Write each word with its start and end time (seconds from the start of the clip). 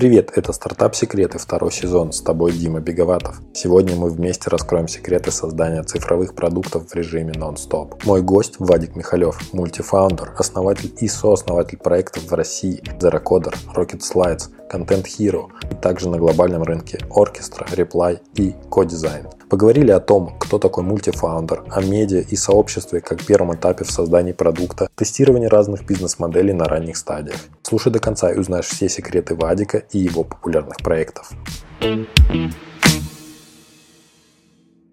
Привет, 0.00 0.32
это 0.34 0.54
«Стартап 0.54 0.94
Секреты», 0.94 1.36
второй 1.36 1.70
сезон. 1.70 2.12
С 2.12 2.22
тобой 2.22 2.52
Дима 2.52 2.80
Беговатов. 2.80 3.42
Сегодня 3.52 3.96
мы 3.96 4.08
вместе 4.08 4.48
раскроем 4.48 4.88
секреты 4.88 5.30
создания 5.30 5.82
цифровых 5.82 6.34
продуктов 6.34 6.88
в 6.88 6.94
режиме 6.94 7.34
нон-стоп. 7.36 8.02
Мой 8.06 8.22
гость 8.22 8.54
Вадик 8.58 8.96
Михалев, 8.96 9.52
мультифаундер, 9.52 10.32
основатель 10.38 10.90
и 11.00 11.06
сооснователь 11.06 11.76
проектов 11.76 12.22
в 12.30 12.32
России 12.32 12.82
Zeracoder, 12.98 13.54
Rocket 13.76 14.00
Slides, 14.00 14.48
Content 14.70 15.04
Hero, 15.04 15.48
и 15.70 15.74
также 15.74 16.08
на 16.08 16.18
глобальном 16.18 16.62
рынке 16.62 16.98
Orchestra, 17.10 17.66
Reply 17.74 18.20
и 18.36 18.54
Codesign. 18.70 19.26
Поговорили 19.48 19.90
о 19.90 20.00
том, 20.00 20.38
кто 20.38 20.58
такой 20.58 20.84
мультифаундер, 20.84 21.64
о 21.68 21.82
медиа 21.82 22.20
и 22.20 22.36
сообществе 22.36 23.00
как 23.00 23.24
первом 23.24 23.54
этапе 23.54 23.84
в 23.84 23.90
создании 23.90 24.32
продукта, 24.32 24.88
тестировании 24.94 25.48
разных 25.48 25.84
бизнес-моделей 25.84 26.52
на 26.52 26.66
ранних 26.66 26.96
стадиях. 26.96 27.38
Слушай 27.62 27.92
до 27.92 27.98
конца 27.98 28.30
и 28.30 28.38
узнаешь 28.38 28.66
все 28.66 28.88
секреты 28.88 29.34
Вадика 29.34 29.78
и 29.90 29.98
его 29.98 30.22
популярных 30.22 30.76
проектов. 30.78 31.32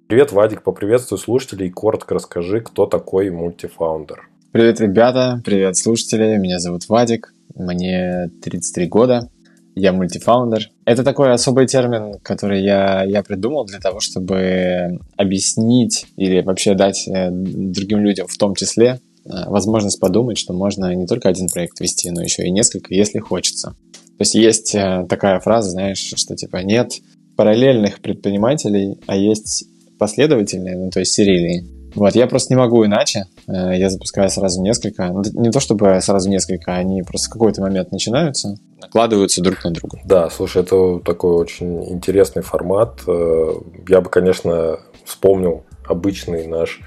Привет, 0.07 0.31
Вадик, 0.31 0.63
поприветствую 0.63 1.19
слушателей 1.19 1.67
и 1.67 1.71
коротко 1.71 2.15
расскажи, 2.15 2.61
кто 2.61 2.85
такой 2.85 3.29
мультифаундер. 3.29 4.29
Привет, 4.53 4.79
ребята, 4.79 5.41
привет, 5.43 5.75
слушатели, 5.75 6.37
меня 6.37 6.59
зовут 6.59 6.87
Вадик, 6.87 7.33
мне 7.55 8.31
33 8.41 8.87
года, 8.87 9.29
я 9.77 9.93
мультифаундер. 9.93 10.69
Это 10.85 11.03
такой 11.03 11.31
особый 11.31 11.67
термин, 11.67 12.19
который 12.21 12.63
я, 12.63 13.03
я 13.03 13.23
придумал 13.23 13.65
для 13.65 13.79
того, 13.79 13.99
чтобы 13.99 14.99
объяснить 15.15 16.07
или 16.15 16.41
вообще 16.41 16.73
дать 16.73 17.07
э, 17.07 17.29
другим 17.31 17.99
людям 17.99 18.27
в 18.27 18.37
том 18.37 18.55
числе 18.55 18.99
э, 19.25 19.29
возможность 19.47 19.99
подумать, 19.99 20.37
что 20.37 20.53
можно 20.53 20.93
не 20.95 21.05
только 21.05 21.29
один 21.29 21.47
проект 21.47 21.79
вести, 21.79 22.09
но 22.11 22.21
еще 22.21 22.43
и 22.45 22.51
несколько, 22.51 22.93
если 22.93 23.19
хочется. 23.19 23.75
То 23.91 24.21
есть 24.21 24.35
есть 24.35 24.75
э, 24.75 25.05
такая 25.07 25.39
фраза, 25.39 25.71
знаешь, 25.71 26.13
что 26.15 26.35
типа 26.35 26.57
нет 26.57 26.93
параллельных 27.35 27.99
предпринимателей, 28.01 28.99
а 29.05 29.15
есть 29.15 29.65
последовательные, 29.99 30.75
ну 30.75 30.89
то 30.89 30.99
есть 30.99 31.13
серийные. 31.13 31.76
Вот, 31.95 32.15
я 32.15 32.27
просто 32.27 32.53
не 32.53 32.57
могу 32.57 32.85
иначе. 32.85 33.25
Э, 33.47 33.75
я 33.75 33.89
запускаю 33.89 34.29
сразу 34.29 34.61
несколько. 34.61 35.07
Ну, 35.07 35.23
не 35.33 35.51
то 35.51 35.59
чтобы 35.59 35.99
сразу 36.01 36.29
несколько, 36.29 36.73
они 36.75 37.03
просто 37.03 37.29
в 37.29 37.33
какой-то 37.33 37.61
момент 37.61 37.91
начинаются, 37.91 38.57
накладываются 38.81 39.41
друг 39.41 39.63
на 39.63 39.71
друга. 39.71 39.99
Да, 40.05 40.29
слушай, 40.29 40.61
это 40.61 40.99
такой 40.99 41.35
очень 41.35 41.83
интересный 41.89 42.41
формат. 42.41 43.01
Э, 43.07 43.53
я 43.87 44.01
бы, 44.01 44.09
конечно, 44.09 44.79
вспомнил 45.05 45.63
обычный 45.87 46.47
наш 46.47 46.81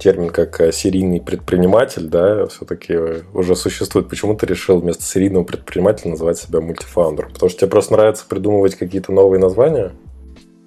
термин 0.00 0.30
как 0.30 0.60
э, 0.60 0.72
серийный 0.72 1.20
предприниматель, 1.20 2.08
да, 2.08 2.46
все-таки 2.46 2.96
уже 3.32 3.54
существует. 3.54 4.08
Почему 4.08 4.34
ты 4.34 4.46
решил 4.46 4.80
вместо 4.80 5.04
серийного 5.04 5.44
предпринимателя 5.44 6.10
называть 6.10 6.38
себя 6.38 6.60
мультифаундером? 6.60 7.32
Потому 7.32 7.48
что 7.48 7.60
тебе 7.60 7.70
просто 7.70 7.92
нравится 7.92 8.24
придумывать 8.28 8.74
какие-то 8.74 9.12
новые 9.12 9.40
названия? 9.40 9.92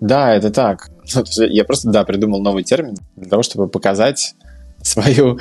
Да, 0.02 0.34
это 0.34 0.50
так. 0.52 0.90
Я 1.38 1.64
просто, 1.64 1.90
да, 1.90 2.04
придумал 2.04 2.42
новый 2.42 2.64
термин 2.64 2.98
для 3.16 3.30
того, 3.30 3.44
чтобы 3.44 3.68
показать 3.70 4.36
свою, 4.82 5.40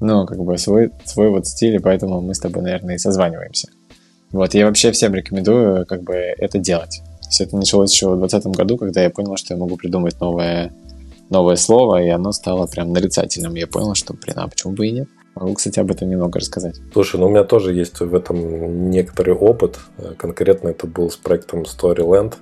ну, 0.00 0.26
как 0.26 0.38
бы 0.38 0.58
свой, 0.58 0.90
свой 1.04 1.30
вот 1.30 1.46
стиль, 1.46 1.76
и 1.76 1.78
поэтому 1.78 2.20
мы 2.20 2.34
с 2.34 2.40
тобой, 2.40 2.62
наверное, 2.62 2.96
и 2.96 2.98
созваниваемся. 2.98 3.68
Вот, 4.32 4.54
я 4.54 4.66
вообще 4.66 4.92
всем 4.92 5.14
рекомендую 5.14 5.86
как 5.86 6.02
бы 6.02 6.14
это 6.14 6.58
делать. 6.58 7.02
То 7.22 7.26
есть 7.28 7.40
это 7.40 7.56
началось 7.56 7.92
еще 7.92 8.08
в 8.08 8.18
2020 8.18 8.56
году, 8.56 8.76
когда 8.76 9.02
я 9.02 9.10
понял, 9.10 9.36
что 9.36 9.54
я 9.54 9.60
могу 9.60 9.76
придумать 9.76 10.20
новое, 10.20 10.72
новое 11.30 11.56
слово, 11.56 12.02
и 12.02 12.08
оно 12.08 12.32
стало 12.32 12.66
прям 12.66 12.92
нарицательным. 12.92 13.54
Я 13.54 13.68
понял, 13.68 13.94
что, 13.94 14.14
блин, 14.14 14.38
а 14.38 14.48
почему 14.48 14.72
бы 14.72 14.86
и 14.88 14.92
нет? 14.92 15.08
Могу, 15.36 15.54
кстати, 15.54 15.78
об 15.78 15.90
этом 15.90 16.10
немного 16.10 16.40
рассказать. 16.40 16.76
Слушай, 16.92 17.20
ну 17.20 17.26
у 17.26 17.30
меня 17.30 17.44
тоже 17.44 17.72
есть 17.72 18.00
в 18.00 18.14
этом 18.14 18.90
некоторый 18.90 19.34
опыт. 19.34 19.78
Конкретно 20.18 20.68
это 20.68 20.88
был 20.88 21.08
с 21.10 21.16
проектом 21.16 21.62
Storyland. 21.62 22.34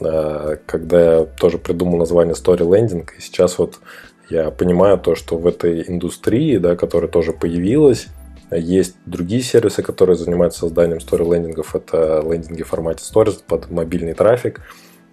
Э, 0.00 0.56
когда 0.66 1.18
я 1.18 1.24
тоже 1.24 1.58
придумал 1.58 1.98
название 1.98 2.34
Story 2.34 2.60
Landing, 2.60 3.08
и 3.16 3.20
сейчас 3.20 3.58
вот 3.58 3.80
я 4.28 4.50
понимаю 4.50 4.98
то, 4.98 5.14
что 5.14 5.36
в 5.36 5.46
этой 5.46 5.84
индустрии, 5.88 6.56
да, 6.58 6.76
которая 6.76 7.10
тоже 7.10 7.32
появилась, 7.32 8.06
есть 8.52 8.96
другие 9.06 9.42
сервисы, 9.42 9.82
которые 9.82 10.16
занимаются 10.16 10.60
созданием 10.60 10.98
story-лендингов. 10.98 11.76
Это 11.76 12.22
лендинги 12.24 12.62
в 12.62 12.68
формате 12.68 13.04
stories 13.04 13.40
под 13.46 13.70
мобильный 13.70 14.14
трафик. 14.14 14.60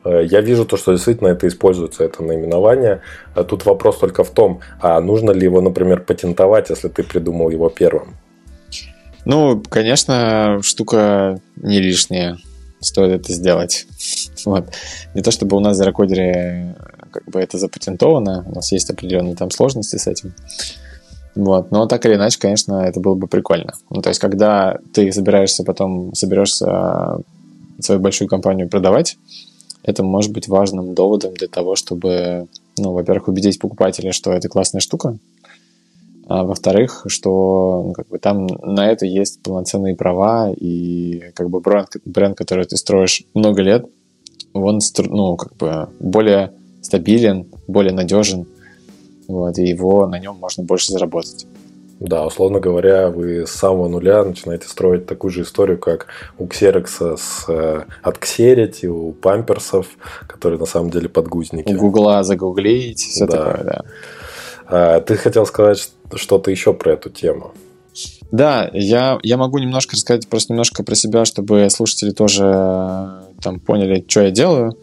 Э, 0.03 0.23
я 0.23 0.41
вижу 0.41 0.65
то, 0.65 0.77
что 0.77 0.93
действительно 0.93 1.29
это 1.29 1.47
используется, 1.47 2.03
это 2.03 2.23
наименование. 2.23 3.01
А 3.35 3.43
тут 3.43 3.65
вопрос 3.65 3.97
только 3.97 4.23
в 4.23 4.31
том, 4.31 4.61
а 4.81 4.99
нужно 5.01 5.31
ли 5.31 5.43
его, 5.43 5.61
например, 5.61 6.01
патентовать, 6.01 6.69
если 6.69 6.87
ты 6.87 7.03
придумал 7.03 7.49
его 7.49 7.69
первым? 7.69 8.15
Ну, 9.25 9.61
конечно, 9.69 10.59
штука 10.63 11.39
не 11.57 11.79
лишняя 11.79 12.37
стоит 12.79 13.21
это 13.21 13.33
сделать. 13.33 13.85
Вот. 14.45 14.69
Не 15.13 15.21
то 15.21 15.31
чтобы 15.31 15.57
у 15.57 15.59
нас 15.59 15.75
в 15.75 15.79
Зерокодере 15.81 16.75
как 17.11 17.25
бы 17.25 17.41
это 17.41 17.57
запатентовано, 17.57 18.45
у 18.47 18.55
нас 18.55 18.71
есть 18.71 18.89
определенные 18.89 19.35
там 19.35 19.51
сложности 19.51 19.97
с 19.97 20.07
этим. 20.07 20.33
Вот. 21.35 21.71
Но 21.71 21.85
так 21.85 22.05
или 22.05 22.15
иначе, 22.15 22.39
конечно, 22.39 22.75
это 22.81 22.99
было 22.99 23.15
бы 23.15 23.27
прикольно. 23.27 23.73
Ну, 23.89 24.01
то 24.01 24.09
есть, 24.09 24.19
когда 24.19 24.77
ты 24.93 25.11
собираешься 25.11 25.63
потом, 25.63 26.13
соберешься 26.13 27.19
свою 27.79 27.99
большую 27.99 28.27
компанию 28.27 28.69
продавать, 28.69 29.17
это 29.83 30.03
может 30.03 30.31
быть 30.31 30.47
важным 30.47 30.93
доводом 30.93 31.33
для 31.33 31.47
того, 31.47 31.75
чтобы, 31.75 32.47
ну, 32.77 32.93
во-первых, 32.93 33.27
убедить 33.27 33.59
покупателя, 33.59 34.11
что 34.11 34.31
это 34.31 34.49
классная 34.49 34.81
штука, 34.81 35.17
а 36.29 36.43
во-вторых, 36.43 37.05
что 37.07 37.83
ну, 37.87 37.93
как 37.93 38.07
бы 38.09 38.19
там 38.19 38.47
на 38.61 38.91
это 38.91 39.05
есть 39.05 39.41
полноценные 39.41 39.95
права, 39.95 40.51
и 40.51 41.31
как 41.33 41.49
бы 41.49 41.61
бренд, 41.61 41.89
бренд, 42.05 42.37
который 42.37 42.65
ты 42.65 42.75
строишь 42.75 43.23
много 43.33 43.61
лет, 43.61 43.85
он 44.53 44.79
ну, 45.05 45.37
как 45.37 45.55
бы 45.55 45.89
более 45.99 46.51
стабилен, 46.81 47.47
более 47.67 47.93
надежен, 47.93 48.45
вот, 49.27 49.57
и 49.57 49.67
его 49.67 50.05
на 50.07 50.19
нем 50.19 50.35
можно 50.35 50.63
больше 50.63 50.91
заработать. 50.91 51.47
Да, 51.99 52.25
условно 52.27 52.59
говоря, 52.59 53.09
вы 53.09 53.47
с 53.47 53.51
самого 53.51 53.87
нуля 53.87 54.23
начинаете 54.23 54.67
строить 54.67 55.07
такую 55.07 55.31
же 55.31 55.41
историю, 55.41 55.79
как 55.79 56.07
у 56.37 56.45
Xerox 56.45 57.17
с 57.17 57.45
э, 57.47 57.83
от 58.03 58.17
Xerity, 58.17 58.85
у 58.85 59.13
памперсов, 59.13 59.87
которые 60.27 60.59
на 60.59 60.67
самом 60.67 60.91
деле 60.91 61.09
подгузники. 61.09 61.73
У 61.73 61.77
Гугла 61.77 62.23
загуглить, 62.23 62.99
все 62.99 63.25
да. 63.25 63.37
такое, 63.37 63.63
да. 63.63 63.81
А, 64.69 64.99
ты 65.01 65.15
хотел 65.15 65.45
сказать 65.45 65.91
что-то 66.15 66.51
еще 66.51 66.73
про 66.73 66.93
эту 66.93 67.09
тему? 67.09 67.53
Да, 68.31 68.69
я, 68.73 69.19
я 69.23 69.37
могу 69.37 69.57
немножко 69.57 69.95
рассказать 69.95 70.27
просто 70.27 70.53
немножко 70.53 70.83
про 70.83 70.95
себя, 70.95 71.25
чтобы 71.25 71.69
слушатели 71.69 72.11
тоже 72.11 72.43
э, 72.45 73.21
там 73.41 73.59
поняли, 73.59 74.05
что 74.07 74.21
я 74.21 74.31
делаю. 74.31 74.77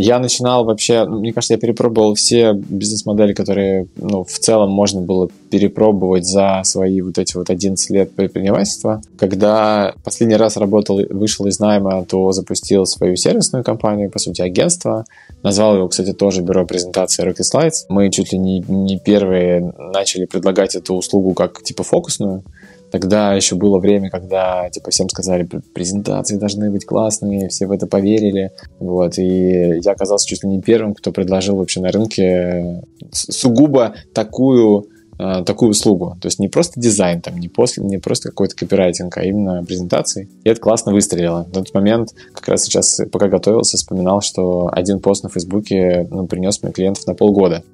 Я 0.00 0.20
начинал 0.20 0.64
вообще, 0.64 1.04
ну, 1.04 1.18
мне 1.18 1.32
кажется, 1.32 1.54
я 1.54 1.60
перепробовал 1.60 2.14
все 2.14 2.52
бизнес-модели, 2.52 3.32
которые, 3.32 3.88
ну, 3.96 4.22
в 4.22 4.38
целом 4.38 4.70
можно 4.70 5.00
было 5.00 5.28
перепробовать 5.50 6.24
за 6.24 6.60
свои 6.62 7.00
вот 7.00 7.18
эти 7.18 7.36
вот 7.36 7.50
11 7.50 7.90
лет 7.90 8.12
предпринимательства. 8.12 9.02
Когда 9.18 9.94
последний 10.04 10.36
раз 10.36 10.56
работал, 10.56 11.00
вышел 11.10 11.46
из 11.46 11.58
найма, 11.58 12.04
то 12.04 12.30
запустил 12.30 12.86
свою 12.86 13.16
сервисную 13.16 13.64
компанию, 13.64 14.08
по 14.08 14.20
сути, 14.20 14.40
агентство. 14.40 15.04
Назвал 15.42 15.74
его, 15.74 15.88
кстати, 15.88 16.12
тоже 16.12 16.42
бюро 16.42 16.64
презентации 16.64 17.28
Rocket 17.28 17.42
Slides. 17.52 17.86
Мы 17.88 18.08
чуть 18.10 18.32
ли 18.32 18.38
не, 18.38 18.60
не 18.60 19.00
первые 19.00 19.74
начали 19.78 20.26
предлагать 20.26 20.76
эту 20.76 20.94
услугу 20.94 21.34
как 21.34 21.60
типа 21.64 21.82
фокусную. 21.82 22.44
Тогда 22.90 23.34
еще 23.34 23.54
было 23.56 23.78
время, 23.78 24.10
когда 24.10 24.68
типа 24.70 24.90
всем 24.90 25.08
сказали, 25.08 25.48
презентации 25.72 26.36
должны 26.36 26.70
быть 26.70 26.86
классные, 26.86 27.48
все 27.48 27.66
в 27.66 27.72
это 27.72 27.86
поверили. 27.86 28.52
Вот, 28.78 29.18
и 29.18 29.80
я 29.82 29.92
оказался 29.92 30.28
чуть 30.28 30.42
ли 30.42 30.48
не 30.48 30.60
первым, 30.60 30.94
кто 30.94 31.12
предложил 31.12 31.56
вообще 31.56 31.80
на 31.80 31.90
рынке 31.90 32.82
сугубо 33.12 33.94
такую 34.14 34.88
а, 35.20 35.42
такую 35.42 35.70
услугу. 35.70 36.16
То 36.20 36.26
есть 36.26 36.38
не 36.38 36.48
просто 36.48 36.80
дизайн, 36.80 37.20
там, 37.20 37.38
не, 37.38 37.48
после, 37.48 37.82
не 37.82 37.98
просто 37.98 38.28
какой-то 38.28 38.54
копирайтинг, 38.54 39.16
а 39.18 39.24
именно 39.24 39.64
презентации. 39.64 40.28
И 40.44 40.48
это 40.48 40.60
классно 40.60 40.92
выстрелило. 40.92 41.44
В 41.50 41.52
тот 41.52 41.74
момент, 41.74 42.14
как 42.32 42.46
раз 42.46 42.62
сейчас, 42.62 43.00
пока 43.10 43.26
готовился, 43.26 43.76
вспоминал, 43.76 44.20
что 44.20 44.70
один 44.72 45.00
пост 45.00 45.24
на 45.24 45.28
Фейсбуке 45.28 46.06
ну, 46.08 46.28
принес 46.28 46.62
мне 46.62 46.70
клиентов 46.70 47.06
на 47.08 47.14
полгода. 47.14 47.64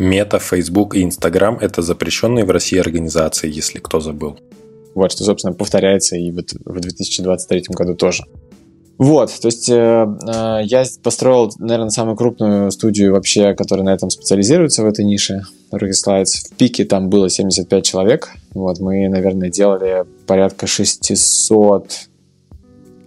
Мета, 0.00 0.38
Facebook 0.38 0.96
и 0.96 1.04
Instagram– 1.04 1.58
это 1.60 1.82
запрещенные 1.82 2.44
в 2.44 2.50
России 2.50 2.78
организации, 2.78 3.50
если 3.50 3.78
кто 3.78 4.00
забыл. 4.00 4.38
Вот, 4.94 5.12
что, 5.12 5.24
собственно, 5.24 5.54
повторяется 5.54 6.16
и 6.16 6.32
вот 6.32 6.52
в 6.64 6.80
2023 6.80 7.64
году 7.68 7.94
тоже. 7.94 8.24
Вот, 8.98 9.30
то 9.40 9.48
есть 9.48 9.70
э, 9.70 9.74
э, 9.74 10.60
я 10.64 10.84
построил, 11.02 11.50
наверное, 11.58 11.88
самую 11.88 12.16
крупную 12.16 12.70
студию 12.70 13.14
вообще, 13.14 13.54
которая 13.54 13.86
на 13.86 13.94
этом 13.94 14.10
специализируется 14.10 14.82
в 14.82 14.86
этой 14.86 15.06
нише, 15.06 15.44
Rocket 15.72 15.92
Slides. 15.92 16.50
В 16.52 16.56
пике 16.56 16.84
там 16.84 17.08
было 17.08 17.30
75 17.30 17.82
человек. 17.82 18.28
Вот, 18.52 18.78
мы, 18.78 19.08
наверное, 19.08 19.48
делали 19.48 20.04
порядка 20.26 20.66
600 20.66 22.09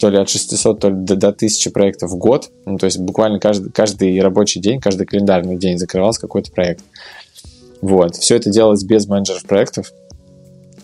то 0.04 0.10
ли 0.10 0.18
от 0.18 0.28
600, 0.28 0.80
то 0.82 0.90
ли 0.90 0.96
до, 0.96 1.16
до 1.16 1.30
1000 1.30 1.72
проектов 1.72 2.12
в 2.12 2.18
год. 2.18 2.50
Ну, 2.66 2.78
то 2.78 2.88
есть 2.88 3.00
буквально 3.00 3.40
каждый, 3.40 3.72
каждый 3.72 4.20
рабочий 4.20 4.60
день, 4.60 4.82
каждый 4.82 5.08
календарный 5.08 5.56
день 5.56 5.78
закрывался 5.78 6.20
какой-то 6.20 6.52
проект. 6.52 6.84
Вот. 7.80 8.18
Все 8.18 8.36
это 8.36 8.50
делалось 8.50 8.84
без 8.84 9.08
менеджеров 9.08 9.46
проектов. 9.46 9.94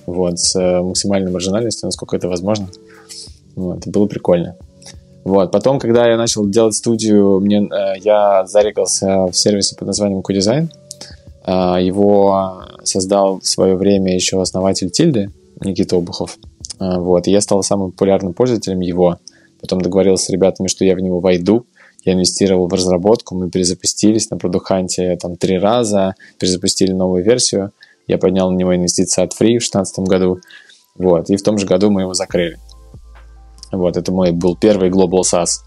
Вот. 0.05 0.39
С 0.39 0.55
э, 0.55 0.81
максимальной 0.81 1.33
маржинальностью, 1.33 1.87
насколько 1.87 2.15
это 2.15 2.29
возможно. 2.29 2.69
Вот, 3.57 3.85
было 3.87 4.05
прикольно. 4.05 4.55
Вот. 5.25 5.51
Потом, 5.51 5.79
когда 5.79 6.07
я 6.07 6.15
начал 6.15 6.47
делать 6.47 6.75
студию, 6.75 7.41
мне, 7.41 7.67
э, 7.67 7.99
я 7.99 8.45
зарегался 8.45 9.25
в 9.25 9.33
сервисе 9.33 9.75
под 9.75 9.87
названием 9.87 10.21
Q-Design. 10.21 10.69
Э, 11.45 11.83
его 11.83 12.63
создал 12.85 13.41
в 13.41 13.45
свое 13.45 13.75
время 13.75 14.15
еще 14.15 14.41
основатель 14.41 14.89
Тильды, 14.89 15.29
Никита 15.59 15.97
Обухов. 15.97 16.37
Э, 16.79 16.99
вот. 16.99 17.27
И 17.27 17.31
я 17.31 17.41
стал 17.41 17.63
самым 17.63 17.91
популярным 17.91 18.33
пользователем 18.33 18.79
его. 18.79 19.17
Потом 19.61 19.81
договорился 19.81 20.25
с 20.25 20.29
ребятами, 20.29 20.67
что 20.67 20.85
я 20.85 20.95
в 20.95 20.99
него 20.99 21.19
войду. 21.19 21.65
Я 22.05 22.13
инвестировал 22.13 22.67
в 22.67 22.73
разработку, 22.73 23.35
мы 23.35 23.49
перезапустились 23.49 24.29
на 24.29 24.37
Продуханте 24.37 25.17
там 25.17 25.35
три 25.35 25.57
раза, 25.57 26.15
перезапустили 26.39 26.93
новую 26.93 27.25
версию. 27.25 27.71
Я 28.07 28.17
поднял 28.17 28.49
на 28.49 28.55
него 28.55 28.73
инвестиции 28.73 29.21
от 29.21 29.33
Free 29.33 29.59
в 29.59 29.67
2016 29.67 29.99
году. 29.99 30.39
Вот. 30.95 31.29
И 31.29 31.35
в 31.35 31.43
том 31.43 31.57
же 31.57 31.65
году 31.65 31.91
мы 31.91 32.01
его 32.01 32.13
закрыли. 32.13 32.57
Вот, 33.71 33.97
это 33.97 34.11
мой 34.11 34.31
был 34.31 34.55
первый 34.55 34.89
Global 34.89 35.21
SaaS. 35.21 35.59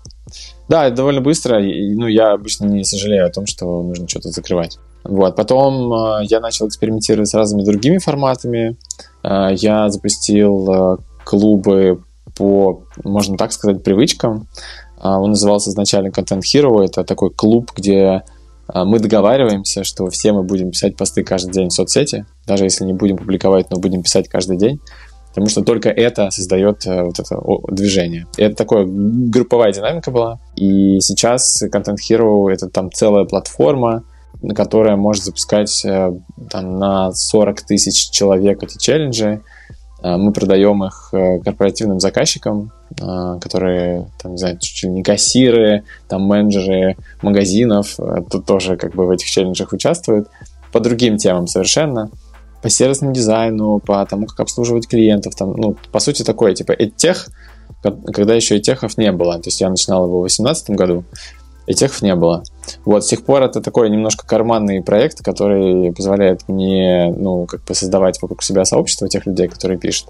Да, 0.68 0.86
это 0.86 0.96
довольно 0.96 1.20
быстро. 1.20 1.62
И, 1.64 1.94
ну, 1.94 2.06
я 2.06 2.32
обычно 2.32 2.66
не 2.66 2.84
сожалею 2.84 3.26
о 3.26 3.30
том, 3.30 3.46
что 3.46 3.82
нужно 3.82 4.08
что-то 4.08 4.30
закрывать. 4.30 4.78
Вот, 5.04 5.36
потом 5.36 5.92
э, 5.92 6.24
я 6.24 6.40
начал 6.40 6.68
экспериментировать 6.68 7.28
с 7.28 7.34
разными 7.34 7.64
другими 7.64 7.98
форматами. 7.98 8.76
Э, 9.22 9.48
я 9.52 9.88
запустил 9.88 10.70
э, 10.70 10.96
клубы 11.24 12.02
по, 12.36 12.84
можно 13.04 13.36
так 13.36 13.52
сказать, 13.52 13.82
привычкам. 13.82 14.48
Он 15.02 15.30
назывался 15.30 15.70
изначально 15.70 16.08
Content 16.08 16.42
Hero. 16.42 16.82
Это 16.82 17.02
такой 17.02 17.30
клуб, 17.30 17.72
где 17.76 18.22
мы 18.72 19.00
договариваемся, 19.00 19.82
что 19.82 20.08
все 20.08 20.32
мы 20.32 20.44
будем 20.44 20.70
писать 20.70 20.96
посты 20.96 21.24
каждый 21.24 21.52
день 21.52 21.68
в 21.70 21.72
соцсети, 21.72 22.24
даже 22.46 22.64
если 22.64 22.84
не 22.84 22.92
будем 22.92 23.16
публиковать, 23.18 23.68
но 23.70 23.78
будем 23.78 24.02
писать 24.04 24.28
каждый 24.28 24.56
день 24.56 24.80
потому 25.28 25.48
что 25.48 25.62
только 25.62 25.88
это 25.88 26.30
создает 26.30 26.84
вот 26.84 27.18
это 27.18 27.40
движение. 27.68 28.26
И 28.36 28.42
это 28.42 28.54
такая 28.54 28.84
групповая 28.86 29.72
динамика 29.72 30.10
была. 30.10 30.38
И 30.56 31.00
сейчас 31.00 31.62
Content 31.62 31.96
Hero— 32.06 32.50
это 32.52 32.68
там 32.68 32.92
целая 32.92 33.24
платформа, 33.24 34.04
которая 34.54 34.96
может 34.96 35.24
запускать 35.24 35.84
э, 35.84 36.12
там, 36.50 36.78
на 36.78 37.12
40 37.12 37.62
тысяч 37.62 38.10
человек 38.10 38.62
эти 38.62 38.78
челленджи. 38.78 39.42
Э, 40.02 40.16
мы 40.16 40.32
продаем 40.32 40.84
их 40.84 41.10
корпоративным 41.44 42.00
заказчикам, 42.00 42.72
которые, 42.94 44.10
там, 44.22 44.32
не 44.32 44.38
знаю, 44.38 44.58
чуть 44.60 44.82
ли 44.82 44.90
не 44.90 45.02
кассиры, 45.02 45.84
там, 46.08 46.22
менеджеры 46.22 46.96
магазинов, 47.22 47.96
тут 48.30 48.44
тоже 48.44 48.76
как 48.76 48.94
бы 48.94 49.06
в 49.06 49.10
этих 49.10 49.26
челленджах 49.26 49.72
участвуют, 49.72 50.28
по 50.72 50.80
другим 50.80 51.16
темам 51.16 51.46
совершенно 51.46 52.10
по 52.62 52.70
сервисному 52.70 53.12
дизайну, 53.12 53.80
по 53.80 54.06
тому, 54.06 54.26
как 54.26 54.40
обслуживать 54.40 54.86
клиентов. 54.86 55.34
Там, 55.34 55.52
ну, 55.56 55.76
по 55.90 55.98
сути, 55.98 56.22
такое, 56.22 56.54
типа, 56.54 56.74
тех, 56.76 57.28
когда 57.82 58.34
еще 58.34 58.56
и 58.56 58.60
техов 58.60 58.96
не 58.96 59.10
было. 59.12 59.34
То 59.34 59.48
есть 59.48 59.60
я 59.60 59.68
начинал 59.68 60.06
его 60.06 60.20
в 60.20 60.28
2018 60.28 60.70
году, 60.70 61.04
и 61.66 61.74
техов 61.74 62.02
не 62.02 62.14
было. 62.14 62.42
Вот, 62.84 63.04
с 63.04 63.08
тех 63.08 63.24
пор 63.24 63.42
это 63.42 63.60
такой 63.60 63.90
немножко 63.90 64.26
карманный 64.26 64.82
проект, 64.82 65.22
который 65.22 65.92
позволяет 65.92 66.48
мне, 66.48 67.12
ну, 67.16 67.46
как 67.46 67.64
бы 67.64 67.74
создавать 67.74 68.20
вокруг 68.20 68.42
себя 68.42 68.64
сообщество 68.64 69.08
тех 69.08 69.26
людей, 69.26 69.48
которые 69.48 69.78
пишут. 69.78 70.08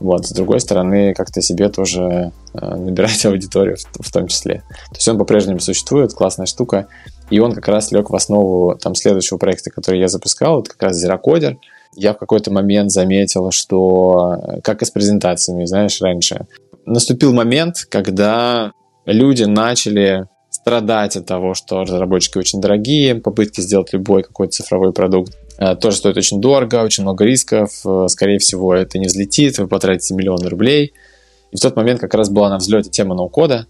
Вот, 0.00 0.26
с 0.26 0.32
другой 0.32 0.60
стороны, 0.60 1.14
как-то 1.14 1.40
себе 1.40 1.68
тоже 1.68 2.32
э, 2.52 2.74
набирать 2.76 3.24
аудиторию 3.26 3.76
в, 3.76 4.06
в 4.06 4.12
том 4.12 4.26
числе. 4.26 4.62
То 4.90 4.96
есть 4.96 5.08
он 5.08 5.18
по-прежнему 5.18 5.60
существует, 5.60 6.12
классная 6.12 6.46
штука, 6.46 6.88
и 7.30 7.38
он 7.38 7.52
как 7.54 7.68
раз 7.68 7.92
лег 7.92 8.10
в 8.10 8.14
основу 8.14 8.76
там 8.76 8.94
следующего 8.94 9.38
проекта, 9.38 9.70
который 9.70 10.00
я 10.00 10.08
запускал, 10.08 10.60
это 10.60 10.70
как 10.70 10.82
раз 10.82 11.02
Zeracoder, 11.02 11.56
я 11.96 12.12
в 12.12 12.18
какой-то 12.18 12.52
момент 12.52 12.90
заметил, 12.90 13.50
что, 13.50 14.60
как 14.62 14.82
и 14.82 14.84
с 14.84 14.90
презентациями, 14.90 15.64
знаешь, 15.64 16.00
раньше, 16.00 16.46
наступил 16.84 17.32
момент, 17.32 17.86
когда 17.88 18.72
люди 19.06 19.44
начали 19.44 20.26
страдать 20.64 21.14
от 21.14 21.26
того, 21.26 21.52
что 21.52 21.82
разработчики 21.82 22.38
очень 22.38 22.58
дорогие, 22.62 23.16
попытки 23.16 23.60
сделать 23.60 23.92
любой 23.92 24.22
какой-то 24.22 24.54
цифровой 24.54 24.94
продукт 24.94 25.36
э, 25.58 25.76
тоже 25.76 25.98
стоит 25.98 26.16
очень 26.16 26.40
дорого, 26.40 26.82
очень 26.82 27.02
много 27.02 27.22
рисков, 27.26 27.82
э, 27.84 28.06
скорее 28.08 28.38
всего, 28.38 28.74
это 28.74 28.98
не 28.98 29.06
взлетит, 29.06 29.58
вы 29.58 29.68
потратите 29.68 30.14
миллионы 30.14 30.48
рублей. 30.48 30.94
И 31.52 31.58
в 31.58 31.60
тот 31.60 31.76
момент 31.76 32.00
как 32.00 32.14
раз 32.14 32.30
была 32.30 32.48
на 32.48 32.56
взлете 32.56 32.88
тема 32.88 33.14
ноу-кода, 33.14 33.66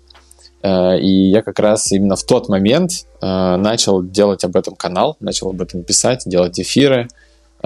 э, 0.63 1.01
и 1.01 1.31
я 1.31 1.43
как 1.43 1.59
раз 1.59 1.91
именно 1.91 2.15
в 2.15 2.23
тот 2.23 2.49
момент 2.49 3.07
начал 3.21 4.01
делать 4.01 4.45
об 4.45 4.55
этом 4.55 4.77
канал, 4.77 5.17
начал 5.19 5.51
об 5.51 5.61
этом 5.63 5.83
писать, 5.83 6.23
делать 6.27 6.61
эфиры, 6.61 7.09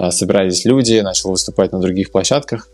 собирались 0.09 0.65
люди, 0.65 1.01
начал 1.01 1.31
выступать 1.31 1.71
на 1.73 1.79
других 1.79 2.11
площадках. 2.11 2.67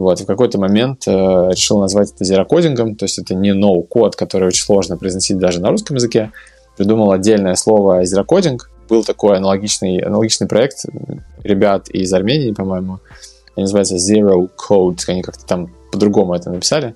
Вот, 0.00 0.18
в 0.18 0.24
какой-то 0.24 0.58
момент 0.58 1.06
э, 1.06 1.10
решил 1.10 1.78
назвать 1.78 2.10
это 2.12 2.24
зерокодингом, 2.24 2.96
то 2.96 3.04
есть 3.04 3.18
это 3.18 3.34
не 3.34 3.52
ноу-код, 3.52 4.16
который 4.16 4.48
очень 4.48 4.64
сложно 4.64 4.96
произносить 4.96 5.36
даже 5.36 5.60
на 5.60 5.68
русском 5.68 5.96
языке. 5.96 6.32
Придумал 6.78 7.12
отдельное 7.12 7.54
слово 7.54 8.02
зерокодинг. 8.06 8.70
Был 8.88 9.04
такой 9.04 9.36
аналогичный, 9.36 9.98
аналогичный 9.98 10.48
проект 10.48 10.86
ребят 11.44 11.90
из 11.90 12.10
Армении, 12.14 12.52
по-моему. 12.52 13.00
Они 13.54 13.64
называются 13.64 13.96
Zero 13.96 14.48
Code, 14.56 15.00
они 15.08 15.20
как-то 15.20 15.44
там 15.44 15.70
по-другому 15.92 16.32
это 16.32 16.48
написали. 16.48 16.94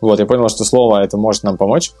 Вот, 0.00 0.18
я 0.18 0.24
понял, 0.24 0.48
что 0.48 0.64
слово 0.64 1.04
это 1.04 1.18
может 1.18 1.42
нам 1.42 1.58
помочь. 1.58 1.92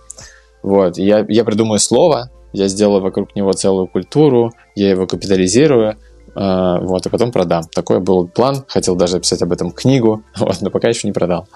Вот, 0.62 0.96
я, 0.96 1.26
я 1.28 1.44
придумаю 1.44 1.78
слово, 1.78 2.30
я 2.54 2.68
сделаю 2.68 3.02
вокруг 3.02 3.36
него 3.36 3.52
целую 3.52 3.88
культуру, 3.88 4.52
я 4.74 4.88
его 4.88 5.06
капитализирую, 5.06 5.98
вот, 6.34 7.06
и 7.06 7.08
потом 7.10 7.32
продам. 7.32 7.64
Такой 7.74 8.00
был 8.00 8.26
план, 8.26 8.64
хотел 8.68 8.96
даже 8.96 9.20
писать 9.20 9.42
об 9.42 9.52
этом 9.52 9.70
книгу, 9.70 10.22
вот, 10.36 10.60
но 10.60 10.70
пока 10.70 10.88
еще 10.88 11.06
не 11.08 11.12
продал. 11.12 11.46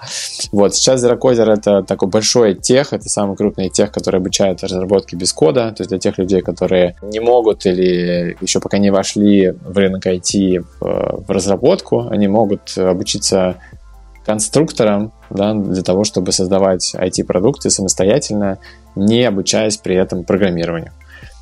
Вот, 0.51 0.75
сейчас 0.75 1.03
Zerocodер 1.03 1.49
это 1.49 1.83
такой 1.83 2.07
большой 2.07 2.55
тех, 2.55 2.93
это 2.93 3.09
самый 3.09 3.35
крупный 3.35 3.69
тех, 3.69 3.91
который 3.91 4.19
обучает 4.19 4.63
разработке 4.63 5.15
без 5.15 5.33
кода, 5.33 5.71
то 5.71 5.81
есть 5.81 5.89
для 5.89 5.99
тех 5.99 6.17
людей, 6.17 6.41
которые 6.41 6.95
не 7.01 7.19
могут 7.19 7.65
или 7.65 8.37
еще 8.41 8.59
пока 8.59 8.77
не 8.77 8.91
вошли 8.91 9.51
в 9.51 9.77
рынок 9.77 10.05
IT 10.05 10.65
в, 10.79 11.23
в 11.27 11.29
разработку, 11.29 12.07
они 12.09 12.27
могут 12.27 12.77
обучиться 12.77 13.57
конструкторам 14.25 15.11
да, 15.29 15.53
для 15.53 15.81
того, 15.81 16.03
чтобы 16.03 16.31
создавать 16.31 16.93
IT-продукты 16.95 17.69
самостоятельно, 17.69 18.59
не 18.95 19.23
обучаясь 19.23 19.77
при 19.77 19.95
этом 19.95 20.23
программированию. 20.23 20.91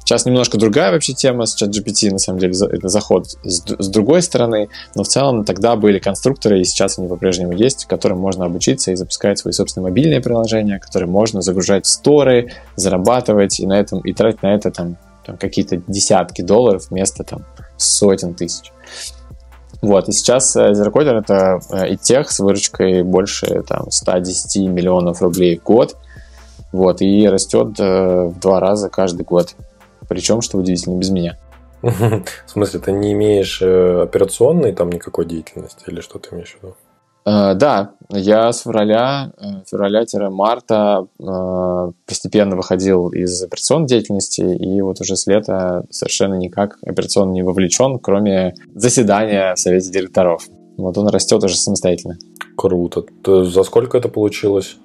Сейчас 0.07 0.25
немножко 0.25 0.57
другая 0.57 0.93
вообще 0.93 1.11
тема 1.11 1.45
с 1.45 1.61
ChatGPT, 1.61 2.13
на 2.13 2.17
самом 2.17 2.39
деле, 2.39 2.53
это 2.71 2.87
заход 2.87 3.27
с, 3.43 3.89
другой 3.89 4.21
стороны, 4.21 4.69
но 4.95 5.03
в 5.03 5.07
целом 5.09 5.43
тогда 5.43 5.75
были 5.75 5.99
конструкторы, 5.99 6.61
и 6.61 6.63
сейчас 6.63 6.97
они 6.97 7.09
по-прежнему 7.09 7.51
есть, 7.51 7.83
которым 7.83 8.19
можно 8.19 8.45
обучиться 8.45 8.91
и 8.91 8.95
запускать 8.95 9.37
свои 9.37 9.51
собственные 9.51 9.89
мобильные 9.89 10.21
приложения, 10.21 10.79
которые 10.79 11.09
можно 11.09 11.41
загружать 11.41 11.85
в 11.85 11.89
сторы, 11.89 12.53
зарабатывать 12.77 13.59
и 13.59 13.67
на 13.67 13.77
этом 13.77 13.99
и 13.99 14.13
тратить 14.13 14.43
на 14.43 14.55
это 14.55 14.71
там, 14.71 14.95
там 15.25 15.35
какие-то 15.37 15.81
десятки 15.89 16.41
долларов 16.41 16.87
вместо 16.89 17.25
там 17.25 17.43
сотен 17.75 18.33
тысяч. 18.33 18.71
Вот, 19.81 20.07
и 20.07 20.13
сейчас 20.13 20.55
Zercoder 20.55 21.19
это 21.19 21.59
э, 21.69 21.89
и 21.89 21.97
тех 21.97 22.31
с 22.31 22.39
выручкой 22.39 23.03
больше 23.03 23.61
там 23.67 23.91
110 23.91 24.69
миллионов 24.69 25.21
рублей 25.21 25.59
в 25.59 25.63
год. 25.63 25.97
Вот, 26.71 27.01
и 27.01 27.27
растет 27.27 27.77
э, 27.77 28.31
в 28.33 28.39
два 28.39 28.61
раза 28.61 28.87
каждый 28.87 29.23
год. 29.23 29.53
Причем, 30.07 30.41
что 30.41 30.57
удивительно, 30.57 30.97
без 30.97 31.09
меня. 31.09 31.37
В 31.81 32.23
смысле, 32.47 32.79
ты 32.79 32.91
не 32.91 33.13
имеешь 33.13 33.61
э, 33.61 34.01
операционной 34.01 34.73
там 34.73 34.89
никакой 34.89 35.25
деятельности 35.25 35.83
или 35.87 36.01
что 36.01 36.17
ты 36.19 36.33
имеешь 36.33 36.55
в 36.55 36.63
виду? 36.63 36.75
Uh, 37.27 37.55
да, 37.55 37.91
я 38.09 38.53
с 38.53 38.61
февраля, 38.61 39.33
э, 39.37 39.61
февраля-марта 39.69 41.07
постепенно 42.05 42.55
выходил 42.55 43.09
из 43.09 43.43
операционной 43.43 43.87
деятельности, 43.87 44.41
и 44.41 44.79
вот 44.81 45.01
уже 45.01 45.17
с 45.17 45.27
лета 45.27 45.83
совершенно 45.89 46.35
никак 46.35 46.77
операционно 46.85 47.33
не 47.33 47.43
вовлечен, 47.43 47.99
кроме 47.99 48.55
заседания 48.73 49.53
в 49.55 49.59
совете 49.59 49.91
директоров. 49.91 50.47
Вот 50.77 50.97
он 50.97 51.09
растет 51.09 51.43
уже 51.43 51.57
самостоятельно. 51.57 52.17
Круто. 52.55 53.03
То 53.23 53.43
за 53.43 53.63
сколько 53.63 53.97
это 53.97 54.07
получилось 54.07 54.77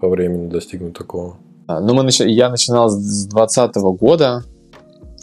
по 0.00 0.08
времени 0.08 0.48
достигнуть 0.48 0.96
такого? 0.96 1.36
Uh, 1.68 1.78
ну, 1.80 1.92
мы 1.92 2.08
я 2.26 2.48
начинал 2.48 2.88
с 2.88 3.26
2020 3.26 3.76
года, 4.00 4.44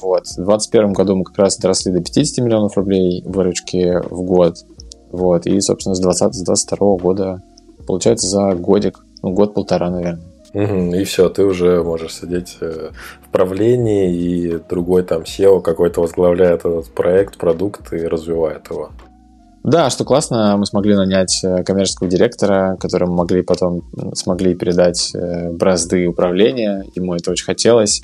вот. 0.01 0.27
В 0.27 0.35
2021 0.35 0.93
году 0.93 1.15
мы 1.15 1.23
как 1.23 1.37
раз 1.37 1.57
доросли 1.57 1.91
до 1.91 2.01
50 2.01 2.45
миллионов 2.45 2.77
рублей 2.77 3.23
выручки 3.25 4.01
в 4.09 4.21
год. 4.23 4.55
Вот. 5.11 5.45
И, 5.45 5.59
собственно, 5.61 5.95
с 5.95 5.99
20 5.99 6.33
с 6.33 6.41
22 6.41 6.97
года, 6.97 7.41
получается, 7.87 8.27
за 8.27 8.53
годик, 8.53 8.99
ну, 9.21 9.31
год-полтора, 9.31 9.89
наверное. 9.89 10.23
Угу, 10.53 10.95
и 10.95 11.03
все, 11.03 11.29
ты 11.29 11.43
уже 11.43 11.83
можешь 11.83 12.15
сидеть 12.15 12.57
э, 12.61 12.89
в 13.21 13.29
правлении, 13.29 14.11
и 14.11 14.59
другой 14.67 15.03
там 15.03 15.21
SEO 15.21 15.61
какой-то 15.61 16.01
возглавляет 16.01 16.61
этот 16.61 16.89
проект, 16.91 17.37
продукт 17.37 17.93
и 17.93 17.97
развивает 17.97 18.67
его. 18.69 18.89
Да, 19.63 19.89
что 19.89 20.05
классно, 20.05 20.55
мы 20.57 20.65
смогли 20.65 20.95
нанять 20.95 21.41
э, 21.43 21.63
коммерческого 21.63 22.09
директора, 22.09 22.77
которому 22.79 23.13
могли 23.13 23.43
потом 23.43 23.83
смогли 24.15 24.55
передать 24.55 25.13
э, 25.13 25.51
бразды 25.51 26.07
управления. 26.07 26.85
Ему 26.95 27.13
это 27.13 27.29
очень 27.31 27.45
хотелось. 27.45 28.01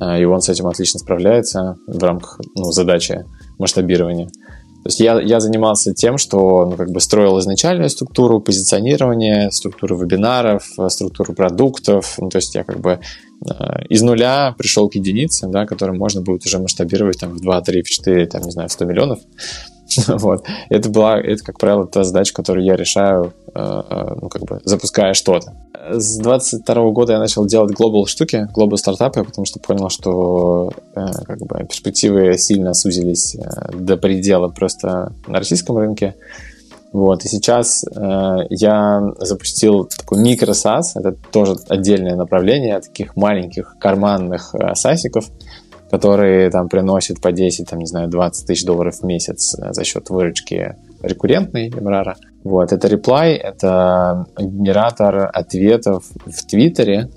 А, 0.00 0.18
и 0.18 0.24
он 0.24 0.40
с 0.40 0.48
этим 0.48 0.66
отлично 0.66 0.98
справляется 0.98 1.76
в 1.86 2.02
рамках 2.02 2.40
ну, 2.56 2.72
задачи 2.72 3.26
масштабирования. 3.58 4.30
То 4.82 4.86
есть 4.86 5.00
я, 5.00 5.20
я 5.20 5.40
занимался 5.40 5.92
тем, 5.92 6.16
что 6.16 6.64
ну, 6.64 6.74
как 6.74 6.90
бы 6.90 7.00
строил 7.00 7.38
изначальную 7.38 7.90
структуру 7.90 8.40
позиционирования, 8.40 9.50
структуру 9.50 9.98
вебинаров, 9.98 10.70
структуру 10.88 11.34
продуктов. 11.34 12.14
Ну, 12.16 12.30
то 12.30 12.36
есть 12.36 12.54
я 12.54 12.64
как 12.64 12.80
бы 12.80 12.98
э, 13.46 13.84
из 13.90 14.00
нуля 14.00 14.54
пришел 14.56 14.88
к 14.88 14.94
единице, 14.94 15.48
да, 15.48 15.66
которую 15.66 15.98
можно 15.98 16.22
будет 16.22 16.46
уже 16.46 16.58
масштабировать 16.58 17.20
там, 17.20 17.32
в 17.32 17.40
2, 17.40 17.60
3, 17.60 17.82
в 17.82 17.90
4, 17.90 18.26
там, 18.26 18.40
не 18.40 18.52
знаю, 18.52 18.70
в 18.70 18.72
100 18.72 18.84
миллионов. 18.86 19.18
вот. 20.08 20.44
Это 20.68 20.88
была, 20.90 21.20
это, 21.20 21.44
как 21.44 21.58
правило, 21.58 21.86
та 21.86 22.04
задача, 22.04 22.34
которую 22.34 22.64
я 22.64 22.76
решаю, 22.76 23.32
э, 23.54 23.82
э, 23.90 24.14
ну, 24.20 24.28
как 24.28 24.42
бы, 24.42 24.60
запуская 24.64 25.14
что-то. 25.14 25.54
С 25.90 26.18
22 26.18 26.90
года 26.90 27.14
я 27.14 27.18
начал 27.18 27.46
делать 27.46 27.72
глобал 27.72 28.06
штуки, 28.06 28.48
глобал 28.52 28.78
стартапы, 28.78 29.24
потому 29.24 29.44
что 29.44 29.58
понял, 29.60 29.88
что 29.88 30.70
э, 30.94 31.06
как 31.26 31.38
бы, 31.38 31.64
перспективы 31.66 32.36
сильно 32.38 32.74
сузились 32.74 33.36
до 33.72 33.96
предела 33.96 34.48
просто 34.48 35.12
на 35.26 35.38
российском 35.38 35.78
рынке. 35.78 36.14
Вот, 36.92 37.24
и 37.24 37.28
сейчас 37.28 37.84
э, 37.84 38.36
я 38.50 39.02
запустил 39.20 39.84
такой 39.84 40.18
микро 40.18 40.52
SaaS, 40.52 40.96
это 40.96 41.12
тоже 41.12 41.56
отдельное 41.68 42.16
направление 42.16 42.80
таких 42.80 43.14
маленьких 43.14 43.76
карманных 43.78 44.54
э, 44.56 44.74
сасиков, 44.74 45.26
которые 45.90 46.50
там 46.50 46.68
приносят 46.68 47.20
по 47.20 47.32
10, 47.32 47.68
там, 47.68 47.80
не 47.80 47.86
знаю, 47.86 48.08
20 48.08 48.46
тысяч 48.46 48.64
долларов 48.64 48.96
в 48.96 49.02
месяц 49.04 49.56
э, 49.58 49.72
за 49.72 49.84
счет 49.84 50.08
выручки 50.08 50.76
рекуррентной 51.02 51.68
Эмрара. 51.68 52.16
Вот, 52.44 52.72
это 52.72 52.88
Reply, 52.88 53.34
это 53.34 54.26
генератор 54.38 55.28
ответов 55.32 56.04
в 56.24 56.46
Твиттере 56.46 57.08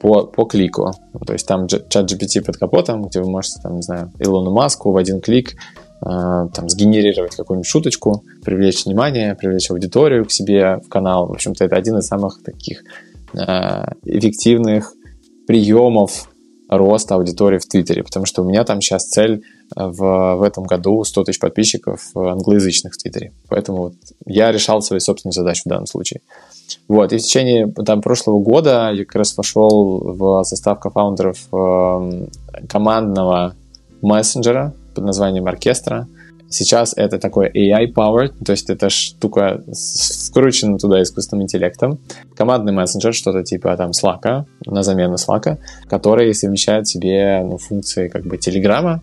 по, 0.00 0.26
по 0.26 0.44
клику. 0.44 0.92
То 1.24 1.32
есть 1.32 1.46
там 1.46 1.68
чат 1.68 2.10
GPT 2.10 2.44
под 2.44 2.56
капотом, 2.56 3.04
где 3.04 3.20
вы 3.20 3.30
можете, 3.30 3.60
там, 3.62 3.76
не 3.76 3.82
знаю, 3.82 4.12
Илону 4.18 4.50
Маску 4.50 4.90
в 4.90 4.96
один 4.96 5.20
клик 5.20 5.52
э, 5.52 5.54
там, 6.02 6.68
сгенерировать 6.68 7.36
какую-нибудь 7.36 7.68
шуточку, 7.68 8.24
привлечь 8.44 8.84
внимание, 8.86 9.36
привлечь 9.36 9.70
аудиторию 9.70 10.24
к 10.24 10.32
себе 10.32 10.78
в 10.84 10.88
канал. 10.88 11.28
В 11.28 11.32
общем-то, 11.32 11.64
это 11.64 11.76
один 11.76 11.96
из 11.98 12.06
самых 12.06 12.42
таких 12.42 12.82
э, 13.34 13.84
эффективных 14.04 14.92
приемов 15.46 16.28
роста 16.78 17.14
аудитории 17.14 17.58
в 17.58 17.66
Твиттере, 17.66 18.02
потому 18.02 18.26
что 18.26 18.42
у 18.42 18.48
меня 18.48 18.64
там 18.64 18.80
сейчас 18.80 19.06
цель 19.06 19.42
э, 19.76 19.86
в, 19.86 20.36
в 20.36 20.42
этом 20.42 20.64
году 20.64 21.02
100 21.04 21.24
тысяч 21.24 21.38
подписчиков 21.38 22.00
англоязычных 22.14 22.94
в 22.94 22.96
Твиттере. 22.96 23.32
Поэтому 23.48 23.78
вот 23.78 23.94
я 24.26 24.52
решал 24.52 24.82
свои 24.82 25.00
собственные 25.00 25.32
задачи 25.32 25.62
в 25.64 25.68
данном 25.68 25.86
случае. 25.86 26.20
Вот, 26.88 27.12
и 27.12 27.18
в 27.18 27.22
течение 27.22 27.72
там, 27.84 28.00
прошлого 28.00 28.40
года 28.40 28.90
я 28.92 29.04
как 29.04 29.16
раз 29.16 29.36
вошел 29.36 30.00
в 30.00 30.44
состав 30.44 30.80
кофаундеров 30.80 31.38
э, 31.52 32.26
командного 32.68 33.54
мессенджера 34.02 34.74
под 34.94 35.04
названием 35.04 35.46
Оркестра, 35.46 36.08
Сейчас 36.56 36.94
это 36.96 37.18
такой 37.18 37.50
AI-powered, 37.50 38.44
то 38.44 38.52
есть 38.52 38.70
это 38.70 38.88
штука 38.88 39.64
вкручена 40.28 40.78
туда 40.78 41.02
искусственным 41.02 41.42
интеллектом. 41.42 41.98
Командный 42.36 42.72
мессенджер, 42.72 43.12
что-то 43.12 43.42
типа 43.42 43.76
там 43.76 43.90
Slack, 43.90 44.44
на 44.64 44.82
замену 44.84 45.16
Slack, 45.16 45.58
который 45.88 46.32
совмещает 46.32 46.86
в 46.86 46.92
себе 46.92 47.42
ну, 47.42 47.58
функции 47.58 48.06
как 48.06 48.24
бы 48.24 48.38
Телеграма, 48.38 49.02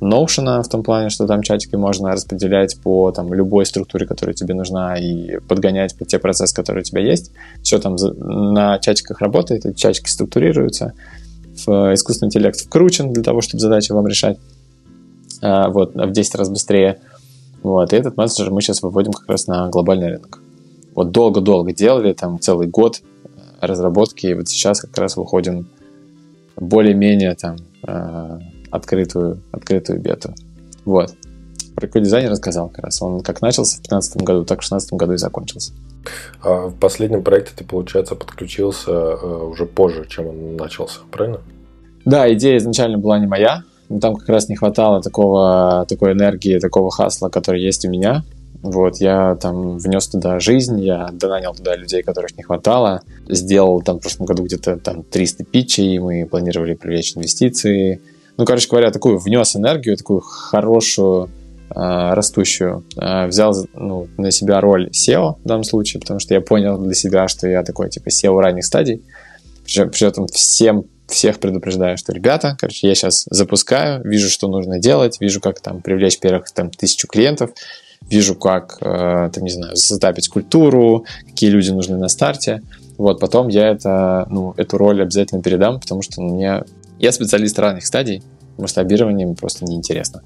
Notion 0.00 0.62
в 0.62 0.68
том 0.68 0.84
плане, 0.84 1.08
что 1.10 1.26
там 1.26 1.42
чатики 1.42 1.74
можно 1.74 2.12
распределять 2.12 2.80
по 2.80 3.10
там, 3.10 3.34
любой 3.34 3.66
структуре, 3.66 4.06
которая 4.06 4.34
тебе 4.34 4.54
нужна, 4.54 4.96
и 4.96 5.40
подгонять 5.40 5.98
под 5.98 6.06
те 6.06 6.20
процессы, 6.20 6.54
которые 6.54 6.82
у 6.82 6.84
тебя 6.84 7.00
есть. 7.00 7.32
Все 7.64 7.80
там 7.80 7.96
на 7.96 8.78
чатиках 8.78 9.20
работает, 9.20 9.66
эти 9.66 9.76
чатики 9.76 10.08
структурируются. 10.08 10.92
В 11.66 11.94
искусственный 11.94 12.28
интеллект 12.28 12.60
вкручен 12.60 13.12
для 13.12 13.24
того, 13.24 13.40
чтобы 13.40 13.60
задачи 13.60 13.90
вам 13.90 14.06
решать. 14.06 14.38
А, 15.42 15.68
вот, 15.68 15.94
в 15.94 16.10
10 16.10 16.34
раз 16.34 16.48
быстрее. 16.48 17.00
Вот, 17.62 17.92
и 17.92 17.96
этот 17.96 18.16
мессенджер 18.16 18.52
мы 18.52 18.60
сейчас 18.60 18.82
выводим 18.82 19.12
как 19.12 19.28
раз 19.28 19.46
на 19.46 19.68
глобальный 19.68 20.08
рынок. 20.08 20.40
Вот 20.94 21.10
долго-долго 21.10 21.72
делали, 21.72 22.12
там 22.12 22.40
целый 22.40 22.68
год 22.68 23.00
разработки, 23.60 24.26
и 24.26 24.34
вот 24.34 24.48
сейчас 24.48 24.80
как 24.80 24.96
раз 24.98 25.16
выходим 25.16 25.68
более-менее 26.56 27.34
там 27.34 27.56
а, 27.82 28.38
открытую, 28.70 29.42
открытую 29.52 30.00
бету. 30.00 30.34
Вот. 30.84 31.14
Про 31.74 32.00
дизайн 32.00 32.30
рассказал 32.30 32.70
как 32.70 32.84
раз. 32.84 33.02
Он 33.02 33.20
как 33.20 33.42
начался 33.42 33.76
в 33.76 33.82
2015 33.82 34.16
году, 34.22 34.44
так 34.44 34.58
в 34.58 34.68
2016 34.68 34.92
году 34.94 35.12
и 35.12 35.18
закончился. 35.18 35.72
А 36.42 36.68
в 36.68 36.74
последнем 36.78 37.22
проекте 37.22 37.52
ты, 37.56 37.64
получается, 37.64 38.14
подключился 38.14 38.90
э, 38.90 39.44
уже 39.44 39.66
позже, 39.66 40.06
чем 40.08 40.28
он 40.28 40.56
начался, 40.56 41.00
правильно? 41.10 41.40
Да, 42.04 42.32
идея 42.32 42.56
изначально 42.58 42.98
была 42.98 43.18
не 43.18 43.26
моя. 43.26 43.62
Но 43.88 44.00
там 44.00 44.16
как 44.16 44.28
раз 44.28 44.48
не 44.48 44.56
хватало 44.56 45.02
такого, 45.02 45.86
такой 45.88 46.12
энергии, 46.12 46.58
такого 46.58 46.90
хасла, 46.90 47.28
который 47.28 47.62
есть 47.62 47.84
у 47.84 47.90
меня. 47.90 48.24
Вот, 48.62 48.96
я 48.96 49.36
там 49.36 49.78
внес 49.78 50.08
туда 50.08 50.40
жизнь, 50.40 50.80
я 50.80 51.10
донанял 51.12 51.54
туда 51.54 51.76
людей, 51.76 52.02
которых 52.02 52.36
не 52.36 52.42
хватало, 52.42 53.02
сделал 53.28 53.80
там 53.82 53.98
в 53.98 54.02
прошлом 54.02 54.26
году 54.26 54.44
где-то 54.44 54.76
там 54.78 55.02
300 55.04 55.44
питчей, 55.44 55.98
мы 55.98 56.26
планировали 56.26 56.74
привлечь 56.74 57.16
инвестиции. 57.16 58.00
Ну, 58.36 58.44
короче 58.44 58.68
говоря, 58.68 58.90
такую 58.90 59.18
внес 59.18 59.54
энергию, 59.56 59.96
такую 59.96 60.20
хорошую, 60.20 61.30
э, 61.70 61.70
растущую. 61.74 62.84
Э, 62.96 63.26
взял 63.26 63.54
ну, 63.74 64.08
на 64.16 64.30
себя 64.30 64.60
роль 64.60 64.90
SEO 64.90 65.36
в 65.42 65.46
данном 65.46 65.64
случае, 65.64 66.00
потому 66.00 66.18
что 66.18 66.34
я 66.34 66.40
понял 66.40 66.78
для 66.78 66.94
себя, 66.94 67.28
что 67.28 67.48
я 67.48 67.62
такой 67.62 67.88
типа 67.88 68.08
SEO 68.08 68.40
ранних 68.40 68.64
стадий. 68.64 69.02
При, 69.64 69.84
при 69.84 70.06
этом 70.06 70.26
всем 70.26 70.86
всех 71.06 71.38
предупреждаю, 71.38 71.96
что, 71.96 72.12
ребята, 72.12 72.56
короче, 72.58 72.88
я 72.88 72.94
сейчас 72.94 73.26
запускаю, 73.30 74.02
вижу, 74.04 74.28
что 74.28 74.48
нужно 74.48 74.78
делать, 74.78 75.20
вижу, 75.20 75.40
как 75.40 75.60
там 75.60 75.80
привлечь 75.80 76.18
первых 76.18 76.50
там 76.50 76.70
тысячу 76.70 77.06
клиентов, 77.06 77.50
вижу, 78.08 78.34
как, 78.34 78.78
э, 78.80 79.30
там, 79.32 79.44
не 79.44 79.50
знаю, 79.50 79.76
сетапить 79.76 80.28
культуру, 80.28 81.04
какие 81.26 81.50
люди 81.50 81.70
нужны 81.70 81.96
на 81.96 82.08
старте. 82.08 82.62
Вот, 82.98 83.20
потом 83.20 83.48
я 83.48 83.68
это, 83.68 84.26
ну, 84.30 84.54
эту 84.56 84.78
роль 84.78 85.02
обязательно 85.02 85.42
передам, 85.42 85.80
потому 85.80 86.02
что 86.02 86.22
ну, 86.22 86.34
мне... 86.34 86.64
Я 86.98 87.12
специалист 87.12 87.58
ранних 87.58 87.86
стадий, 87.86 88.22
масштабирование 88.58 89.34
просто 89.34 89.64
неинтересно. 89.64 90.22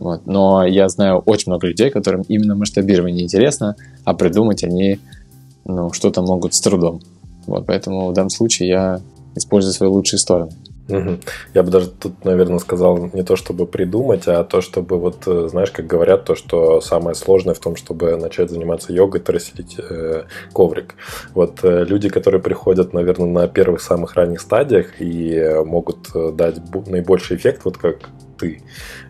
Вот. 0.00 0.26
Но 0.26 0.64
я 0.64 0.88
знаю 0.88 1.22
очень 1.26 1.50
много 1.50 1.66
людей, 1.66 1.90
которым 1.90 2.22
именно 2.22 2.54
масштабирование 2.54 3.24
интересно, 3.24 3.76
а 4.04 4.14
придумать 4.14 4.64
они 4.64 5.00
ну, 5.64 5.92
что-то 5.92 6.22
могут 6.22 6.54
с 6.54 6.60
трудом. 6.60 7.00
Вот, 7.46 7.66
поэтому 7.66 8.08
в 8.08 8.12
данном 8.12 8.30
случае 8.30 8.68
я 8.68 9.00
используя 9.34 9.72
свои 9.72 9.88
лучшие 9.88 10.18
стороны. 10.18 10.52
Я 11.52 11.62
бы 11.62 11.70
даже 11.70 11.90
тут, 11.90 12.24
наверное, 12.24 12.58
сказал 12.58 13.10
не 13.12 13.22
то, 13.22 13.36
чтобы 13.36 13.66
придумать, 13.66 14.26
а 14.26 14.42
то, 14.42 14.62
чтобы 14.62 14.98
вот, 14.98 15.26
э, 15.26 15.48
знаешь, 15.50 15.70
как 15.70 15.86
говорят, 15.86 16.24
то, 16.24 16.34
что 16.34 16.80
самое 16.80 17.14
сложное 17.14 17.54
в 17.54 17.58
том, 17.58 17.76
чтобы 17.76 18.16
начать 18.16 18.50
заниматься 18.50 18.92
йогой, 18.92 19.20
это 19.20 19.32
расселить 19.32 19.76
э, 19.78 20.24
коврик. 20.54 20.94
Вот 21.34 21.62
э, 21.62 21.84
люди, 21.84 22.08
которые 22.08 22.40
приходят, 22.40 22.94
наверное, 22.94 23.28
на 23.28 23.48
первых 23.48 23.82
самых 23.82 24.14
ранних 24.14 24.40
стадиях 24.40 24.98
и 25.00 25.34
э, 25.34 25.62
могут 25.62 26.08
э, 26.14 26.32
дать 26.32 26.56
наибольший 26.86 27.36
эффект, 27.36 27.62
вот 27.64 27.76
как 27.76 28.08
ты, 28.38 28.62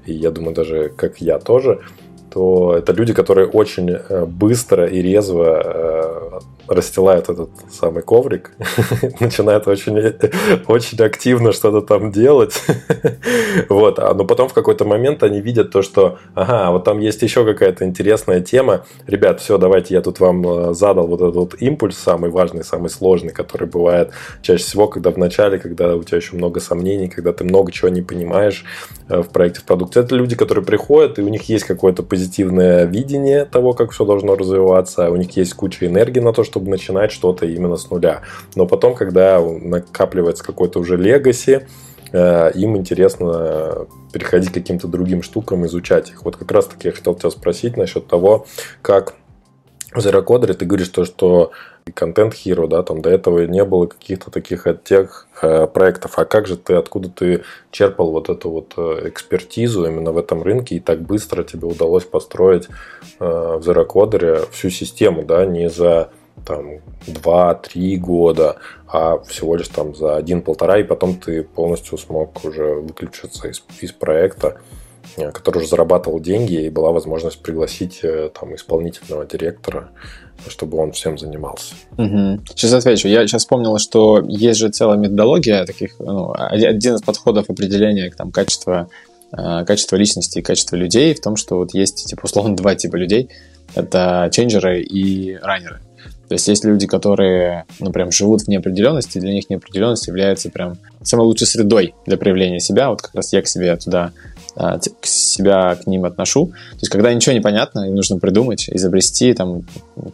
и 0.04 0.14
я 0.14 0.32
думаю, 0.32 0.56
даже 0.56 0.88
как 0.88 1.20
я 1.20 1.38
тоже, 1.38 1.80
то 2.32 2.74
это 2.76 2.92
люди, 2.92 3.14
которые 3.14 3.46
очень 3.46 3.98
быстро 4.26 4.86
и 4.86 5.00
резво 5.00 6.42
расстилают 6.68 7.28
этот 7.28 7.50
самый 7.70 8.02
коврик, 8.02 8.52
начинают 9.20 9.66
очень, 9.66 9.96
очень 10.66 10.98
активно 11.02 11.52
что-то 11.52 11.80
там 11.80 12.12
делать. 12.12 12.62
вот, 13.68 13.98
а, 13.98 14.14
но 14.14 14.24
потом 14.24 14.48
в 14.48 14.52
какой-то 14.52 14.84
момент 14.84 15.22
они 15.22 15.40
видят 15.40 15.70
то, 15.70 15.82
что, 15.82 16.18
ага, 16.34 16.70
вот 16.70 16.84
там 16.84 17.00
есть 17.00 17.22
еще 17.22 17.44
какая-то 17.44 17.84
интересная 17.84 18.40
тема. 18.40 18.84
Ребят, 19.06 19.40
все, 19.40 19.58
давайте 19.58 19.94
я 19.94 20.02
тут 20.02 20.20
вам 20.20 20.46
э, 20.46 20.74
задал 20.74 21.06
вот 21.06 21.20
этот 21.20 21.34
вот 21.34 21.54
импульс, 21.60 21.96
самый 21.96 22.30
важный, 22.30 22.64
самый 22.64 22.90
сложный, 22.90 23.32
который 23.32 23.66
бывает 23.66 24.10
чаще 24.42 24.62
всего, 24.62 24.88
когда 24.88 25.10
в 25.10 25.16
начале, 25.16 25.58
когда 25.58 25.96
у 25.96 26.02
тебя 26.02 26.18
еще 26.18 26.36
много 26.36 26.60
сомнений, 26.60 27.08
когда 27.08 27.32
ты 27.32 27.44
много 27.44 27.72
чего 27.72 27.88
не 27.88 28.02
понимаешь 28.02 28.64
э, 29.08 29.22
в 29.22 29.28
проекте, 29.28 29.60
в 29.60 29.64
продукте. 29.64 30.00
Это 30.00 30.14
люди, 30.14 30.36
которые 30.36 30.64
приходят, 30.64 31.18
и 31.18 31.22
у 31.22 31.28
них 31.28 31.48
есть 31.48 31.64
какое-то 31.64 32.02
позитивное 32.02 32.84
видение 32.84 33.44
того, 33.44 33.72
как 33.72 33.92
все 33.92 34.04
должно 34.04 34.36
развиваться, 34.36 35.10
у 35.10 35.16
них 35.16 35.36
есть 35.36 35.54
куча 35.54 35.86
энергии 35.86 36.20
на 36.20 36.32
то, 36.32 36.44
чтобы 36.44 36.57
чтобы 36.58 36.70
начинать 36.70 37.12
что-то 37.12 37.46
именно 37.46 37.76
с 37.76 37.88
нуля. 37.88 38.22
Но 38.56 38.66
потом, 38.66 38.96
когда 38.96 39.40
накапливается 39.40 40.42
какой-то 40.42 40.80
уже 40.80 40.96
легаси, 40.96 41.68
э, 42.12 42.50
им 42.54 42.76
интересно 42.76 43.86
переходить 44.12 44.50
к 44.50 44.54
каким-то 44.54 44.88
другим 44.88 45.22
штукам, 45.22 45.64
изучать 45.66 46.10
их. 46.10 46.24
Вот 46.24 46.36
как 46.36 46.50
раз-таки 46.50 46.88
я 46.88 46.92
хотел 46.92 47.14
тебя 47.14 47.30
спросить 47.30 47.76
насчет 47.76 48.08
того, 48.08 48.46
как 48.82 49.14
в 49.92 49.98
Zero 49.98 50.24
Coder 50.24 50.52
ты 50.52 50.66
говоришь 50.66 50.88
то, 50.88 51.04
что 51.04 51.52
контент 51.94 52.34
Hero, 52.34 52.66
да, 52.68 52.82
там 52.82 53.00
до 53.00 53.10
этого 53.10 53.46
не 53.46 53.64
было 53.64 53.86
каких-то 53.86 54.30
таких 54.30 54.66
от 54.66 54.84
тех 54.84 55.26
э, 55.40 55.66
проектов. 55.66 56.18
А 56.18 56.24
как 56.24 56.46
же 56.46 56.56
ты, 56.56 56.74
откуда 56.74 57.08
ты 57.08 57.44
черпал 57.70 58.10
вот 58.10 58.28
эту 58.28 58.50
вот 58.50 58.74
э, 58.76 59.08
экспертизу 59.08 59.86
именно 59.86 60.12
в 60.12 60.18
этом 60.18 60.42
рынке 60.42 60.76
и 60.76 60.80
так 60.80 61.00
быстро 61.00 61.42
тебе 61.42 61.66
удалось 61.66 62.04
построить 62.04 62.68
э, 63.18 63.24
в 63.24 63.60
Zero 63.60 63.86
Coder 63.86 64.48
всю 64.50 64.70
систему, 64.70 65.24
да, 65.24 65.46
не 65.46 65.70
за 65.70 66.10
там 66.48 66.80
2-3 67.06 67.96
года, 67.96 68.56
а 68.86 69.18
всего 69.18 69.54
лишь 69.56 69.68
там 69.68 69.94
за 69.94 70.16
один-полтора, 70.16 70.78
и 70.78 70.82
потом 70.82 71.16
ты 71.16 71.42
полностью 71.42 71.98
смог 71.98 72.42
уже 72.44 72.74
выключиться 72.74 73.48
из, 73.48 73.62
из 73.80 73.92
проекта. 73.92 74.56
э, 75.16 75.30
который 75.32 75.58
уже 75.58 75.68
зарабатывал 75.68 76.20
деньги, 76.20 76.64
и 76.64 76.70
была 76.70 76.92
возможность 76.92 77.42
пригласить 77.42 78.00
э, 78.02 78.30
там 78.38 78.54
исполнительного 78.54 79.26
директора, 79.26 79.90
чтобы 80.48 80.78
он 80.78 80.92
всем 80.92 81.18
занимался. 81.18 81.74
Угу. 81.96 82.40
Сейчас 82.50 82.72
отвечу. 82.72 83.08
Я 83.08 83.26
сейчас 83.26 83.42
вспомнил, 83.42 83.78
что 83.78 84.22
есть 84.26 84.58
же 84.58 84.68
целая 84.68 84.98
методология 84.98 85.64
таких, 85.64 85.98
ну, 85.98 86.32
один 86.34 86.94
из 86.94 87.02
подходов 87.02 87.50
определения 87.50 88.10
там, 88.16 88.30
качества, 88.30 88.88
э, 89.32 89.64
качества 89.66 89.96
личности 89.96 90.38
и 90.38 90.42
качества 90.42 90.76
людей 90.76 91.14
в 91.14 91.20
том, 91.20 91.36
что 91.36 91.56
вот 91.56 91.74
есть, 91.74 92.06
типа, 92.06 92.24
условно, 92.24 92.56
два 92.62 92.74
типа 92.74 92.96
людей. 92.96 93.30
Это 93.74 94.30
ченджеры 94.32 94.80
и 94.82 95.36
раннеры. 95.36 95.80
То 96.28 96.34
есть 96.34 96.46
есть 96.46 96.64
люди, 96.64 96.86
которые, 96.86 97.64
ну, 97.80 97.90
прям 97.90 98.10
живут 98.12 98.42
в 98.42 98.48
неопределенности, 98.48 99.18
для 99.18 99.32
них 99.32 99.48
неопределенность 99.48 100.06
является 100.06 100.50
прям 100.50 100.76
самой 101.02 101.26
лучшей 101.26 101.46
средой 101.46 101.94
для 102.06 102.18
проявления 102.18 102.60
себя. 102.60 102.90
Вот 102.90 103.00
как 103.00 103.14
раз 103.14 103.32
я 103.32 103.40
к 103.40 103.48
себе 103.48 103.74
туда, 103.76 104.12
а, 104.54 104.78
к 104.78 105.06
себя 105.06 105.76
к 105.76 105.86
ним 105.86 106.04
отношу. 106.04 106.46
То 106.46 106.78
есть 106.80 106.90
когда 106.90 107.14
ничего 107.14 107.32
не 107.32 107.40
понятно, 107.40 107.88
и 107.88 107.90
нужно 107.90 108.18
придумать, 108.18 108.68
изобрести 108.68 109.32
там 109.32 109.62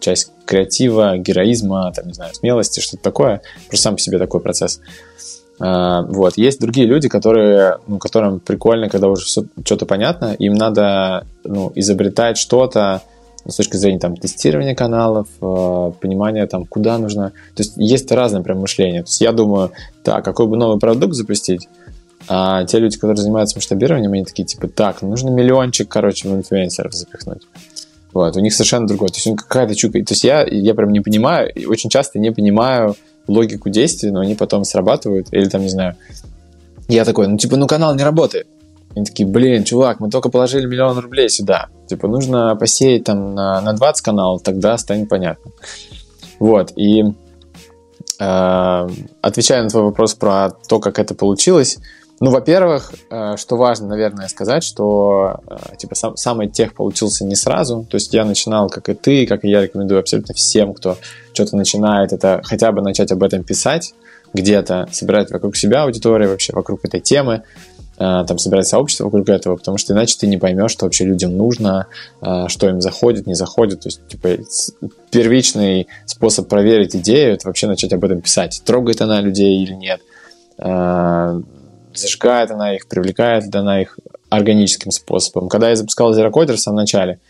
часть 0.01 0.31
креатива, 0.47 1.19
героизма, 1.19 1.93
там, 1.93 2.07
не 2.07 2.15
знаю, 2.15 2.33
смелости, 2.35 2.81
что-то 2.81 3.03
такое. 3.03 3.41
Просто 3.69 3.85
сам 3.85 3.95
по 3.97 4.01
себе 4.01 4.19
такой 4.19 4.41
процесс. 4.41 4.81
А, 5.59 6.03
вот. 6.03 6.37
Есть 6.37 6.61
другие 6.61 6.87
люди, 6.87 7.09
которые, 7.09 7.79
ну, 7.87 7.99
которым 7.99 8.41
прикольно, 8.41 8.89
когда 8.89 9.09
уже 9.09 9.25
все, 9.25 9.45
что-то 9.65 9.87
понятно, 9.87 10.35
им 10.35 10.55
надо 10.55 11.27
ну, 11.45 11.73
изобретать 11.75 12.37
что-то, 12.37 13.03
с 13.47 13.57
точки 13.57 13.77
зрения 13.77 13.99
там, 13.99 14.17
тестирования 14.17 14.75
каналов, 14.75 15.29
э, 15.41 15.93
понимания, 16.01 16.47
там, 16.47 16.65
куда 16.65 16.99
нужно. 16.99 17.33
То 17.55 17.63
есть 17.63 17.75
есть 17.77 18.11
разное 18.11 18.43
прям 18.43 18.61
мышление. 18.61 19.03
То 19.03 19.09
есть 19.09 19.21
я 19.21 19.33
думаю, 19.33 19.73
так, 20.03 20.25
какой 20.25 20.47
бы 20.47 20.57
новый 20.57 20.79
продукт 20.79 21.15
запустить, 21.15 21.69
а 22.27 22.65
те 22.65 22.79
люди, 22.79 22.97
которые 22.97 23.19
занимаются 23.19 23.59
масштабированием, 23.59 24.13
они 24.13 24.25
такие, 24.25 24.45
типа, 24.47 24.69
так, 24.69 25.03
нужно 25.03 25.29
миллиончик, 25.29 25.89
короче, 25.89 26.29
в 26.29 26.35
инфлюенсеров 26.35 26.95
запихнуть. 26.95 27.43
Вот, 28.13 28.37
у 28.37 28.41
них 28.41 28.55
совершенно 28.55 28.87
другое. 28.87 29.09
То 29.09 29.17
есть 29.17 29.27
у 29.27 29.37
какая-то 29.37 29.75
чука. 29.75 29.99
То 30.05 30.13
есть 30.13 30.25
я, 30.25 30.45
я 30.45 30.75
прям 30.75 30.93
не 30.93 31.01
понимаю, 31.01 31.53
очень 31.67 31.91
часто 31.91 32.19
не 32.19 32.31
понимаю 32.31 32.95
логику 33.27 33.69
действий, 33.71 34.11
но 34.11 34.21
они 34.21 34.35
потом 34.35 34.65
срабатывают, 34.65 35.29
или 35.33 35.49
там, 35.49 35.63
не 35.63 35.69
знаю, 35.69 35.97
я 36.89 37.05
такой, 37.05 37.27
ну, 37.27 37.37
типа, 37.37 37.57
ну, 37.57 37.67
канал 37.67 37.95
не 37.95 38.05
работает. 38.05 38.47
Они 38.95 39.05
такие, 39.05 39.29
блин, 39.29 39.65
чувак, 39.65 40.01
мы 40.01 40.11
только 40.11 40.29
положили 40.29 40.67
миллион 40.67 40.99
рублей 40.99 41.29
сюда. 41.29 41.69
Типа, 41.95 42.09
нужно 42.09 42.57
посеять 42.57 43.05
там 43.05 43.37
на, 43.37 43.61
на 43.61 43.73
20 43.73 44.05
каналов, 44.05 44.43
тогда 44.43 44.77
станет 44.79 45.09
понятно. 45.09 45.53
Вот, 46.41 46.73
и 46.75 47.05
э, 48.19 48.89
отвечая 49.21 49.63
на 49.63 49.69
твой 49.69 49.85
вопрос 49.85 50.15
про 50.15 50.51
то, 50.69 50.81
как 50.81 50.99
это 50.99 51.15
получилось, 51.15 51.79
ну, 52.19 52.33
во-первых, 52.33 52.93
э, 53.11 53.37
что 53.37 53.57
важно, 53.57 53.87
наверное, 53.87 54.27
сказать, 54.27 54.65
что 54.65 55.37
э, 55.47 55.77
типа 55.77 55.95
сам, 55.95 56.17
самый 56.17 56.49
тех 56.49 56.75
получился 56.75 57.25
не 57.25 57.37
сразу. 57.37 57.87
То 57.89 57.95
есть 57.95 58.13
я 58.13 58.25
начинал, 58.25 58.69
как 58.69 58.89
и 58.89 58.95
ты, 58.95 59.25
как 59.25 59.45
и 59.45 59.49
я 59.49 59.63
рекомендую 59.63 60.01
абсолютно 60.01 60.35
всем, 60.35 60.75
кто 60.75 60.97
что-то 61.33 61.57
начинает, 61.57 62.13
это 62.13 62.41
хотя 62.43 62.73
бы 62.73 62.83
начать 62.83 63.13
об 63.13 63.23
этом 63.23 63.45
писать 63.45 63.95
где-то, 64.33 64.89
собирать 64.91 65.31
вокруг 65.31 65.57
себя 65.57 65.85
аудиторию, 65.85 66.31
вообще 66.31 66.53
вокруг 66.53 66.85
этой 66.85 66.99
темы, 66.99 67.45
там 67.97 68.39
собирать 68.39 68.67
сообщество 68.67 69.05
вокруг 69.05 69.29
этого, 69.29 69.57
потому 69.57 69.79
что 69.79 69.93
иначе 69.93 70.17
ты 70.19 70.27
не 70.27 70.37
поймешь, 70.37 70.73
что 70.73 70.87
вообще 70.87 71.05
людям 71.05 71.37
нужно, 71.37 71.87
э, 72.21 72.47
что 72.49 72.69
им 72.69 72.81
заходит, 72.81 73.27
не 73.27 73.35
заходит. 73.35 73.81
То 73.81 73.89
есть, 73.89 74.07
типа, 74.09 74.31
первичный 75.11 75.87
способ 76.07 76.49
проверить 76.49 76.97
идею— 76.97 77.35
это 77.35 77.47
вообще 77.47 77.67
начать 77.67 77.93
об 77.93 78.05
этом 78.05 78.21
писать. 78.21 78.63
Трогает 78.65 79.01
она 79.01 79.21
людей 79.21 79.63
или 79.63 79.75
нет, 79.75 80.01
э, 80.59 81.41
зажигает 81.95 82.51
она 82.51 82.75
их, 82.75 82.89
привлекает 82.89 83.45
ли 83.45 83.59
она 83.59 83.83
их 83.83 83.99
органическим 84.29 84.91
способом. 84.91 85.49
Когда 85.49 85.71
я 85.71 85.77
запускал 85.77 86.13
Zero 86.13 86.33
Coder 86.33 86.55
в 86.55 86.61
самом 86.61 86.79
начале, 86.79 87.21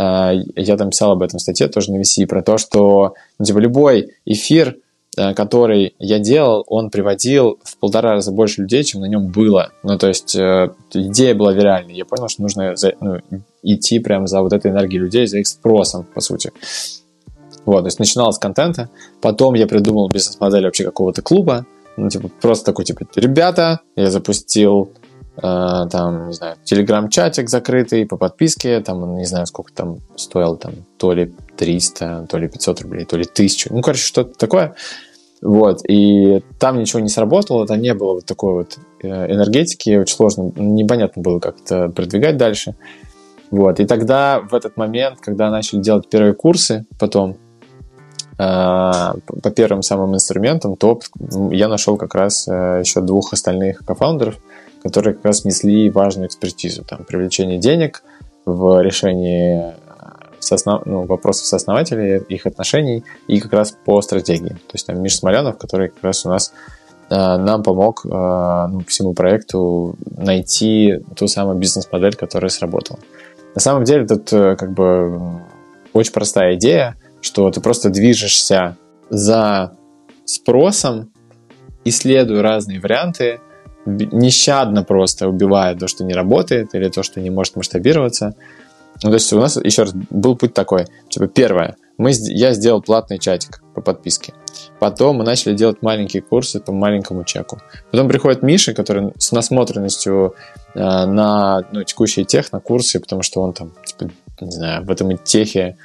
я 0.00 0.76
там 0.76 0.90
писал 0.90 1.12
об 1.12 1.22
этом 1.22 1.40
в 1.40 1.42
статье 1.42 1.66
тоже 1.66 1.90
на 1.90 2.00
VC, 2.00 2.24
про 2.26 2.40
то, 2.40 2.56
что 2.56 3.14
ну, 3.40 3.44
типа, 3.44 3.58
любой 3.58 4.14
эфир— 4.24 4.76
Э, 4.87 4.87
который 5.34 5.94
я 5.98 6.18
делал, 6.18 6.64
он 6.68 6.90
приводил 6.90 7.58
в 7.62 7.76
полтора 7.78 8.12
раза 8.12 8.32
больше 8.32 8.62
людей, 8.62 8.84
чем 8.84 9.00
на 9.00 9.06
нем 9.06 9.28
было. 9.28 9.70
Ну, 9.82 9.98
то 9.98 10.08
есть 10.08 10.36
э, 10.36 10.70
идея 10.92 11.34
была 11.34 11.52
виральной. 11.52 11.94
Я 11.94 12.04
понял, 12.04 12.28
что 12.28 12.42
нужно 12.42 12.76
за, 12.76 12.94
ну, 13.00 13.18
идти 13.62 13.98
прямо 13.98 14.26
за 14.26 14.42
вот 14.42 14.52
этой 14.52 14.70
энергией 14.70 15.00
людей, 15.00 15.26
за 15.26 15.38
их 15.38 15.46
спросом, 15.46 16.06
по 16.14 16.20
сути. 16.20 16.52
Вот, 17.64 17.80
то 17.80 17.86
есть 17.86 17.98
начинал 17.98 18.32
с 18.32 18.38
контента, 18.38 18.88
потом 19.20 19.54
я 19.54 19.66
придумал 19.66 20.08
бизнес-модель 20.08 20.64
вообще 20.64 20.84
какого-то 20.84 21.20
клуба, 21.20 21.66
ну, 21.98 22.08
типа, 22.08 22.30
просто 22.40 22.66
такой, 22.66 22.84
типа, 22.84 23.06
ребята, 23.16 23.80
я 23.96 24.10
запустил 24.10 24.92
э, 25.36 25.40
там, 25.42 26.28
не 26.28 26.32
знаю, 26.32 26.56
телеграм-чатик 26.64 27.48
закрытый 27.50 28.06
по 28.06 28.16
подписке, 28.16 28.80
там, 28.80 29.16
не 29.16 29.26
знаю, 29.26 29.46
сколько 29.46 29.72
там 29.72 29.98
стоил, 30.16 30.56
там, 30.56 30.74
то 30.96 31.12
ли 31.12 31.34
300, 31.56 32.28
то 32.30 32.38
ли 32.38 32.48
500 32.48 32.80
рублей, 32.82 33.04
то 33.04 33.16
ли 33.16 33.24
1000, 33.24 33.74
ну, 33.74 33.82
короче, 33.82 34.02
что-то 34.02 34.38
такое. 34.38 34.74
Вот, 35.40 35.80
и 35.88 36.42
там 36.58 36.78
ничего 36.78 37.00
не 37.00 37.08
сработало, 37.08 37.66
там 37.66 37.80
не 37.80 37.94
было 37.94 38.14
вот 38.14 38.26
такой 38.26 38.54
вот 38.54 38.78
э, 39.02 39.32
энергетики, 39.32 39.96
очень 39.96 40.16
сложно, 40.16 40.50
непонятно 40.56 41.22
было 41.22 41.38
как 41.38 41.60
это 41.60 41.88
продвигать 41.88 42.36
дальше. 42.36 42.74
Вот, 43.50 43.78
и 43.78 43.86
тогда 43.86 44.40
в 44.40 44.54
этот 44.54 44.76
момент, 44.76 45.20
когда 45.20 45.50
начали 45.50 45.80
делать 45.80 46.08
первые 46.08 46.34
курсы, 46.34 46.86
потом 46.98 47.36
э, 48.32 48.36
по 48.36 49.50
первым 49.54 49.82
самым 49.82 50.14
инструментам, 50.14 50.76
то 50.76 50.98
я 51.50 51.68
нашел 51.68 51.96
как 51.96 52.14
раз 52.16 52.48
э, 52.48 52.82
еще 52.84 53.00
двух 53.00 53.32
остальных 53.32 53.84
кофаундеров, 53.84 54.38
которые 54.82 55.14
как 55.14 55.24
раз 55.24 55.44
несли 55.44 55.88
важную 55.88 56.26
экспертизу, 56.26 56.84
там, 56.84 57.04
привлечение 57.04 57.58
денег 57.58 58.02
в 58.44 58.82
решении 58.82 59.74
соснов... 60.48 60.82
ну, 60.86 61.04
вопросов 61.04 61.46
сооснователей, 61.46 62.18
их 62.28 62.46
отношений 62.46 63.04
и 63.26 63.40
как 63.40 63.52
раз 63.52 63.76
по 63.84 64.00
стратегии. 64.02 64.50
То 64.50 64.74
есть 64.74 64.86
там 64.86 65.00
Миш 65.02 65.18
Смолянов, 65.18 65.58
который 65.58 65.88
как 65.88 66.02
раз 66.02 66.26
у 66.26 66.28
нас 66.28 66.52
э, 67.10 67.14
нам 67.14 67.62
помог 67.62 68.04
э, 68.04 68.08
ну, 68.08 68.82
всему 68.86 69.14
проекту 69.14 69.96
найти 70.16 71.00
ту 71.16 71.28
самую 71.28 71.58
бизнес-модель, 71.58 72.14
которая 72.14 72.50
сработала. 72.50 72.98
На 73.54 73.60
самом 73.60 73.84
деле 73.84 74.06
тут 74.06 74.32
э, 74.32 74.56
как 74.56 74.72
бы 74.72 75.40
очень 75.92 76.12
простая 76.12 76.54
идея, 76.54 76.96
что 77.20 77.50
ты 77.50 77.60
просто 77.60 77.90
движешься 77.90 78.76
за 79.10 79.72
спросом, 80.24 81.10
исследуя 81.84 82.42
разные 82.42 82.80
варианты, 82.80 83.40
нещадно 83.86 84.84
просто 84.84 85.28
убивая 85.28 85.74
то, 85.74 85.88
что 85.88 86.04
не 86.04 86.12
работает, 86.12 86.74
или 86.74 86.88
то, 86.88 87.02
что 87.02 87.20
не 87.20 87.30
может 87.30 87.56
масштабироваться, 87.56 88.34
ну, 89.02 89.10
то 89.10 89.14
есть 89.14 89.32
у 89.32 89.38
нас, 89.38 89.56
еще 89.56 89.82
раз, 89.82 89.92
был 90.10 90.36
путь 90.36 90.54
такой. 90.54 90.86
Типа, 91.08 91.28
первое, 91.28 91.76
мы, 91.98 92.12
я 92.12 92.52
сделал 92.52 92.82
платный 92.82 93.18
чатик 93.18 93.62
по 93.74 93.80
подписке. 93.80 94.34
Потом 94.80 95.16
мы 95.16 95.24
начали 95.24 95.54
делать 95.54 95.82
маленькие 95.82 96.22
курсы 96.22 96.60
по 96.60 96.72
маленькому 96.72 97.24
чеку. 97.24 97.58
Потом 97.90 98.08
приходит 98.08 98.42
Миша, 98.42 98.74
который 98.74 99.12
с 99.18 99.32
насмотренностью 99.32 100.34
э, 100.74 100.78
на 100.78 101.64
ну, 101.72 101.82
текущие 101.84 102.24
тех, 102.24 102.52
на 102.52 102.60
курсы, 102.60 103.00
потому 103.00 103.22
что 103.22 103.40
он 103.40 103.52
там, 103.52 103.72
типа, 103.84 104.10
не 104.40 104.50
знаю, 104.50 104.84
в 104.84 104.90
этом 104.90 105.16
техе, 105.18 105.76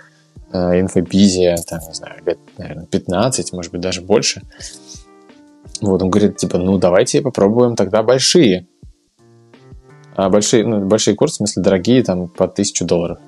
э, 0.52 0.80
инфобизе, 0.80 1.56
там, 1.68 1.80
не 1.88 1.94
знаю, 1.94 2.22
лет, 2.26 2.40
наверное, 2.58 2.86
15, 2.86 3.54
может 3.54 3.72
быть, 3.72 3.82
даже 3.82 4.02
больше. 4.02 4.42
Вот, 5.82 6.02
он 6.02 6.10
говорит, 6.10 6.38
типа, 6.38 6.58
ну, 6.58 6.78
давайте 6.78 7.22
попробуем 7.22 7.76
тогда 7.76 8.04
большие. 8.04 8.68
А 10.16 10.30
большие, 10.30 10.66
ну, 10.66 10.86
большие 10.86 11.16
курсы, 11.16 11.36
в 11.36 11.38
смысле 11.38 11.64
дорогие, 11.64 12.04
там 12.04 12.28
по 12.28 12.46
1000 12.46 12.86
долларов. 12.86 13.20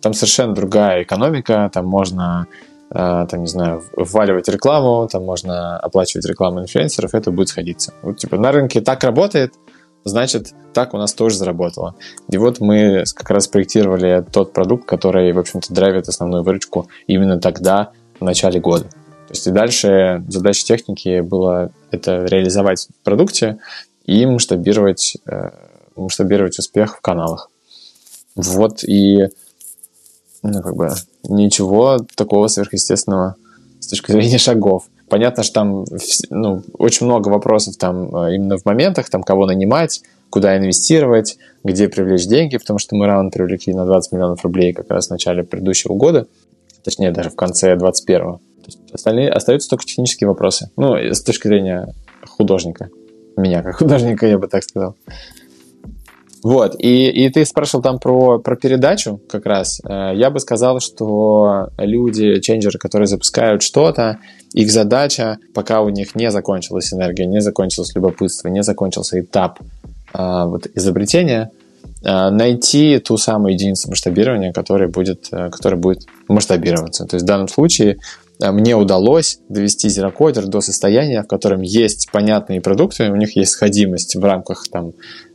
Там 0.00 0.14
совершенно 0.14 0.54
другая 0.54 1.02
экономика, 1.02 1.70
там 1.72 1.86
можно, 1.86 2.46
э, 2.90 3.26
там, 3.30 3.40
не 3.40 3.48
знаю, 3.48 3.82
вваливать 3.96 4.48
рекламу, 4.48 5.08
там 5.10 5.24
можно 5.24 5.78
оплачивать 5.78 6.26
рекламу 6.26 6.60
инфлюенсеров, 6.60 7.14
это 7.14 7.30
будет 7.30 7.48
сходиться. 7.48 7.92
Вот, 8.02 8.18
типа, 8.18 8.36
на 8.38 8.52
рынке 8.52 8.80
так 8.80 9.04
работает, 9.04 9.54
значит, 10.04 10.54
так 10.72 10.94
у 10.94 10.98
нас 10.98 11.12
тоже 11.12 11.36
заработало. 11.36 11.94
И 12.30 12.38
вот 12.38 12.60
мы 12.60 13.04
как 13.14 13.30
раз 13.30 13.48
проектировали 13.48 14.24
тот 14.30 14.52
продукт, 14.52 14.86
который, 14.86 15.32
в 15.32 15.38
общем-то, 15.38 15.74
драйвит 15.74 16.08
основную 16.08 16.42
выручку 16.44 16.88
именно 17.06 17.40
тогда, 17.40 17.90
в 18.20 18.24
начале 18.24 18.60
года. 18.60 18.84
То 18.84 19.32
есть 19.32 19.46
и 19.46 19.50
дальше 19.50 20.24
задача 20.28 20.64
техники 20.64 21.20
была 21.20 21.70
это 21.90 22.24
реализовать 22.24 22.88
в 22.88 23.04
продукте 23.04 23.58
и 24.04 24.24
масштабировать 24.24 25.16
э, 25.26 25.50
масштабировать 25.96 26.58
успех 26.58 26.96
в 26.96 27.00
каналах. 27.00 27.50
Вот 28.34 28.84
и 28.84 29.28
ну, 30.42 30.62
как 30.62 30.76
бы 30.76 30.90
ничего 31.28 31.98
такого 32.14 32.48
сверхъестественного 32.48 33.36
с 33.80 33.88
точки 33.88 34.12
зрения 34.12 34.38
шагов. 34.38 34.84
Понятно, 35.08 35.42
что 35.42 35.54
там 35.54 35.84
ну, 36.30 36.62
очень 36.78 37.06
много 37.06 37.28
вопросов 37.28 37.76
там 37.76 38.14
э, 38.14 38.34
именно 38.34 38.58
в 38.58 38.64
моментах, 38.64 39.08
там 39.08 39.22
кого 39.22 39.46
нанимать, 39.46 40.02
куда 40.30 40.56
инвестировать, 40.56 41.38
где 41.62 41.88
привлечь 41.88 42.26
деньги, 42.26 42.56
потому 42.56 42.78
что 42.78 42.96
мы 42.96 43.06
раунд 43.06 43.32
привлекли 43.32 43.72
на 43.72 43.86
20 43.86 44.12
миллионов 44.12 44.42
рублей 44.42 44.72
как 44.72 44.90
раз 44.90 45.06
в 45.06 45.10
начале 45.10 45.44
предыдущего 45.44 45.94
года, 45.94 46.26
точнее 46.82 47.12
даже 47.12 47.30
в 47.30 47.36
конце 47.36 47.74
21-го. 47.74 48.40
Остальные 48.92 49.30
остаются 49.30 49.68
только 49.68 49.84
технические 49.84 50.28
вопросы. 50.28 50.70
Ну, 50.76 50.96
с 50.96 51.22
точки 51.22 51.46
зрения 51.46 51.94
художника. 52.26 52.90
Меня 53.36 53.62
как 53.62 53.76
художника, 53.78 54.26
я 54.26 54.38
бы 54.38 54.48
так 54.48 54.64
сказал. 54.64 54.96
Вот, 56.46 56.76
и, 56.78 57.08
и 57.08 57.28
ты 57.28 57.44
спрашивал 57.44 57.82
там 57.82 57.98
про, 57.98 58.38
про 58.38 58.54
передачу 58.54 59.20
как 59.28 59.46
раз. 59.46 59.80
Э, 59.84 60.12
я 60.14 60.30
бы 60.30 60.38
сказал, 60.38 60.78
что 60.78 61.70
люди, 61.76 62.38
ченджеры, 62.38 62.78
которые 62.78 63.08
запускают 63.08 63.64
что-то, 63.64 64.18
их 64.52 64.70
задача, 64.70 65.38
пока 65.54 65.80
у 65.80 65.88
них 65.88 66.14
не 66.14 66.30
закончилась 66.30 66.92
энергия, 66.92 67.26
не 67.26 67.40
закончилось 67.40 67.96
любопытство, 67.96 68.46
не 68.46 68.62
закончился 68.62 69.18
этап 69.18 69.58
э, 70.14 70.44
вот, 70.46 70.68
изобретения, 70.76 71.50
э, 72.04 72.30
найти 72.30 73.00
ту 73.00 73.16
самую 73.16 73.54
единицу 73.54 73.90
масштабирования, 73.90 74.52
которая 74.52 74.88
будет, 74.88 75.28
которая 75.28 75.80
будет 75.80 76.06
масштабироваться. 76.28 77.06
То 77.06 77.16
есть 77.16 77.24
в 77.24 77.26
данном 77.26 77.48
случае 77.48 77.98
мне 78.38 78.76
удалось 78.76 79.40
довести 79.48 79.88
зерокодер 79.88 80.46
до 80.46 80.60
состояния, 80.60 81.24
в 81.24 81.26
котором 81.26 81.62
есть 81.62 82.08
понятные 82.12 82.60
продукты, 82.60 83.10
у 83.10 83.16
них 83.16 83.34
есть 83.34 83.50
сходимость 83.50 84.14
в 84.14 84.24
рамках 84.24 84.68
там, 84.70 84.92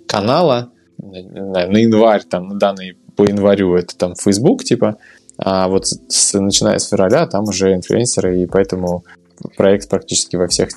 канала, 0.07 0.71
на, 1.01 1.77
январь, 1.77 2.23
там, 2.23 2.47
на 2.49 2.55
данный 2.55 2.97
по 3.15 3.23
январю 3.23 3.75
это 3.75 3.97
там 3.97 4.15
Facebook, 4.15 4.63
типа, 4.63 4.97
а 5.37 5.67
вот 5.67 5.87
с, 5.87 6.39
начиная 6.39 6.77
с 6.77 6.89
февраля 6.89 7.25
там 7.27 7.43
уже 7.43 7.73
инфлюенсеры, 7.73 8.41
и 8.41 8.45
поэтому 8.45 9.03
проект 9.57 9.89
практически 9.89 10.35
во 10.35 10.47
всех 10.47 10.69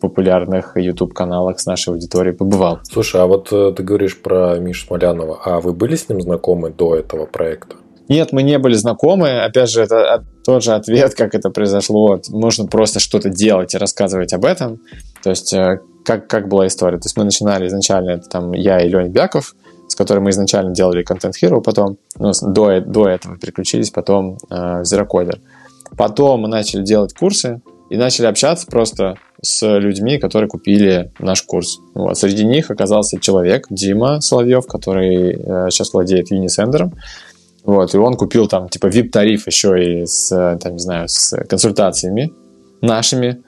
популярных 0.00 0.76
YouTube-каналах 0.76 1.60
с 1.60 1.66
нашей 1.66 1.90
аудиторией 1.90 2.36
побывал. 2.36 2.80
Слушай, 2.84 3.22
а 3.22 3.26
вот 3.26 3.48
э, 3.52 3.72
ты 3.74 3.82
говоришь 3.82 4.20
про 4.20 4.58
Мишу 4.58 4.86
Смолянова, 4.86 5.40
а 5.44 5.60
вы 5.60 5.72
были 5.72 5.96
с 5.96 6.08
ним 6.08 6.20
знакомы 6.20 6.70
до 6.70 6.96
этого 6.96 7.24
проекта? 7.26 7.76
Нет, 8.08 8.32
мы 8.32 8.42
не 8.42 8.58
были 8.58 8.74
знакомы. 8.74 9.40
Опять 9.40 9.70
же, 9.70 9.82
это 9.82 10.24
тот 10.44 10.62
же 10.62 10.72
ответ, 10.74 11.14
как 11.14 11.34
это 11.34 11.48
произошло. 11.48 12.20
Нужно 12.28 12.66
просто 12.66 13.00
что-то 13.00 13.30
делать 13.30 13.74
и 13.74 13.78
рассказывать 13.78 14.34
об 14.34 14.44
этом. 14.44 14.80
То 15.22 15.30
есть 15.30 15.54
э, 15.54 15.80
как, 16.04 16.28
как 16.28 16.48
была 16.48 16.66
история. 16.66 16.98
То 16.98 17.06
есть 17.06 17.16
мы 17.16 17.24
начинали 17.24 17.66
изначально, 17.66 18.10
это 18.10 18.28
там 18.28 18.52
я 18.52 18.80
и 18.80 18.88
Леня 18.88 19.08
Бяков, 19.08 19.54
с 19.88 19.94
которым 19.94 20.24
мы 20.24 20.30
изначально 20.30 20.72
делали 20.72 21.04
Content 21.04 21.32
Hero, 21.42 21.60
потом, 21.60 21.98
ну, 22.18 22.32
до, 22.42 22.80
до 22.80 23.08
этого 23.08 23.36
переключились 23.36 23.90
потом 23.90 24.38
э, 24.50 24.82
в 24.82 25.38
Потом 25.96 26.40
мы 26.40 26.48
начали 26.48 26.82
делать 26.82 27.14
курсы 27.14 27.60
и 27.90 27.96
начали 27.96 28.26
общаться 28.26 28.66
просто 28.66 29.16
с 29.42 29.78
людьми, 29.78 30.18
которые 30.18 30.48
купили 30.48 31.12
наш 31.18 31.42
курс. 31.42 31.78
Вот. 31.94 32.16
Среди 32.16 32.44
них 32.44 32.70
оказался 32.70 33.20
человек, 33.20 33.66
Дима 33.70 34.20
Соловьев, 34.20 34.66
который 34.66 35.34
э, 35.34 35.70
сейчас 35.70 35.92
владеет 35.92 36.32
Unisender. 36.32 36.90
Вот, 37.64 37.94
и 37.94 37.98
он 37.98 38.14
купил 38.14 38.46
там, 38.46 38.68
типа, 38.68 38.88
VIP-тариф 38.88 39.46
еще 39.46 40.02
и 40.02 40.06
с, 40.06 40.28
там, 40.60 40.72
не 40.72 40.78
знаю, 40.78 41.08
с 41.08 41.34
консультациями 41.48 42.32
нашими. 42.82 43.42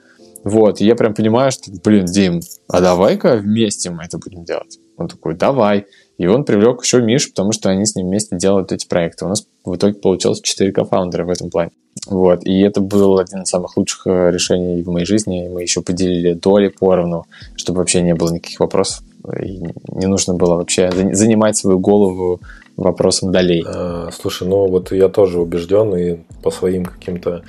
Вот, 0.47 0.79
и 0.79 0.85
я 0.85 0.95
прям 0.95 1.13
понимаю, 1.13 1.51
что, 1.51 1.69
блин, 1.83 2.05
Дим, 2.05 2.39
а 2.69 2.79
давай-ка 2.79 3.35
вместе 3.35 3.89
мы 3.89 4.03
это 4.03 4.17
будем 4.17 4.45
делать. 4.45 4.79
Он 4.95 5.09
такой, 5.09 5.35
давай. 5.35 5.85
И 6.17 6.25
он 6.25 6.45
привлек 6.45 6.81
еще 6.81 7.01
Мишу, 7.01 7.31
потому 7.31 7.51
что 7.51 7.69
они 7.69 7.85
с 7.85 7.95
ним 7.95 8.07
вместе 8.07 8.37
делают 8.37 8.71
эти 8.71 8.87
проекты. 8.87 9.25
У 9.25 9.27
нас 9.27 9.45
в 9.65 9.75
итоге 9.75 9.95
получилось 9.95 10.39
4 10.41 10.71
кофаундера 10.71 11.25
в 11.25 11.29
этом 11.29 11.49
плане. 11.49 11.71
Вот, 12.05 12.45
и 12.45 12.61
это 12.61 12.79
был 12.79 13.17
один 13.17 13.41
из 13.41 13.49
самых 13.49 13.75
лучших 13.75 14.07
э, 14.07 14.31
решений 14.31 14.81
в 14.83 14.89
моей 14.89 15.05
жизни. 15.05 15.49
Мы 15.51 15.63
еще 15.63 15.81
поделили 15.81 16.33
доли 16.33 16.69
поровну, 16.69 17.25
чтобы 17.57 17.79
вообще 17.79 18.01
не 18.01 18.15
было 18.15 18.33
никаких 18.33 18.61
вопросов. 18.61 19.03
И 19.43 19.59
не 19.89 20.05
нужно 20.05 20.33
было 20.33 20.55
вообще 20.55 20.89
занимать 21.11 21.57
свою 21.57 21.79
голову 21.79 22.39
вопросом 22.77 23.33
долей. 23.33 23.65
А, 23.67 24.09
слушай, 24.13 24.47
ну 24.47 24.67
вот 24.67 24.93
я 24.93 25.09
тоже 25.09 25.41
убежден 25.41 25.93
и 25.95 26.19
по 26.41 26.51
своим 26.51 26.85
каким-то 26.85 27.43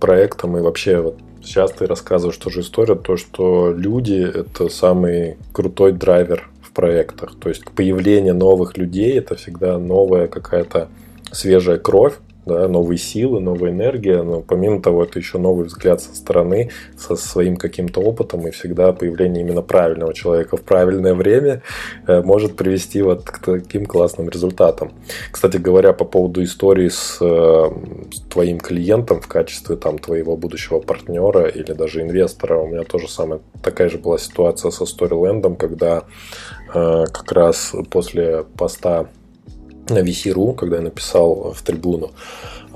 проектам 0.00 0.56
и 0.56 0.60
вообще 0.60 1.00
вот 1.00 1.18
Сейчас 1.46 1.70
ты 1.70 1.86
рассказываешь 1.86 2.36
тоже 2.36 2.60
историю, 2.60 2.96
то, 2.96 3.16
что 3.16 3.72
люди– 3.72 4.20
это 4.34 4.68
самый 4.68 5.36
крутой 5.52 5.92
драйвер 5.92 6.50
в 6.60 6.72
проектах. 6.72 7.36
То 7.38 7.48
есть 7.48 7.64
появление 7.70 8.32
новых 8.32 8.76
людей– 8.76 9.16
это 9.18 9.36
всегда 9.36 9.78
новая 9.78 10.26
какая-то 10.26 10.88
свежая 11.30 11.78
кровь, 11.78 12.14
да, 12.46 12.68
новые 12.68 12.96
силы, 12.96 13.40
новая 13.40 13.72
энергия, 13.72 14.22
но 14.22 14.40
помимо 14.40 14.80
того, 14.80 15.02
это 15.02 15.18
еще 15.18 15.38
новый 15.38 15.66
взгляд 15.66 16.00
со 16.00 16.14
стороны, 16.14 16.70
со 16.96 17.16
своим 17.16 17.56
каким-то 17.56 18.00
опытом, 18.00 18.46
и 18.46 18.52
всегда 18.52 18.92
появление 18.92 19.42
именно 19.42 19.62
правильного 19.62 20.14
человека 20.14 20.56
в 20.56 20.62
правильное 20.62 21.14
время 21.14 21.62
э, 22.06 22.22
может 22.22 22.56
привести 22.56 23.02
вот 23.02 23.24
к 23.24 23.38
таким 23.44 23.84
классным 23.84 24.28
результатам. 24.28 24.92
Кстати 25.32 25.56
говоря, 25.56 25.92
по 25.92 26.04
поводу 26.04 26.42
истории 26.44 26.88
с, 26.88 27.18
э, 27.20 27.70
с 28.12 28.20
твоим 28.30 28.60
клиентом 28.60 29.20
в 29.20 29.26
качестве 29.26 29.74
там 29.74 29.98
твоего 29.98 30.36
будущего 30.36 30.78
партнера 30.78 31.48
или 31.48 31.72
даже 31.72 32.02
инвестора, 32.02 32.58
у 32.58 32.68
меня 32.68 32.84
тоже 32.84 33.08
самая 33.08 33.40
такая 33.62 33.88
же 33.88 33.98
была 33.98 34.18
ситуация 34.18 34.70
со 34.70 34.84
Storyland, 34.84 35.56
когда 35.56 36.04
э, 36.72 37.04
как 37.12 37.32
раз 37.32 37.74
после 37.90 38.44
поста 38.56 39.08
на 39.90 39.98
VC.ru, 39.98 40.54
когда 40.54 40.76
я 40.76 40.82
написал 40.82 41.52
в 41.52 41.62
трибуну 41.62 42.10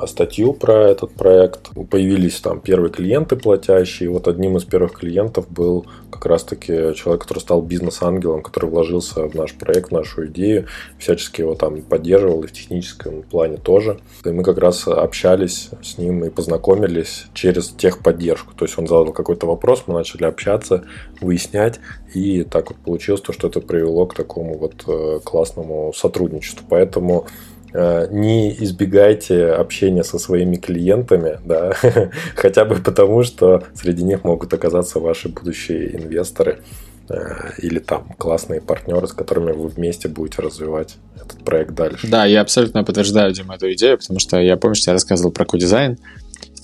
статью 0.06 0.52
про 0.52 0.88
этот 0.88 1.12
проект. 1.12 1.70
Появились 1.90 2.40
там 2.40 2.60
первые 2.60 2.90
клиенты 2.90 3.36
платящие. 3.36 4.10
Вот 4.10 4.28
одним 4.28 4.56
из 4.56 4.64
первых 4.64 4.98
клиентов 4.98 5.50
был 5.50 5.86
как 6.10 6.26
раз-таки 6.26 6.94
человек, 6.94 7.22
который 7.22 7.38
стал 7.38 7.62
бизнес-ангелом, 7.62 8.42
который 8.42 8.68
вложился 8.68 9.28
в 9.28 9.34
наш 9.34 9.54
проект, 9.54 9.90
в 9.90 9.92
нашу 9.92 10.26
идею, 10.26 10.66
всячески 10.98 11.40
его 11.40 11.54
там 11.54 11.80
поддерживал 11.82 12.42
и 12.42 12.46
в 12.46 12.52
техническом 12.52 13.22
плане 13.22 13.56
тоже. 13.56 14.00
И 14.24 14.28
мы 14.28 14.42
как 14.42 14.58
раз 14.58 14.86
общались 14.86 15.70
с 15.82 15.98
ним 15.98 16.24
и 16.24 16.30
познакомились 16.30 17.26
через 17.32 17.68
техподдержку. 17.68 18.54
То 18.54 18.64
есть 18.64 18.78
он 18.78 18.86
задал 18.86 19.12
какой-то 19.12 19.46
вопрос, 19.46 19.84
мы 19.86 19.94
начали 19.94 20.24
общаться, 20.24 20.84
выяснять, 21.20 21.80
и 22.14 22.42
так 22.42 22.70
вот 22.70 22.78
получилось 22.78 23.20
то, 23.20 23.32
что 23.32 23.48
это 23.48 23.60
привело 23.60 24.06
к 24.06 24.14
такому 24.14 24.58
вот 24.58 24.84
э, 24.86 25.20
классному 25.24 25.92
сотрудничеству. 25.94 26.66
Поэтому 26.68 27.26
не 27.72 28.52
избегайте 28.64 29.46
общения 29.46 30.04
со 30.04 30.18
своими 30.18 30.56
клиентами, 30.56 31.38
да, 31.44 31.72
хотя 32.34 32.64
бы 32.64 32.76
потому, 32.76 33.22
что 33.22 33.62
среди 33.74 34.02
них 34.02 34.24
могут 34.24 34.52
оказаться 34.52 34.98
ваши 34.98 35.28
будущие 35.28 35.96
инвесторы 35.96 36.60
э, 37.08 37.52
или 37.58 37.78
там 37.78 38.08
классные 38.18 38.60
партнеры, 38.60 39.06
с 39.06 39.12
которыми 39.12 39.52
вы 39.52 39.68
вместе 39.68 40.08
будете 40.08 40.42
развивать 40.42 40.96
этот 41.16 41.44
проект 41.44 41.74
дальше. 41.74 42.08
Да, 42.08 42.24
я 42.24 42.40
абсолютно 42.40 42.84
подтверждаю, 42.84 43.32
Дима, 43.32 43.54
эту 43.54 43.72
идею, 43.72 43.98
потому 43.98 44.18
что 44.18 44.38
я, 44.40 44.56
помню, 44.56 44.74
что 44.74 44.90
я 44.90 44.94
рассказывал 44.94 45.32
про 45.32 45.44
кодизайн 45.44 45.98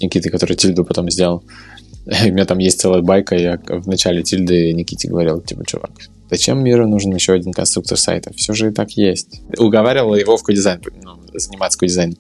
Никиты, 0.00 0.30
который 0.30 0.56
Тильду 0.56 0.84
потом 0.84 1.10
сделал. 1.10 1.44
У 2.06 2.28
меня 2.28 2.44
там 2.44 2.58
есть 2.58 2.80
целая 2.80 3.02
байка, 3.02 3.36
я 3.36 3.58
в 3.68 3.86
начале 3.86 4.22
Тильды 4.22 4.72
Никите 4.72 5.08
говорил, 5.08 5.40
типа, 5.40 5.64
чувак, 5.66 5.90
зачем 6.30 6.62
миру 6.62 6.88
нужен 6.88 7.14
еще 7.14 7.32
один 7.32 7.52
конструктор 7.52 7.98
сайта? 7.98 8.32
Все 8.34 8.52
же 8.52 8.68
и 8.68 8.70
так 8.72 8.92
есть. 8.92 9.42
Уговаривал 9.58 10.14
его 10.14 10.36
в 10.36 10.42
кодизайн, 10.42 10.80
ну, 11.02 11.20
заниматься 11.34 11.78
кодизайном. 11.78 12.18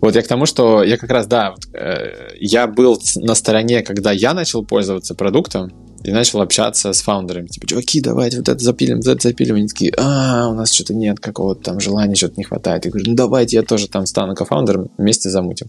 Вот 0.00 0.14
я 0.14 0.22
к 0.22 0.28
тому, 0.28 0.46
что 0.46 0.82
я 0.82 0.96
как 0.96 1.10
раз, 1.10 1.26
да, 1.26 1.52
вот, 1.52 1.66
э, 1.74 2.36
я 2.40 2.66
был 2.66 3.00
на 3.16 3.34
стороне, 3.34 3.82
когда 3.82 4.12
я 4.12 4.34
начал 4.34 4.64
пользоваться 4.64 5.14
продуктом, 5.14 5.72
и 6.02 6.12
начал 6.12 6.40
общаться 6.40 6.92
с 6.92 7.02
фаундерами. 7.02 7.46
Типа, 7.48 7.66
чуваки, 7.66 8.00
давайте 8.00 8.38
вот 8.38 8.48
это 8.48 8.58
запилим, 8.58 8.96
вот 8.96 9.06
это 9.06 9.28
запилим. 9.28 9.56
Они 9.56 9.68
такие, 9.68 9.92
а, 9.98 10.48
у 10.48 10.54
нас 10.54 10.72
что-то 10.72 10.94
нет 10.94 11.20
какого-то 11.20 11.62
там 11.62 11.80
желания, 11.80 12.14
что-то 12.14 12.34
не 12.38 12.44
хватает. 12.44 12.84
Я 12.84 12.90
говорю, 12.90 13.10
ну 13.10 13.16
давайте 13.16 13.56
я 13.56 13.62
тоже 13.62 13.88
там 13.88 14.06
стану 14.06 14.34
кофаундером, 14.34 14.90
вместе 14.96 15.28
замутим. 15.28 15.68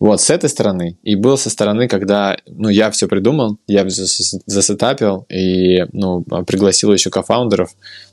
Вот, 0.00 0.20
с 0.20 0.30
этой 0.30 0.50
стороны. 0.50 0.98
И 1.02 1.14
был 1.14 1.38
со 1.38 1.50
стороны, 1.50 1.88
когда, 1.88 2.36
ну, 2.46 2.68
я 2.68 2.90
все 2.90 3.08
придумал, 3.08 3.58
я 3.66 3.84
засетапил 3.88 5.26
и, 5.28 5.86
ну, 5.92 6.22
пригласил 6.46 6.92
еще 6.92 7.10
кофаундеров, 7.10 7.70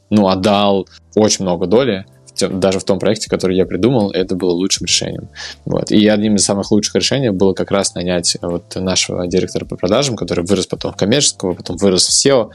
ну, 0.09 0.27
отдал 0.27 0.87
очень 1.15 1.43
много 1.43 1.65
доли, 1.65 2.05
даже 2.39 2.79
в 2.79 2.83
том 2.83 2.99
проекте, 2.99 3.29
который 3.29 3.57
я 3.57 3.65
придумал, 3.65 4.11
это 4.11 4.35
было 4.35 4.51
лучшим 4.51 4.85
решением. 4.85 5.29
Вот. 5.65 5.91
И 5.91 6.07
одним 6.07 6.35
из 6.35 6.45
самых 6.45 6.71
лучших 6.71 6.95
решений 6.95 7.29
было 7.29 7.53
как 7.53 7.71
раз 7.71 7.93
нанять 7.93 8.37
вот 8.41 8.75
нашего 8.75 9.27
директора 9.27 9.65
по 9.65 9.75
продажам, 9.75 10.15
который 10.15 10.45
вырос 10.45 10.67
потом 10.67 10.93
в 10.93 10.95
коммерческого, 10.95 11.53
потом 11.53 11.77
вырос 11.77 12.07
в 12.07 12.25
SEO. 12.25 12.51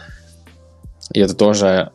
И 1.13 1.21
это 1.21 1.35
тоже 1.35 1.91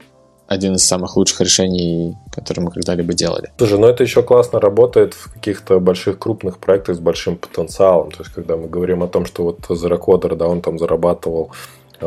один 0.52 0.76
из 0.76 0.84
самых 0.86 1.16
лучших 1.16 1.42
решений, 1.42 2.18
которые 2.36 2.66
мы 2.66 2.72
когда-либо 2.72 3.14
делали. 3.14 3.52
Слушай, 3.58 3.80
ну 3.80 3.88
это 3.88 4.04
еще 4.04 4.22
классно 4.22 4.60
работает 4.60 5.14
в 5.14 5.34
каких-то 5.34 5.80
больших 5.80 6.20
крупных 6.20 6.58
проектах 6.58 6.98
с 6.98 7.00
большим 7.00 7.38
потенциалом. 7.38 8.12
То 8.12 8.24
есть, 8.24 8.34
когда 8.34 8.58
мы 8.58 8.68
говорим 8.68 9.02
о 9.02 9.08
том, 9.08 9.26
что 9.26 9.44
вот 9.44 9.60
Zerocodер, 9.70 10.36
да, 10.36 10.48
он 10.48 10.62
там 10.62 10.78
зарабатывал 10.78 11.52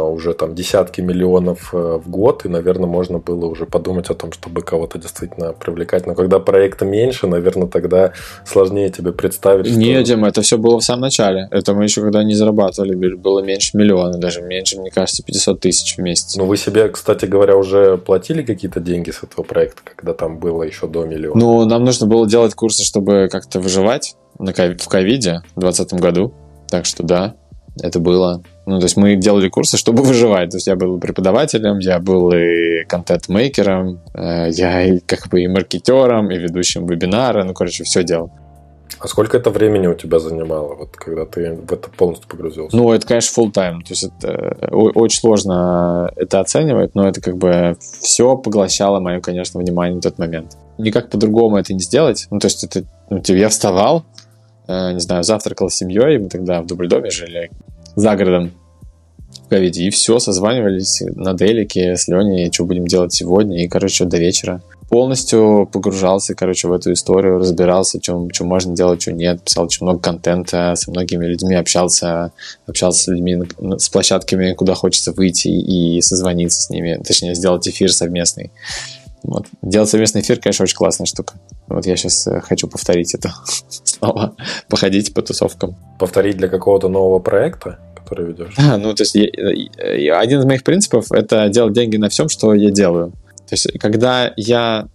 уже 0.03 0.35
там 0.35 0.55
десятки 0.55 1.01
миллионов 1.01 1.73
э, 1.73 2.01
в 2.03 2.09
год, 2.09 2.45
и, 2.45 2.49
наверное, 2.49 2.89
можно 2.89 3.19
было 3.19 3.47
уже 3.47 3.67
подумать 3.67 4.11
о 4.11 4.15
том, 4.15 4.33
чтобы 4.33 4.63
кого-то 4.63 4.99
действительно 4.99 5.53
привлекать. 5.53 6.07
Но 6.07 6.15
когда 6.15 6.41
проекта 6.41 6.85
меньше, 6.85 7.27
наверное, 7.27 7.69
тогда 7.69 8.13
сложнее 8.45 8.91
тебе 8.91 9.13
представить. 9.13 9.67
Что... 9.67 9.79
Не, 9.79 10.03
Дима, 10.03 10.29
это 10.29 10.43
все 10.43 10.59
было 10.59 10.81
в 10.81 10.85
самом 10.85 11.03
начале. 11.03 11.49
Это 11.51 11.75
мы 11.75 11.85
еще 11.85 12.01
когда 12.01 12.23
не 12.25 12.35
зарабатывали, 12.35 13.15
было 13.15 13.41
меньше 13.41 13.77
миллиона, 13.77 14.19
даже 14.19 14.43
меньше, 14.43 14.79
мне 14.79 14.91
кажется, 14.91 15.23
500 15.23 15.61
тысяч 15.61 15.97
в 15.97 16.01
месяц. 16.01 16.37
Ну, 16.37 16.47
вы 16.47 16.57
себе, 16.57 16.89
кстати 16.89 17.27
говоря, 17.27 17.57
уже 17.57 17.97
платили 17.97 18.43
какие-то 18.43 18.81
деньги 18.81 19.11
с 19.11 19.23
этого 19.23 19.45
проекта, 19.45 19.83
когда 19.85 20.15
там 20.15 20.39
было 20.39 20.63
еще 20.63 20.87
до 20.87 21.05
миллиона? 21.05 21.39
Ну, 21.39 21.65
нам 21.65 21.85
нужно 21.85 22.07
было 22.07 22.29
делать 22.29 22.55
курсы, 22.55 22.85
чтобы 22.85 23.29
как-то 23.31 23.61
выживать 23.61 24.17
в 24.39 24.89
ковиде 24.89 25.43
в 25.55 25.61
2020 25.61 25.95
году. 25.95 26.35
Так 26.69 26.87
что 26.87 27.03
да, 27.03 27.37
это 27.81 28.01
было. 28.01 28.43
Ну, 28.67 28.79
то 28.79 28.85
есть 28.85 28.97
мы 28.97 29.17
делали 29.17 29.49
курсы, 29.49 29.77
чтобы 29.77 30.03
выживать. 30.03 30.51
То 30.51 30.57
есть 30.57 30.67
я 30.67 30.77
был 30.77 30.99
преподавателем, 30.99 31.79
я 31.79 31.99
был 31.99 32.33
и 32.33 32.85
контент-мейкером, 32.85 34.01
э, 34.15 34.51
я 34.51 34.83
и 34.83 35.01
как 35.01 35.29
бы 35.29 35.43
и 35.43 35.49
маркетером, 35.49 36.31
и 36.31 36.39
ведущим 36.39 36.87
вебинара, 36.87 37.45
ну, 37.45 37.53
короче, 37.53 37.85
все 37.85 38.03
делал. 38.03 38.31
А 39.01 39.09
сколько 39.09 39.37
это 39.37 39.51
времени 39.51 39.87
у 39.87 39.95
тебя 39.95 40.19
занимало, 40.19 40.75
вот 40.75 40.97
когда 40.97 41.27
ты 41.27 41.57
в 41.57 41.73
это 41.73 41.91
полностью 41.91 42.29
погрузился? 42.29 42.77
Ну, 42.77 42.93
это, 42.93 43.07
конечно, 43.07 43.43
full 43.43 43.53
time. 43.53 43.81
То 43.81 43.91
есть 43.91 44.05
это 44.05 44.57
э, 44.61 44.69
очень 44.75 45.21
сложно 45.21 46.11
это 46.17 46.41
оценивать, 46.41 46.95
но 46.95 47.09
это 47.09 47.21
как 47.21 47.37
бы 47.37 47.77
все 48.01 48.37
поглощало 48.37 49.01
мое, 49.01 49.21
конечно, 49.21 49.61
внимание 49.61 49.99
в 49.99 50.03
тот 50.03 50.19
момент. 50.19 50.57
Никак 50.79 51.11
по-другому 51.11 51.57
это 51.57 51.75
не 51.75 51.81
сделать. 51.81 52.27
Ну, 52.31 52.39
то 52.39 52.47
есть 52.47 52.65
это, 52.65 52.85
ну, 53.11 53.19
типа, 53.19 53.37
я 53.37 53.49
вставал, 53.49 54.05
не 54.69 55.01
знаю, 55.01 55.25
завтракал 55.25 55.71
с 55.71 55.75
семьей, 55.75 56.19
мы 56.19 56.29
тогда 56.29 56.63
в 56.63 56.67
Дубльдоме 56.67 57.11
жили, 57.11 57.51
за 57.97 58.17
городом. 58.17 58.53
В 59.47 59.49
ковиде, 59.49 59.85
и 59.85 59.91
все, 59.91 60.21
созванивались 60.21 61.03
на 61.17 61.35
делике 61.35 61.97
с 61.97 62.09
Леней, 62.09 62.51
что 62.53 62.65
будем 62.65 62.87
делать 62.87 63.13
сегодня, 63.13 63.65
и, 63.65 63.69
короче, 63.69 64.05
до 64.05 64.17
вечера. 64.17 64.63
Полностью 64.89 65.69
погружался, 65.73 66.35
короче, 66.35 66.69
в 66.69 66.73
эту 66.73 66.93
историю, 66.93 67.39
разбирался, 67.39 67.99
что, 68.01 68.29
что 68.33 68.45
можно 68.45 68.77
делать, 68.77 69.03
что 69.03 69.13
нет, 69.13 69.43
писал 69.43 69.65
очень 69.65 69.85
много 69.85 69.99
контента, 69.99 70.75
со 70.77 70.91
многими 70.91 71.27
людьми 71.27 71.57
общался, 71.57 72.33
общался 72.67 73.03
с 73.03 73.07
людьми, 73.09 73.43
с 73.77 73.89
площадками, 73.89 74.55
куда 74.55 74.75
хочется 74.75 75.13
выйти 75.13 75.49
и 75.49 76.01
созвониться 76.01 76.63
с 76.63 76.71
ними, 76.71 77.01
точнее, 77.05 77.35
сделать 77.35 77.67
эфир 77.67 77.93
совместный. 77.93 78.53
Вот. 79.25 79.47
Делать 79.63 79.89
совместный 79.89 80.21
эфир, 80.21 80.39
конечно, 80.39 80.63
очень 80.63 80.77
классная 80.77 81.07
штука. 81.07 81.35
Вот 81.67 81.87
я 81.87 81.97
сейчас 81.97 82.27
э, 82.27 82.41
хочу 82.41 82.69
повторить 82.69 83.15
это 83.15 83.33
снова, 83.69 84.37
походить 84.69 85.15
по 85.15 85.23
тусовкам. 85.23 85.77
Повторить 85.99 86.37
для 86.37 86.49
какого-то 86.49 86.89
нового 86.89 87.19
проекта? 87.19 87.79
который 88.05 88.27
ведешь? 88.27 88.55
А, 88.59 88.77
ну, 88.79 88.95
то 88.95 89.03
есть 89.03 89.15
я, 89.15 89.27
я, 89.95 90.21
один 90.21 90.41
из 90.41 90.45
моих 90.45 90.63
принципов— 90.63 91.07
это 91.11 91.49
делать 91.49 91.73
деньги 91.73 91.97
на 91.97 92.11
всем, 92.11 92.29
что 92.29 92.53
я 92.53 92.71
делаю. 92.71 93.13
То 93.49 93.53
есть, 93.53 93.79
когда 93.79 94.33
я 94.37 94.89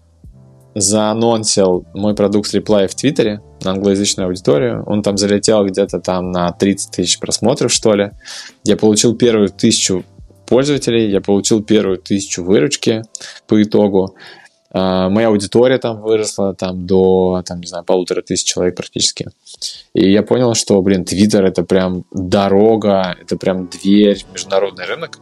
заанонсил 0.75 1.85
мой 1.93 2.13
продукт 2.13 2.53
Reply 2.53 2.87
в 2.87 2.93
Твиттере 2.93 3.41
на 3.63 3.71
англоязычную 3.71 4.27
аудиторию, 4.27 4.83
он 4.85 5.01
там 5.01 5.17
залетел 5.17 5.65
где-то 5.65 5.99
там 5.99 6.31
на 6.31 6.51
30 6.51 6.91
тысяч 6.91 7.19
просмотров, 7.19 7.71
что 7.71 7.95
ли. 7.95 8.11
Я 8.63 8.77
получил 8.77 9.15
первую 9.15 9.49
тысячу 9.49 10.05
пользователей, 10.49 11.09
я 11.09 11.21
получил 11.21 11.63
первую 11.63 11.99
тысячу 11.99 12.43
выручки 12.43 13.03
по 13.47 13.61
итогу. 13.61 14.15
Uh, 14.71 15.09
моя 15.09 15.29
аудитория 15.29 15.79
там 15.79 16.01
выросла 16.01 16.53
там 16.53 16.85
до, 16.85 17.41
там, 17.43 17.59
не 17.59 17.65
знаю, 17.65 17.83
полутора 17.83 18.21
тысяч 18.21 18.45
человек 18.45 18.75
практически. 18.75 19.29
И 19.95 20.11
я 20.11 20.21
понял, 20.21 20.53
что, 20.53 20.79
блин, 20.81 21.05
Твиттер 21.05 21.43
это 21.43 21.63
прям 21.63 22.03
дорога, 22.11 23.15
это 23.19 23.35
прям 23.35 23.67
дверь 23.67 24.23
международный 24.31 24.85
рынок. 24.85 25.19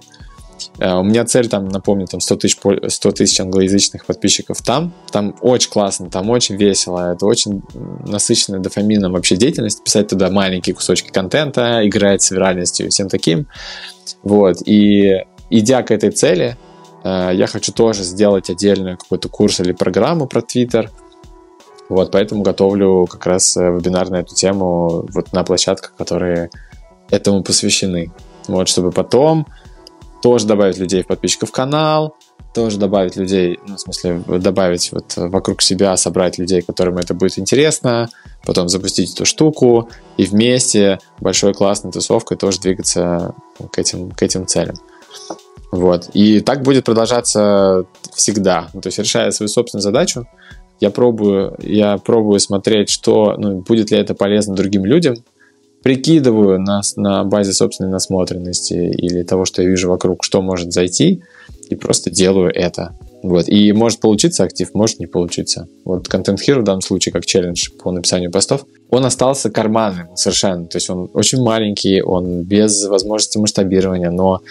Э, 0.80 0.96
у 0.96 1.04
меня 1.04 1.26
цель, 1.26 1.48
там, 1.48 1.70
напомню, 1.70 2.08
там 2.08 2.20
100 2.20 2.36
тысяч, 2.36 2.58
100 2.88 3.12
тысяч 3.12 3.40
англоязычных 3.40 4.06
подписчиков 4.06 4.62
там. 4.62 4.94
Там 5.12 5.36
очень 5.42 5.70
классно, 5.70 6.10
там 6.10 6.30
очень 6.30 6.56
весело. 6.56 7.14
Это 7.14 7.26
очень 7.26 7.62
насыщенная 8.06 8.60
дофамином 8.60 9.14
вообще 9.14 9.36
деятельность. 9.36 9.84
Писать 9.84 10.10
туда 10.10 10.30
маленькие 10.30 10.76
кусочки 10.76 11.10
контента, 11.10 11.82
играть 11.88 12.22
с 12.22 12.32
виральностью 12.32 12.88
и 12.88 12.90
всем 12.90 13.10
таким. 13.10 13.48
Вот. 14.24 14.58
И 14.66 15.24
идя 15.50 15.84
к 15.84 15.92
этой 15.92 16.12
цели, 16.12 16.58
э, 17.04 17.32
я 17.34 17.48
хочу 17.48 17.72
тоже 17.72 18.04
сделать 18.04 18.50
отдельный 18.50 18.98
какой-то 18.98 19.30
курс 19.30 19.60
или 19.60 19.72
программу 19.72 20.28
про 20.28 20.42
Twitter. 20.42 20.90
Вот, 21.90 22.12
поэтому 22.12 22.44
готовлю 22.44 23.08
как 23.10 23.26
раз 23.26 23.56
э, 23.58 23.62
вебинар 23.62 24.10
на 24.10 24.18
эту 24.18 24.36
тему 24.36 25.06
вот 25.14 25.32
на 25.34 25.44
площадках, 25.44 25.94
которые 25.98 26.50
этому 27.10 27.44
посвящены. 27.44 28.12
Вот, 28.48 28.68
чтобы 28.68 28.92
потом 28.92 29.48
тоже 30.22 30.48
добавить 30.48 30.78
людей 30.78 31.04
в 31.04 31.08
подписчиков 31.08 31.52
канал, 31.52 32.16
тоже 32.54 32.80
добавить 32.80 33.16
людей, 33.16 33.60
ну, 33.68 33.76
в 33.76 33.80
смысле, 33.80 34.24
добавить 34.28 34.92
вот 34.92 35.14
вокруг 35.16 35.62
себя, 35.62 35.96
собрать 35.96 36.38
людей, 36.38 36.62
которым 36.62 36.98
это 36.98 37.14
будет 37.14 37.38
интересно, 37.38 38.10
потом 38.48 38.70
запустить 38.70 39.14
эту 39.14 39.26
штуку 39.26 39.90
и 40.16 40.24
вместе 40.24 41.00
большой 41.20 41.54
классной 41.54 41.92
тусовкой 41.92 42.38
тоже 42.38 42.62
двигаться 42.62 43.36
к 43.72 43.78
этим, 43.78 44.10
к 44.12 44.24
этим 44.24 44.48
целям. 44.48 44.76
Вот. 45.70 46.10
И 46.14 46.40
так 46.40 46.64
будет 46.64 46.86
продолжаться 46.86 47.84
всегда. 48.16 48.70
Ну, 48.74 48.80
то 48.80 48.88
есть, 48.88 49.00
решая 49.00 49.32
свою 49.32 49.50
собственную 49.50 49.82
задачу, 49.84 50.28
я 50.80 50.92
пробую, 50.92 51.58
я 51.62 51.98
пробую 51.98 52.40
смотреть, 52.40 52.90
что, 52.90 53.36
ну, 53.38 53.60
будет 53.60 53.92
ли 53.92 53.98
это 53.98 54.16
полезно 54.16 54.56
другим 54.56 54.86
людям, 54.86 55.18
прикидываю 55.84 56.58
на, 56.62 56.82
на 56.96 57.26
базе 57.26 57.52
собственной 57.52 57.92
насмотренности 57.92 58.76
или 58.76 59.24
того, 59.24 59.44
что 59.44 59.62
я 59.62 59.68
вижу 59.68 59.90
вокруг, 59.90 60.24
что 60.24 60.42
может 60.42 60.72
зайти, 60.72 61.22
и 61.68 61.76
просто 61.76 62.12
делаю 62.12 62.50
это. 62.56 62.96
Вот. 63.28 63.50
И 63.50 63.74
может 63.74 64.00
получиться 64.00 64.44
актив, 64.44 64.74
может 64.74 65.00
не 65.00 65.08
получиться. 65.08 65.68
Вот 65.84 66.08
Content 66.08 66.38
Hero 66.38 66.62
в 66.62 66.64
данном 66.64 66.82
случае, 66.82 67.12
как 67.12 67.26
челлендж 67.26 67.70
по 67.84 67.92
написанию 67.92 68.32
постов, 68.32 68.66
он 68.90 69.06
остался 69.06 69.50
карманным 69.50 70.16
совершенно. 70.16 70.66
То 70.66 70.78
есть 70.78 70.90
он 70.90 71.10
очень 71.14 71.42
маленький, 71.42 72.02
он 72.02 72.44
без 72.44 72.86
возможности 72.86 73.38
масштабирования, 73.38 74.12
но 74.12 74.42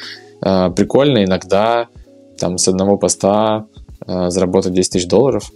э, 0.42 0.70
прикольно 0.76 1.24
иногда 1.24 1.88
там 2.38 2.58
с 2.58 2.68
одного 2.68 2.98
поста 2.98 3.66
э, 4.06 4.28
заработать 4.28 4.74
10 4.74 4.92
тысяч 4.92 5.08
долларов 5.08 5.50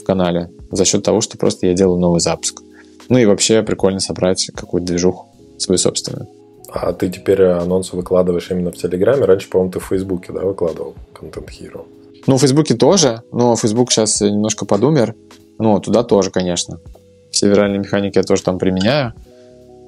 в 0.00 0.02
канале 0.02 0.50
за 0.72 0.84
счет 0.84 1.04
того, 1.04 1.20
что 1.20 1.38
просто 1.38 1.68
я 1.68 1.74
делаю 1.74 2.00
новый 2.00 2.20
запуск. 2.20 2.62
Ну 3.08 3.18
и 3.18 3.26
вообще 3.26 3.62
прикольно 3.62 4.00
собрать 4.00 4.50
какую-то 4.56 4.88
движуху 4.88 5.26
свою 5.56 5.78
собственную. 5.78 6.26
А 6.68 6.92
ты 6.92 7.08
теперь 7.10 7.42
анонсы 7.44 7.94
выкладываешь 7.94 8.50
именно 8.50 8.72
в 8.72 8.76
Телеграме? 8.76 9.24
Раньше, 9.24 9.48
по-моему, 9.48 9.72
ты 9.72 9.78
в 9.78 9.84
Фейсбуке, 9.86 10.32
да, 10.32 10.40
выкладывал 10.40 10.94
Content 11.14 11.48
Hero? 11.48 11.84
Ну, 12.26 12.36
в 12.36 12.40
Фейсбуке 12.40 12.74
тоже, 12.74 13.22
но 13.32 13.56
Фейсбук 13.56 13.90
сейчас 13.90 14.20
немножко 14.20 14.64
подумер. 14.66 15.14
Ну, 15.58 15.78
туда 15.80 16.02
тоже, 16.02 16.30
конечно. 16.30 16.78
Все 17.30 17.48
виральные 17.48 17.80
механики 17.80 18.18
я 18.18 18.22
тоже 18.22 18.42
там 18.42 18.58
применяю. 18.58 19.14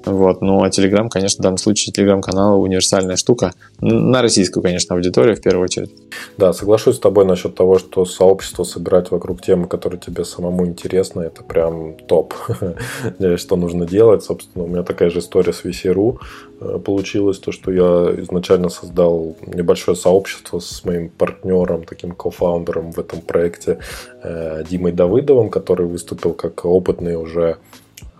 Вот. 0.05 0.41
Ну, 0.41 0.63
а 0.63 0.69
Telegram, 0.69 1.07
конечно, 1.09 1.41
в 1.41 1.43
данном 1.43 1.57
случае 1.57 1.93
Telegram-канал 1.93 2.61
универсальная 2.61 3.15
штука. 3.15 3.53
На 3.79 4.21
российскую, 4.21 4.63
конечно, 4.63 4.95
аудиторию 4.95 5.35
в 5.35 5.41
первую 5.41 5.63
очередь. 5.63 5.91
Да, 6.37 6.53
соглашусь 6.53 6.95
с 6.95 6.99
тобой 6.99 7.25
насчет 7.25 7.55
того, 7.55 7.79
что 7.79 8.05
сообщество 8.05 8.63
собирать 8.63 9.11
вокруг 9.11 9.41
темы, 9.41 9.67
которые 9.67 9.99
тебе 9.99 10.25
самому 10.25 10.65
интересны, 10.65 11.21
это 11.23 11.43
прям 11.43 11.95
топ, 12.07 12.33
что 13.37 13.55
нужно 13.55 13.85
делать. 13.85 14.23
Собственно, 14.23 14.65
у 14.65 14.67
меня 14.67 14.83
такая 14.83 15.09
же 15.09 15.19
история 15.19 15.53
с 15.53 15.63
VC.ru 15.63 16.19
э, 16.59 16.79
получилась, 16.79 17.39
то, 17.39 17.51
что 17.51 17.71
я 17.71 18.21
изначально 18.21 18.69
создал 18.69 19.35
небольшое 19.45 19.95
сообщество 19.95 20.59
с 20.59 20.83
моим 20.85 21.09
партнером, 21.09 21.83
таким 21.83 22.11
кофаундером 22.11 22.91
в 22.91 22.99
этом 22.99 23.21
проекте 23.21 23.79
э, 24.23 24.63
Димой 24.69 24.91
Давыдовым, 24.91 25.49
который 25.49 25.85
выступил 25.85 26.33
как 26.33 26.65
опытный 26.65 27.15
уже 27.15 27.57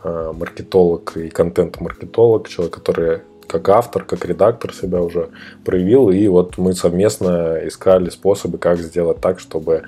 Э, 0.05 0.33
маркетолог 0.33 1.15
и 1.15 1.29
контент-маркетолог, 1.29 2.49
человек, 2.49 2.73
который 2.73 3.19
как 3.47 3.69
автор, 3.69 4.03
как 4.03 4.25
редактор 4.25 4.73
себя 4.73 5.01
уже 5.01 5.29
проявил. 5.63 6.09
И 6.09 6.27
вот 6.27 6.57
мы 6.57 6.73
совместно 6.73 7.59
искали 7.65 8.09
способы, 8.09 8.57
как 8.57 8.79
сделать 8.79 9.19
так, 9.21 9.39
чтобы 9.39 9.83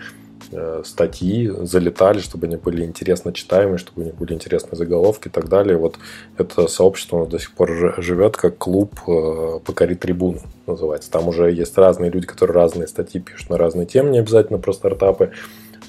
э, 0.52 0.82
статьи 0.86 1.52
залетали, 1.62 2.20
чтобы 2.20 2.48
они 2.48 2.56
были 2.56 2.84
интересно 2.84 3.34
читаемые, 3.34 3.78
чтобы 3.78 4.02
у 4.02 4.06
них 4.06 4.16
были 4.16 4.34
интересные 4.34 4.78
заголовки 4.78 5.28
и 5.28 5.32
так 5.32 5.50
далее. 5.50 5.78
Вот 5.78 5.98
это 6.38 6.68
сообщество 6.68 7.26
до 7.26 7.40
сих 7.40 7.52
пор 7.52 7.96
живет 7.98 8.38
как 8.38 8.58
клуб 8.58 8.94
э, 9.08 9.60
«Покори 9.66 9.96
трибуну» 9.96 10.42
называется. 10.68 11.12
Там 11.12 11.28
уже 11.28 11.52
есть 11.52 11.78
разные 11.78 12.12
люди, 12.12 12.28
которые 12.28 12.56
разные 12.56 12.88
статьи 12.88 13.22
пишут 13.22 13.50
на 13.50 13.58
разные 13.58 13.86
темы, 13.86 14.12
не 14.12 14.20
обязательно 14.20 14.60
про 14.60 14.74
стартапы, 14.74 15.32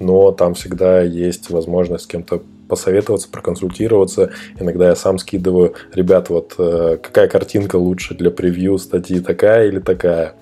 но 0.00 0.32
там 0.32 0.54
всегда 0.54 1.02
есть 1.02 1.50
возможность 1.50 2.04
с 2.04 2.06
кем-то 2.06 2.42
посоветоваться, 2.68 3.28
проконсультироваться. 3.30 4.30
Иногда 4.58 4.88
я 4.88 4.96
сам 4.96 5.18
скидываю, 5.18 5.74
ребят, 5.92 6.28
вот 6.30 6.54
э, 6.58 6.98
какая 7.02 7.28
картинка 7.28 7.76
лучше 7.76 8.14
для 8.14 8.30
превью 8.30 8.78
статьи, 8.78 9.20
такая 9.20 9.68
или 9.68 9.80
такая. 9.80 10.34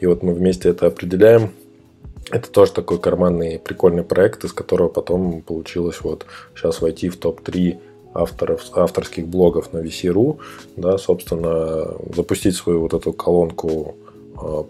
И 0.00 0.06
вот 0.06 0.22
мы 0.22 0.34
вместе 0.34 0.68
это 0.68 0.86
определяем. 0.86 1.50
Это 2.30 2.50
тоже 2.50 2.72
такой 2.72 2.98
карманный 2.98 3.58
прикольный 3.58 4.04
проект, 4.04 4.44
из 4.44 4.52
которого 4.52 4.88
потом 4.88 5.42
получилось 5.42 6.00
вот 6.02 6.26
сейчас 6.54 6.80
войти 6.80 7.08
в 7.08 7.16
топ-3 7.16 7.78
авторов, 8.14 8.62
авторских 8.74 9.26
блогов 9.26 9.72
на 9.72 9.78
VC.ru, 9.78 10.38
да, 10.76 10.98
собственно, 10.98 11.94
запустить 12.14 12.56
свою 12.56 12.80
вот 12.80 12.94
эту 12.94 13.12
колонку 13.12 13.96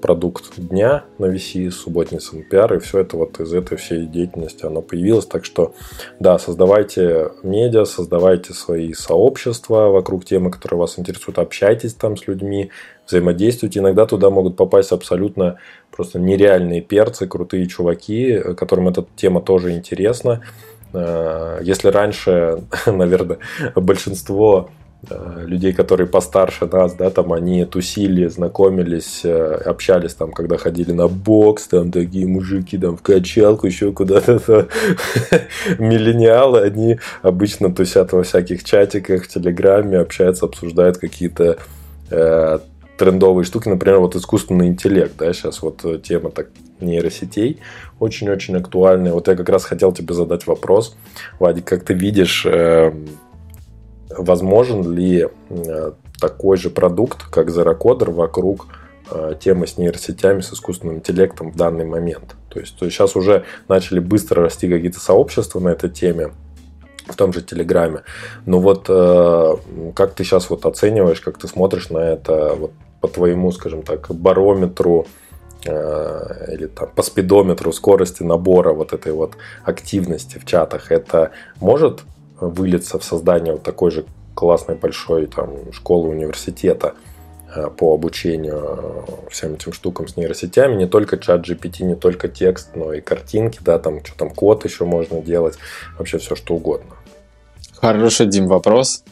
продукт 0.00 0.58
дня 0.58 1.04
на 1.18 1.26
VC, 1.26 1.70
субботницам 1.70 2.42
пиар, 2.42 2.74
и 2.74 2.78
все 2.78 3.00
это 3.00 3.16
вот 3.16 3.40
из 3.40 3.52
этой 3.52 3.76
всей 3.78 4.06
деятельности 4.06 4.64
оно 4.64 4.82
появилось. 4.82 5.26
Так 5.26 5.44
что, 5.44 5.74
да, 6.18 6.38
создавайте 6.38 7.32
медиа, 7.42 7.84
создавайте 7.84 8.52
свои 8.52 8.92
сообщества 8.92 9.88
вокруг 9.88 10.24
темы, 10.24 10.50
которые 10.50 10.80
вас 10.80 10.98
интересуют, 10.98 11.38
общайтесь 11.38 11.94
там 11.94 12.16
с 12.16 12.26
людьми, 12.26 12.70
взаимодействуйте. 13.06 13.80
Иногда 13.80 14.06
туда 14.06 14.30
могут 14.30 14.56
попасть 14.56 14.92
абсолютно 14.92 15.58
просто 15.90 16.18
нереальные 16.18 16.80
перцы, 16.80 17.26
крутые 17.26 17.66
чуваки, 17.66 18.38
которым 18.56 18.88
эта 18.88 19.04
тема 19.16 19.40
тоже 19.40 19.72
интересна. 19.72 20.42
Э, 20.92 21.60
если 21.62 21.88
раньше, 21.88 22.64
наверное, 22.86 23.38
большинство 23.74 24.70
Э, 24.70 24.79
людей, 25.46 25.72
которые 25.72 26.06
постарше 26.06 26.66
нас, 26.66 26.94
да, 26.94 27.10
там 27.10 27.32
они 27.32 27.64
тусили, 27.64 28.28
знакомились, 28.28 29.22
э, 29.24 29.54
общались 29.64 30.14
там, 30.14 30.32
когда 30.32 30.58
ходили 30.58 30.92
на 30.92 31.08
бокс, 31.08 31.68
там 31.68 31.90
такие 31.90 32.26
мужики 32.26 32.76
там 32.76 32.96
в 32.96 33.02
качалку, 33.02 33.66
еще 33.66 33.92
куда-то. 33.92 34.68
Миллениалы, 35.78 36.60
они 36.60 36.98
обычно 37.22 37.74
тусят 37.74 38.12
во 38.12 38.22
всяких 38.22 38.62
чатиках, 38.62 39.24
в 39.24 39.28
Телеграме, 39.28 39.98
общаются, 39.98 40.44
обсуждают 40.44 40.98
какие-то 40.98 41.56
э, 42.10 42.58
трендовые 42.98 43.46
штуки, 43.46 43.68
например, 43.68 44.00
вот 44.00 44.16
искусственный 44.16 44.68
интеллект, 44.68 45.14
да, 45.18 45.32
сейчас 45.32 45.62
вот 45.62 46.02
тема 46.02 46.30
так 46.30 46.48
нейросетей 46.80 47.60
очень-очень 47.98 48.56
актуальная. 48.56 49.12
Вот 49.12 49.28
я 49.28 49.36
как 49.36 49.48
раз 49.48 49.64
хотел 49.64 49.92
тебе 49.92 50.14
задать 50.14 50.46
вопрос, 50.46 50.96
Вадик, 51.38 51.64
как 51.64 51.84
ты 51.84 51.94
видишь 51.94 52.44
э, 52.46 52.92
возможен 54.16 54.92
ли 54.92 55.28
э, 55.48 55.92
такой 56.20 56.56
же 56.56 56.70
продукт, 56.70 57.24
как 57.24 57.48
Zerocodер, 57.48 58.10
вокруг 58.10 58.66
э, 59.10 59.34
темы 59.40 59.66
с 59.66 59.78
нейросетями, 59.78 60.40
с 60.40 60.52
искусственным 60.52 60.96
интеллектом 60.96 61.52
в 61.52 61.56
данный 61.56 61.84
момент. 61.84 62.36
То 62.48 62.60
есть, 62.60 62.76
то 62.76 62.84
есть 62.84 62.96
сейчас 62.96 63.16
уже 63.16 63.44
начали 63.68 64.00
быстро 64.00 64.42
расти 64.42 64.68
какие-то 64.68 65.00
сообщества 65.00 65.60
на 65.60 65.70
этой 65.70 65.90
теме, 65.90 66.30
в 67.06 67.16
том 67.16 67.32
же 67.32 67.42
Телеграме. 67.42 68.02
Но 68.46 68.60
вот 68.60 68.86
э, 68.88 69.56
как 69.94 70.14
ты 70.14 70.24
сейчас 70.24 70.50
вот 70.50 70.66
оцениваешь, 70.66 71.20
как 71.20 71.38
ты 71.38 71.48
смотришь 71.48 71.90
на 71.90 71.98
это 71.98 72.54
вот 72.54 72.72
по 73.00 73.08
твоему, 73.08 73.50
скажем 73.52 73.82
так, 73.82 74.10
барометру 74.14 75.06
или 75.62 76.68
там 76.74 76.88
по 76.94 77.02
спидометру 77.02 77.70
скорости 77.72 78.22
набора 78.22 78.72
вот 78.72 78.94
этой 78.94 79.12
вот 79.12 79.34
активности 79.62 80.38
в 80.38 80.46
чатах, 80.46 80.90
это 80.90 81.32
может 81.60 82.00
выльется 82.40 82.98
в 82.98 83.04
создание 83.04 83.52
вот 83.52 83.62
такой 83.62 83.90
же 83.90 84.04
классной 84.34 84.74
большой 84.74 85.26
там, 85.26 85.72
школы 85.72 86.08
университета 86.08 86.94
э, 87.54 87.68
по 87.76 87.94
обучению 87.94 89.04
э, 89.06 89.30
всем 89.30 89.54
этим 89.54 89.72
штукам 89.72 90.08
с 90.08 90.16
нейросетями, 90.16 90.76
не 90.76 90.86
только 90.86 91.18
чат 91.18 91.46
GPT, 91.46 91.84
не 91.84 91.94
только 91.94 92.28
текст, 92.28 92.70
но 92.74 92.92
и 92.92 93.00
картинки, 93.00 93.58
да, 93.62 93.78
там 93.78 94.04
что 94.04 94.16
там 94.16 94.30
код 94.30 94.64
еще 94.64 94.84
можно 94.84 95.20
делать, 95.20 95.58
вообще 95.98 96.18
все 96.18 96.34
что 96.36 96.54
угодно. 96.54 96.96
Хороший, 97.76 98.26
Дим, 98.26 98.46
вопрос. 98.46 99.04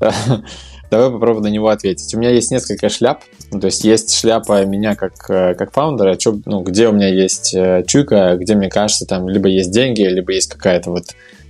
Давай 0.90 1.10
попробуем 1.10 1.42
на 1.42 1.48
него 1.48 1.68
ответить. 1.68 2.14
У 2.14 2.18
меня 2.18 2.30
есть 2.30 2.50
несколько 2.50 2.88
шляп. 2.88 3.22
Ну, 3.50 3.60
то 3.60 3.66
есть 3.66 3.84
есть 3.84 4.14
шляпа 4.14 4.64
меня 4.64 4.96
как, 4.96 5.14
э, 5.28 5.54
как 5.54 5.72
фаундера, 5.72 6.16
чё, 6.16 6.38
ну, 6.44 6.62
где 6.62 6.88
у 6.88 6.92
меня 6.92 7.08
есть 7.08 7.56
чуйка, 7.86 8.36
где, 8.36 8.56
мне 8.56 8.68
кажется, 8.68 9.06
там 9.06 9.28
либо 9.28 9.48
есть 9.48 9.70
деньги, 9.70 10.02
либо 10.02 10.32
есть 10.32 10.48
какая-то 10.48 10.90
вот 10.90 11.04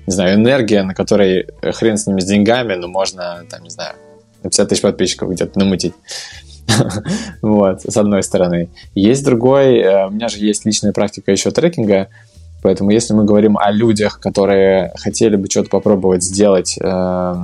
не 0.06 0.12
знаю, 0.12 0.36
энергия, 0.36 0.82
на 0.82 0.94
которой 0.94 1.46
хрен 1.62 1.96
с 1.96 2.06
ними 2.06 2.20
с 2.20 2.24
деньгами, 2.24 2.74
но 2.74 2.88
можно, 2.88 3.44
там, 3.50 3.62
не 3.62 3.70
знаю, 3.70 3.94
50 4.42 4.68
тысяч 4.68 4.82
подписчиков 4.82 5.30
где-то 5.30 5.58
намутить. 5.58 5.94
вот, 7.42 7.82
с 7.82 7.96
одной 7.96 8.22
стороны. 8.22 8.68
Есть 8.94 9.24
другой, 9.24 9.78
э, 9.78 10.06
у 10.06 10.10
меня 10.10 10.28
же 10.28 10.38
есть 10.38 10.64
личная 10.64 10.92
практика 10.92 11.32
еще 11.32 11.50
трекинга, 11.50 12.08
поэтому 12.62 12.90
если 12.90 13.14
мы 13.14 13.24
говорим 13.24 13.56
о 13.58 13.70
людях, 13.70 14.20
которые 14.20 14.92
хотели 14.96 15.36
бы 15.36 15.48
что-то 15.48 15.70
попробовать 15.70 16.22
сделать 16.22 16.76
э, 16.80 17.34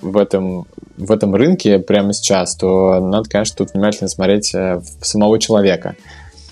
в, 0.00 0.16
этом, 0.16 0.66
в 0.96 1.12
этом 1.12 1.34
рынке 1.34 1.78
прямо 1.78 2.12
сейчас, 2.12 2.56
то 2.56 3.00
надо, 3.00 3.28
конечно, 3.28 3.56
тут 3.56 3.74
внимательно 3.74 4.08
смотреть 4.08 4.54
э, 4.54 4.80
в 5.00 5.06
самого 5.06 5.38
человека. 5.38 5.94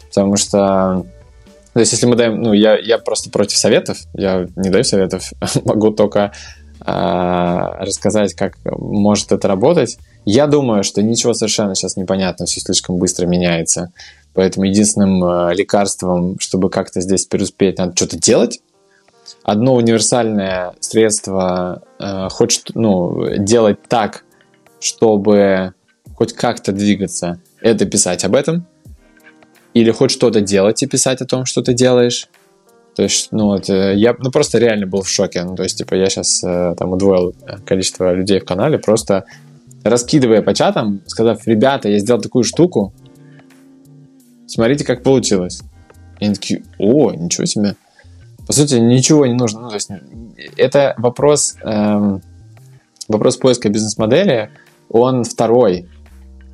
Потому 0.08 0.36
что 0.36 1.06
то 1.72 1.80
есть, 1.80 1.92
если 1.92 2.06
мы 2.06 2.16
даем, 2.16 2.42
ну, 2.42 2.52
я, 2.52 2.76
я 2.76 2.98
просто 2.98 3.30
против 3.30 3.56
советов, 3.56 3.98
я 4.14 4.48
не 4.56 4.70
даю 4.70 4.82
советов, 4.82 5.32
могу 5.64 5.92
только 5.92 6.32
э, 6.80 6.84
рассказать, 6.84 8.34
как 8.34 8.58
может 8.64 9.30
это 9.30 9.46
работать. 9.46 9.98
Я 10.24 10.46
думаю, 10.48 10.82
что 10.82 11.00
ничего 11.02 11.32
совершенно 11.32 11.74
сейчас 11.74 11.96
не 11.96 12.04
понятно, 12.04 12.46
все 12.46 12.60
слишком 12.60 12.96
быстро 12.96 13.26
меняется. 13.26 13.92
Поэтому 14.34 14.66
единственным 14.66 15.22
э, 15.24 15.54
лекарством, 15.54 16.40
чтобы 16.40 16.70
как-то 16.70 17.00
здесь 17.00 17.26
преуспеть, 17.26 17.78
надо 17.78 17.92
что-то 17.94 18.18
делать. 18.18 18.60
Одно 19.44 19.74
универсальное 19.76 20.74
средство 20.80 21.82
э, 22.00 22.28
хочет 22.30 22.72
ну, 22.74 23.36
делать 23.38 23.78
так, 23.88 24.24
чтобы 24.80 25.74
хоть 26.16 26.32
как-то 26.32 26.72
двигаться, 26.72 27.40
это 27.60 27.86
писать 27.86 28.24
об 28.24 28.34
этом– 28.34 28.66
или 29.74 29.90
хоть 29.90 30.10
что-то 30.10 30.40
делать 30.40 30.82
и 30.82 30.86
писать 30.86 31.20
о 31.20 31.26
том, 31.26 31.44
что 31.44 31.62
ты 31.62 31.74
делаешь. 31.74 32.28
То 32.96 33.04
есть, 33.04 33.28
ну 33.30 33.46
вот, 33.46 33.70
э, 33.70 33.94
я 33.96 34.14
ну, 34.18 34.30
просто 34.30 34.58
реально 34.58 34.86
был 34.86 35.02
в 35.02 35.08
шоке. 35.08 35.44
Ну, 35.44 35.54
то 35.54 35.62
есть, 35.62 35.78
типа, 35.78 35.94
я 35.94 36.10
сейчас 36.10 36.42
э, 36.42 36.74
там 36.76 36.92
удвоил 36.92 37.34
э, 37.46 37.58
количество 37.64 38.12
людей 38.12 38.40
в 38.40 38.44
канале, 38.44 38.78
просто 38.78 39.24
раскидывая 39.84 40.42
по 40.42 40.54
чатам, 40.54 41.00
сказав, 41.06 41.46
ребята, 41.46 41.88
я 41.88 41.98
сделал 41.98 42.20
такую 42.20 42.44
штуку, 42.44 42.92
смотрите, 44.46 44.84
как 44.84 45.02
получилось. 45.02 45.62
И 46.18 46.26
они 46.26 46.34
такие, 46.34 46.64
о, 46.78 47.12
ничего 47.12 47.46
себе. 47.46 47.76
По 48.46 48.52
сути, 48.52 48.74
ничего 48.74 49.24
не 49.26 49.34
нужно. 49.34 49.60
Ну, 49.60 49.68
то 49.68 49.76
есть, 49.76 49.90
это 50.56 50.94
вопрос, 50.98 51.56
эм, 51.62 52.20
вопрос 53.08 53.36
поиска 53.36 53.68
бизнес-модели, 53.68 54.50
он 54.90 55.24
второй 55.24 55.88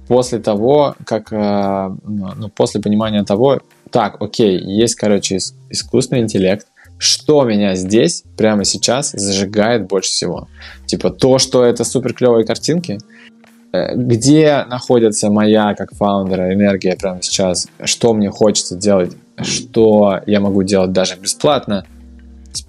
после 0.07 0.38
того, 0.38 0.95
как, 1.05 1.33
э, 1.33 1.97
ну, 2.05 2.33
ну, 2.37 2.49
после 2.49 2.81
понимания 2.81 3.25
того, 3.25 3.61
так, 3.90 4.21
окей, 4.21 4.59
есть, 4.59 4.95
короче, 4.95 5.38
искусственный 5.71 6.23
интеллект, 6.23 6.66
что 6.99 7.45
меня 7.45 7.75
здесь, 7.75 8.25
прямо 8.37 8.64
сейчас, 8.64 9.12
зажигает 9.12 9.87
больше 9.87 10.11
всего? 10.11 10.49
Типа 10.87 11.11
то, 11.11 11.38
что 11.38 11.64
это 11.64 11.85
супер 11.85 12.14
клевые 12.14 12.45
картинки, 12.45 12.99
э, 13.73 13.95
где 13.95 14.64
находится 14.69 15.31
моя, 15.31 15.75
как 15.75 15.95
фаундера, 15.95 16.53
энергия 16.55 16.97
прямо 16.97 17.23
сейчас, 17.23 17.69
что 17.85 18.14
мне 18.14 18.31
хочется 18.31 18.77
делать, 18.77 19.12
что 19.42 20.21
я 20.27 20.40
могу 20.40 20.62
делать 20.62 20.92
даже 20.92 21.16
бесплатно, 21.16 21.85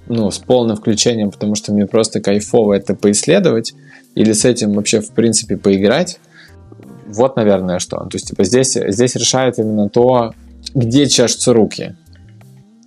ну, 0.08 0.32
с 0.32 0.38
полным 0.38 0.76
включением, 0.76 1.32
потому 1.32 1.56
что 1.56 1.73
мне 1.73 1.86
просто 1.86 2.19
кайфово 2.19 2.73
это 2.73 2.95
поисследовать, 2.95 3.73
или 4.15 4.34
с 4.34 4.45
этим 4.45 4.73
вообще, 4.73 5.00
в 5.00 5.12
принципе, 5.12 5.58
поиграть, 5.58 6.19
вот, 7.08 7.36
наверное, 7.36 7.80
что. 7.80 7.98
То 7.98 8.10
есть, 8.13 8.30
типа, 8.30 8.43
здесь, 8.43 8.78
здесь 8.88 9.15
решает 9.15 9.58
именно 9.60 9.89
то, 9.89 10.34
где 10.74 11.08
чешутся 11.08 11.54
руки. 11.54 11.96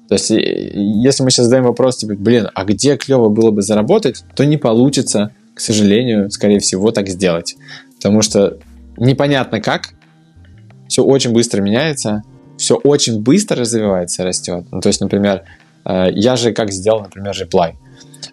То 0.08 0.14
есть, 0.14 0.30
если 0.30 1.22
мы 1.22 1.30
сейчас 1.30 1.46
задаем 1.46 1.64
вопрос, 1.64 1.98
типа, 1.98 2.14
блин, 2.14 2.48
а 2.52 2.64
где 2.64 2.96
клево 2.96 3.28
было 3.28 3.50
бы 3.50 3.62
заработать, 3.62 4.24
то 4.34 4.44
не 4.44 4.56
получится, 4.56 5.30
к 5.54 5.60
сожалению, 5.60 6.30
скорее 6.30 6.58
всего, 6.58 6.90
так 6.90 7.08
сделать. 7.08 7.56
Потому 7.96 8.22
что 8.22 8.58
непонятно 8.96 9.60
как, 9.60 9.90
все 10.88 11.04
очень 11.04 11.32
быстро 11.32 11.62
меняется, 11.62 12.22
все 12.56 12.74
очень 12.74 13.22
быстро 13.22 13.60
развивается, 13.60 14.24
растет. 14.24 14.64
Ну, 14.72 14.80
то 14.80 14.88
есть, 14.88 15.00
например, 15.00 15.44
э, 15.84 16.08
я 16.12 16.36
же 16.36 16.52
как 16.52 16.72
сделал, 16.72 17.02
например, 17.02 17.34
реплай. 17.38 17.76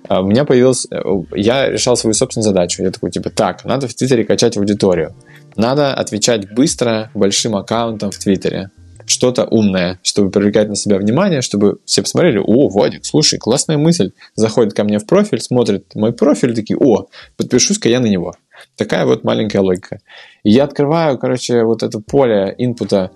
Э, 0.09 0.19
у 0.19 0.25
меня 0.25 0.45
появился, 0.45 0.87
э, 0.91 1.01
я 1.35 1.69
решал 1.69 1.95
свою 1.95 2.13
собственную 2.13 2.43
задачу. 2.43 2.83
Я 2.83 2.91
такой, 2.91 3.11
типа, 3.11 3.29
так, 3.29 3.63
надо 3.65 3.87
в 3.87 3.93
Твиттере 3.93 4.23
качать 4.23 4.57
аудиторию. 4.57 5.13
Надо 5.57 5.93
отвечать 5.93 6.53
быстро 6.53 7.09
большим 7.15 7.55
аккаунтам 7.55 8.11
в 8.11 8.17
Твиттере. 8.17 8.69
Что-то 9.07 9.45
умное, 9.45 9.99
чтобы 10.03 10.29
привлекать 10.29 10.67
на 10.67 10.75
себя 10.75 10.97
внимание, 10.97 11.41
чтобы 11.41 11.79
все 11.85 12.03
посмотрели, 12.03 12.37
о, 12.37 12.69
Вадик, 12.69 13.05
слушай, 13.05 13.39
классная 13.39 13.77
мысль. 13.77 14.11
Заходит 14.35 14.73
ко 14.73 14.83
мне 14.83 14.99
в 14.99 15.07
профиль, 15.07 15.41
смотрит 15.41 15.95
мой 15.95 16.13
профиль, 16.13 16.53
такие, 16.53 16.77
о, 16.77 17.07
подпишусь-ка 17.37 17.89
я 17.89 17.99
на 17.99 18.05
него. 18.05 18.33
Такая 18.75 19.05
вот 19.05 19.23
маленькая 19.23 19.61
логика. 19.61 19.99
И 20.43 20.51
я 20.51 20.65
открываю, 20.65 21.17
короче, 21.17 21.63
вот 21.63 21.81
это 21.83 21.99
поле 22.01 22.53
инпута, 22.57 23.11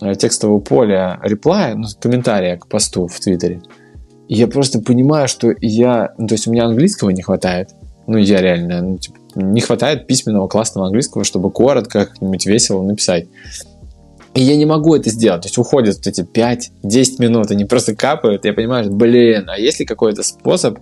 э, 0.00 0.14
текстового 0.14 0.60
поля 0.60 1.20
реплая, 1.22 1.74
ну, 1.76 1.86
комментария 2.00 2.56
к 2.56 2.66
посту 2.66 3.06
в 3.06 3.20
Твиттере. 3.20 3.62
И 4.28 4.34
я 4.34 4.48
просто 4.48 4.80
понимаю, 4.80 5.28
что 5.28 5.52
я... 5.60 6.14
Ну, 6.18 6.26
то 6.26 6.34
есть 6.34 6.48
у 6.48 6.50
меня 6.50 6.64
английского 6.64 7.10
не 7.10 7.22
хватает. 7.22 7.70
Ну, 8.06 8.16
я 8.16 8.40
реально, 8.40 8.82
ну, 8.82 8.98
типа, 8.98 9.18
не 9.34 9.60
хватает 9.60 10.06
письменного 10.06 10.48
классного 10.48 10.86
английского, 10.86 11.24
чтобы 11.24 11.50
коротко, 11.50 12.06
как-нибудь 12.06 12.46
весело 12.46 12.82
написать. 12.82 13.26
И 14.34 14.42
я 14.42 14.56
не 14.56 14.66
могу 14.66 14.94
это 14.96 15.10
сделать. 15.10 15.42
То 15.42 15.46
есть 15.46 15.58
уходят 15.58 15.96
вот 15.96 16.06
эти 16.06 16.22
5-10 16.22 16.70
минут, 17.18 17.50
они 17.50 17.64
просто 17.64 17.94
капают. 17.94 18.44
Я 18.44 18.52
понимаю, 18.52 18.90
блин, 18.90 19.48
а 19.48 19.58
есть 19.58 19.80
ли 19.80 19.86
какой-то 19.86 20.22
способ, 20.22 20.78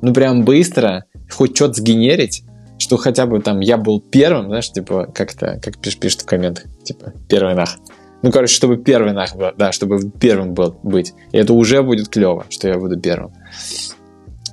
ну 0.00 0.12
прям 0.12 0.44
быстро, 0.44 1.04
хоть 1.30 1.54
что-то 1.54 1.74
сгенерить, 1.74 2.44
что 2.78 2.96
хотя 2.96 3.26
бы 3.26 3.40
там 3.40 3.60
я 3.60 3.76
был 3.76 4.00
первым, 4.00 4.46
знаешь, 4.46 4.70
типа, 4.70 5.08
как-то, 5.14 5.60
как 5.62 5.78
пишет, 5.78 6.00
пишет 6.00 6.22
в 6.22 6.26
комментах, 6.26 6.64
типа, 6.82 7.12
первый 7.28 7.54
нах. 7.54 7.76
Ну, 8.22 8.32
короче, 8.32 8.54
чтобы 8.54 8.78
первый 8.78 9.12
нах 9.12 9.36
был, 9.36 9.50
да, 9.56 9.70
чтобы 9.70 10.10
первым 10.10 10.54
был 10.54 10.76
быть. 10.82 11.12
И 11.32 11.36
это 11.36 11.52
уже 11.52 11.82
будет 11.82 12.08
клево, 12.08 12.46
что 12.48 12.68
я 12.68 12.78
буду 12.78 12.98
первым. 12.98 13.32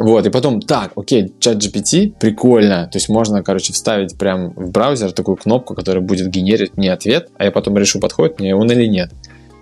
Вот, 0.02 0.26
и 0.26 0.32
потом, 0.32 0.62
так, 0.62 0.94
окей, 0.96 1.32
чат 1.40 1.58
GPT, 1.58 2.14
прикольно. 2.20 2.88
То 2.92 2.98
есть 2.98 3.08
можно, 3.08 3.44
короче, 3.44 3.72
вставить 3.72 4.18
прям 4.18 4.50
в 4.50 4.72
браузер 4.72 5.12
такую 5.12 5.38
кнопку, 5.38 5.76
которая 5.76 6.02
будет 6.02 6.28
генерить 6.28 6.76
мне 6.76 6.92
ответ, 6.92 7.30
а 7.38 7.46
я 7.46 7.52
потом 7.52 7.78
решу, 7.78 8.00
подходит 8.00 8.40
мне 8.40 8.56
он 8.56 8.72
или 8.72 8.88
нет. 8.88 9.12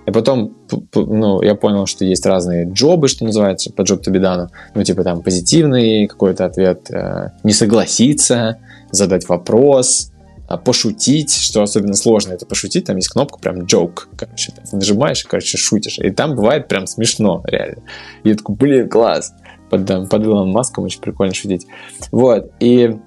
И 0.08 0.12
потом, 0.12 0.56
ну, 0.96 1.42
я 1.42 1.56
понял, 1.56 1.86
что 1.88 2.06
есть 2.06 2.26
разные 2.26 2.66
джобы, 2.72 3.10
что 3.10 3.26
называется, 3.26 3.70
по 3.70 3.82
джоб 3.82 4.02
Табидану. 4.02 4.50
Ну, 4.76 4.84
типа 4.84 5.04
там 5.04 5.22
позитивный 5.22 6.08
какой-то 6.08 6.46
ответ, 6.46 6.90
э, 6.90 7.32
не 7.44 7.52
согласиться, 7.52 8.60
задать 8.92 9.28
вопрос, 9.28 10.14
а, 10.48 10.58
пошутить, 10.58 11.36
что 11.36 11.62
особенно 11.62 11.96
сложно, 11.96 12.32
это 12.32 12.46
пошутить, 12.46 12.86
там 12.86 12.96
есть 12.96 13.10
кнопка 13.10 13.38
прям 13.40 13.66
joke, 13.66 14.06
короче, 14.16 14.54
нажимаешь, 14.72 15.24
короче, 15.26 15.58
шутишь, 15.58 16.00
и 16.00 16.10
там 16.10 16.36
бывает 16.36 16.68
прям 16.70 16.88
смешно, 16.88 17.44
реально. 17.46 17.84
И 18.24 18.30
я 18.30 18.36
такой, 18.36 18.56
блин, 18.56 18.90
класс, 18.90 19.34
под, 19.70 20.10
под 20.10 20.24
Илоном 20.24 20.50
Маском 20.50 20.84
очень 20.84 21.02
прикольно 21.02 21.34
шутить. 21.34 21.68
Вот, 22.12 22.52
и 22.60 22.98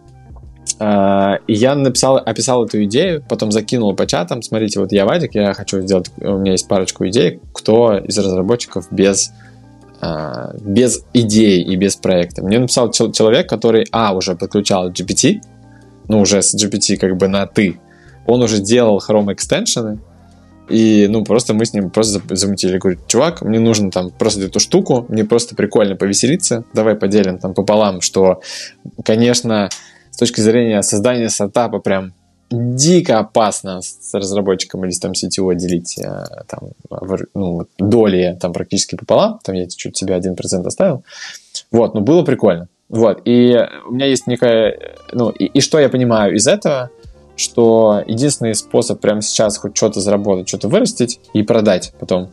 Uh, 0.79 1.39
я 1.49 1.75
написал, 1.75 2.17
описал 2.17 2.65
эту 2.65 2.83
идею, 2.85 3.23
потом 3.29 3.53
закинул 3.53 3.95
по 3.95 4.07
чатам. 4.07 4.43
Смотрите, 4.43 4.81
вот 4.81 4.91
я 4.93 5.05
Вадик, 5.05 5.35
я 5.35 5.55
хочу 5.55 5.81
сделать, 5.81 6.11
у 6.19 6.39
меня 6.39 6.53
есть 6.53 6.67
парочку 6.67 7.07
идей, 7.07 7.41
кто 7.53 7.99
из 7.99 8.17
разработчиков 8.19 8.87
без 8.91 9.33
uh, 10.01 10.61
без 10.65 11.05
идей 11.13 11.63
и 11.63 11.77
без 11.77 11.97
проекта. 11.97 12.43
Мне 12.43 12.59
написал 12.59 12.91
человек, 12.91 13.49
который, 13.49 13.87
а, 13.93 14.15
уже 14.15 14.35
подключал 14.35 14.91
GPT, 14.91 15.43
ну, 16.09 16.21
уже 16.21 16.43
с 16.43 16.55
GPT 16.55 16.97
как 16.97 17.17
бы 17.17 17.29
на 17.29 17.47
«ты». 17.47 17.81
Он 18.27 18.43
уже 18.43 18.59
делал 18.59 18.99
Chrome 18.99 19.33
экстеншены, 19.33 19.99
и, 20.73 21.07
ну, 21.09 21.23
просто 21.25 21.53
мы 21.55 21.67
с 21.67 21.75
ним 21.75 21.91
просто 21.91 22.21
замутили. 22.35 22.79
Говорю, 22.79 22.99
чувак, 23.07 23.43
мне 23.43 23.61
нужно 23.61 23.91
там 23.91 24.11
просто 24.11 24.43
эту 24.43 24.59
штуку, 24.59 25.05
мне 25.09 25.25
просто 25.25 25.55
прикольно 25.55 25.97
повеселиться, 25.97 26.65
давай 26.73 26.95
поделим 26.95 27.39
там 27.39 27.53
пополам, 27.53 28.01
что, 28.01 28.41
конечно, 29.05 29.69
с 30.11 30.17
точки 30.17 30.41
зрения 30.41 30.83
создания 30.83 31.29
стартапа 31.29 31.79
прям 31.79 32.15
дико 32.51 33.19
опасно 33.19 33.81
с 33.83 34.15
разработчиком 34.15 34.85
или 34.85 34.93
с 34.93 34.99
там 34.99 35.13
CTO 35.13 35.55
делить 35.55 35.99
э, 35.99 36.25
там, 36.49 36.71
ну, 37.35 37.67
доли 37.79 38.37
там 38.41 38.53
практически 38.53 38.97
пополам, 38.97 39.41
там 39.43 39.55
я 39.55 39.67
чуть 39.69 39.97
себе 39.97 40.17
1% 40.17 40.67
оставил. 40.67 41.05
Вот, 41.71 41.95
но 41.95 42.01
было 42.01 42.23
прикольно. 42.23 42.69
Вот, 42.89 43.23
и 43.25 43.59
у 43.87 43.93
меня 43.93 44.07
есть 44.07 44.27
некая... 44.27 44.97
Ну, 45.13 45.31
и, 45.31 45.47
и 45.47 45.61
что 45.61 45.79
я 45.79 45.89
понимаю 45.89 46.35
из 46.35 46.47
этого, 46.47 46.91
что 47.43 48.03
единственный 48.07 48.55
способ 48.55 49.01
прямо 49.01 49.21
сейчас 49.23 49.59
хоть 49.59 49.77
что-то 49.77 50.01
заработать, 50.01 50.49
что-то 50.49 50.69
вырастить 50.69 51.21
и 51.33 51.43
продать 51.43 51.93
потом, 51.99 52.31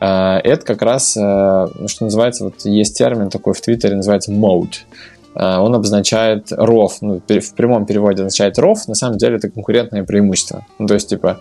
э, 0.00 0.06
это 0.06 0.64
как 0.64 0.82
раз, 0.82 1.16
э, 1.16 1.20
ну, 1.20 1.88
что 1.88 2.04
называется, 2.04 2.44
вот 2.44 2.64
есть 2.64 2.96
термин 2.96 3.30
такой 3.30 3.54
в 3.54 3.60
Твиттере, 3.60 3.96
называется 3.96 4.32
mode. 4.32 4.74
Э, 5.34 5.58
он 5.58 5.74
обозначает 5.74 6.52
ROF, 6.52 6.90
ну, 7.00 7.20
в 7.26 7.54
прямом 7.54 7.86
переводе 7.86 8.22
означает 8.22 8.58
ROF, 8.58 8.76
на 8.86 8.94
самом 8.94 9.18
деле 9.18 9.36
это 9.36 9.48
конкурентное 9.48 10.04
преимущество. 10.04 10.66
Ну, 10.78 10.86
то 10.86 10.94
есть, 10.94 11.08
типа, 11.08 11.40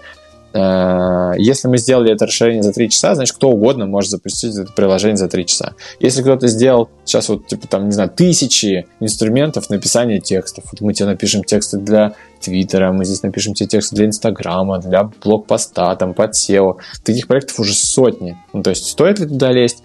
если 0.53 1.67
мы 1.67 1.77
сделали 1.77 2.11
это 2.11 2.25
расширение 2.25 2.63
за 2.63 2.73
3 2.73 2.89
часа, 2.89 3.15
значит, 3.15 3.35
кто 3.35 3.49
угодно 3.49 3.85
может 3.85 4.11
запустить 4.11 4.55
это 4.55 4.71
приложение 4.73 5.17
за 5.17 5.27
3 5.27 5.45
часа. 5.45 5.73
Если 5.99 6.21
кто-то 6.21 6.47
сделал 6.47 6.89
сейчас 7.05 7.29
вот, 7.29 7.47
типа, 7.47 7.67
там, 7.67 7.85
не 7.85 7.91
знаю, 7.91 8.09
тысячи 8.09 8.87
инструментов 8.99 9.69
написания 9.69 10.19
текстов, 10.19 10.65
вот 10.71 10.81
мы 10.81 10.93
тебе 10.93 11.07
напишем 11.07 11.43
тексты 11.43 11.77
для 11.77 12.13
Твиттера, 12.41 12.91
мы 12.91 13.05
здесь 13.05 13.23
напишем 13.23 13.53
тебе 13.53 13.67
тексты 13.67 13.95
для 13.95 14.05
Инстаграма, 14.07 14.79
для 14.79 15.03
блокпоста, 15.23 15.95
там, 15.95 16.13
под 16.13 16.31
SEO. 16.31 16.77
Таких 17.03 17.27
проектов 17.27 17.59
уже 17.59 17.73
сотни. 17.73 18.37
Ну, 18.53 18.63
то 18.63 18.71
есть, 18.71 18.85
стоит 18.85 19.19
ли 19.19 19.27
туда 19.27 19.51
лезть? 19.51 19.83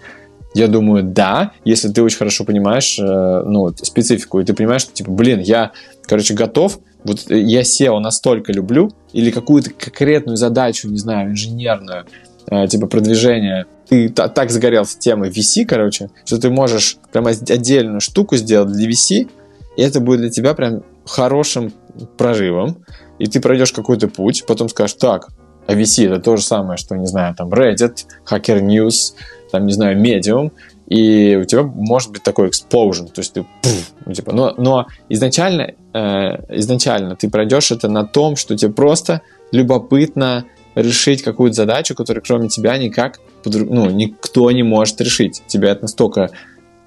Я 0.53 0.67
думаю, 0.67 1.03
да, 1.03 1.51
если 1.65 1.89
ты 1.89 2.01
очень 2.01 2.17
хорошо 2.17 2.43
понимаешь, 2.43 2.97
э, 2.99 3.03
ну, 3.45 3.69
специфику, 3.69 4.39
и 4.39 4.43
ты 4.43 4.53
понимаешь, 4.53 4.81
что, 4.81 4.93
типа, 4.93 5.11
блин, 5.11 5.39
я, 5.39 5.71
короче, 6.03 6.33
готов 6.33 6.79
вот 7.07 7.29
я 7.29 7.61
SEO 7.61 7.99
настолько 7.99 8.51
люблю, 8.51 8.91
или 9.13 9.31
какую-то 9.31 9.71
конкретную 9.71 10.37
задачу, 10.37 10.89
не 10.89 10.97
знаю, 10.97 11.31
инженерную, 11.31 12.05
э, 12.49 12.67
типа 12.67 12.87
продвижения, 12.87 13.65
ты 13.89 14.09
так 14.09 14.51
загорелся 14.51 14.99
темой 14.99 15.29
VC, 15.29 15.65
короче, 15.65 16.09
что 16.25 16.39
ты 16.39 16.49
можешь 16.49 16.97
прям 17.11 17.27
отдельную 17.27 18.01
штуку 18.01 18.35
сделать 18.35 18.71
для 18.71 18.89
VC, 18.89 19.29
и 19.77 19.81
это 19.81 20.01
будет 20.01 20.19
для 20.19 20.29
тебя 20.29 20.53
прям 20.53 20.83
хорошим 21.05 21.71
прорывом, 22.17 22.83
и 23.17 23.27
ты 23.27 23.39
пройдешь 23.39 23.71
какой-то 23.71 24.07
путь, 24.07 24.43
потом 24.45 24.69
скажешь, 24.69 24.97
так, 24.99 25.29
а 25.65 25.73
VC 25.73 26.07
это 26.07 26.19
то 26.19 26.37
же 26.37 26.43
самое, 26.43 26.77
что, 26.77 26.95
не 26.95 27.07
знаю, 27.07 27.35
там 27.35 27.49
Reddit, 27.49 28.05
Hacker 28.29 28.61
News, 28.61 29.13
там, 29.51 29.65
не 29.65 29.73
знаю, 29.73 29.99
Medium, 29.99 30.51
и 30.87 31.35
у 31.35 31.43
тебя 31.43 31.63
может 31.63 32.11
быть 32.11 32.23
такой 32.23 32.49
explosion, 32.49 33.11
то 33.11 33.19
есть 33.19 33.33
ты, 33.33 33.45
пфф, 33.61 33.91
ну, 34.05 34.13
типа, 34.13 34.31
но, 34.33 34.53
но 34.57 34.87
изначально, 35.09 35.73
э, 35.93 36.57
изначально 36.57 37.15
ты 37.15 37.29
пройдешь 37.29 37.71
это 37.71 37.89
на 37.89 38.05
том, 38.05 38.37
что 38.37 38.55
тебе 38.55 38.71
просто 38.71 39.21
любопытно 39.51 40.45
решить 40.75 41.23
какую-то 41.23 41.55
задачу, 41.55 41.95
которую 41.95 42.23
кроме 42.25 42.49
тебя 42.49 42.77
никак, 42.77 43.19
ну, 43.43 43.89
никто 43.89 44.49
не 44.51 44.63
может 44.63 45.01
решить. 45.01 45.41
Тебя 45.47 45.71
это 45.71 45.83
настолько, 45.83 46.29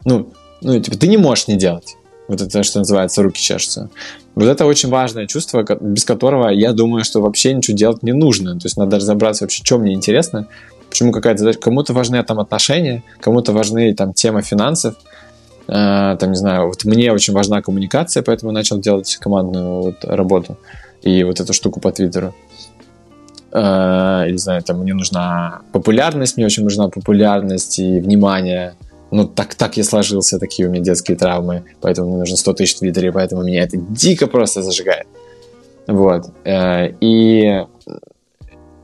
ну, 0.05 0.33
ну, 0.63 0.81
типа, 0.81 0.97
ты 0.97 1.09
не 1.09 1.17
можешь 1.17 1.49
не 1.49 1.57
делать. 1.57 1.97
Вот 2.29 2.41
это, 2.41 2.63
что 2.63 2.79
называется, 2.79 3.23
руки 3.23 3.41
чешутся. 3.41 3.91
Вот 4.37 4.45
это 4.45 4.65
очень 4.65 4.89
важное 4.89 5.27
чувство, 5.27 5.67
без 5.81 6.05
которого 6.05 6.49
я 6.49 6.73
думаю, 6.73 7.05
что 7.05 7.21
вообще 7.21 7.53
ничего 7.53 7.77
делать 7.77 8.05
не 8.05 8.13
нужно. 8.13 8.53
То 8.59 8.67
есть 8.67 8.77
надо 8.77 8.97
разобраться 8.97 9.45
вообще, 9.45 9.65
что 9.65 9.79
мне 9.79 9.93
интересно, 9.93 10.47
почему 10.91 11.13
какая-то 11.13 11.39
задача. 11.39 11.61
Кому-то 11.61 11.95
важны 11.95 12.23
там 12.23 12.41
отношения, 12.41 13.03
кому-то 13.21 13.53
важны 13.53 13.95
там 13.95 14.13
тема 14.13 14.43
финансов, 14.43 14.97
э, 15.69 16.17
там, 16.19 16.31
не 16.31 16.37
знаю, 16.37 16.67
вот 16.67 16.85
мне 16.85 17.13
очень 17.13 17.33
важна 17.33 17.63
коммуникация, 17.63 18.23
поэтому 18.23 18.53
начал 18.53 18.79
делать 18.79 19.17
командную 19.17 19.83
вот, 19.83 20.05
работу 20.05 20.59
и 21.03 21.25
вот 21.25 21.41
эту 21.41 21.53
штуку 21.53 21.81
по 21.81 21.93
Твиттеру. 21.93 22.35
Э, 23.53 24.27
не 24.31 24.39
знаю, 24.39 24.63
там 24.63 24.81
мне 24.81 24.95
нужна 24.95 25.63
популярность, 25.73 26.37
мне 26.37 26.47
очень 26.47 26.65
нужна 26.65 26.89
популярность 26.89 27.79
и 27.79 28.01
внимание. 28.01 28.75
Ну, 29.11 29.27
так, 29.27 29.55
так 29.55 29.77
я 29.77 29.85
сложился, 29.85 30.39
такие 30.39 30.69
у 30.69 30.71
меня 30.71 30.83
детские 30.83 31.17
травмы, 31.17 31.65
поэтому 31.81 32.09
мне 32.09 32.19
нужно 32.19 32.37
100 32.37 32.53
тысяч 32.53 32.77
в 32.77 32.79
Твиттере, 32.81 33.11
поэтому 33.11 33.43
меня 33.43 33.63
это 33.63 33.77
дико 33.77 34.27
просто 34.27 34.63
зажигает. 34.63 35.07
Вот. 35.87 36.27
Э, 36.45 36.93
и 37.01 37.65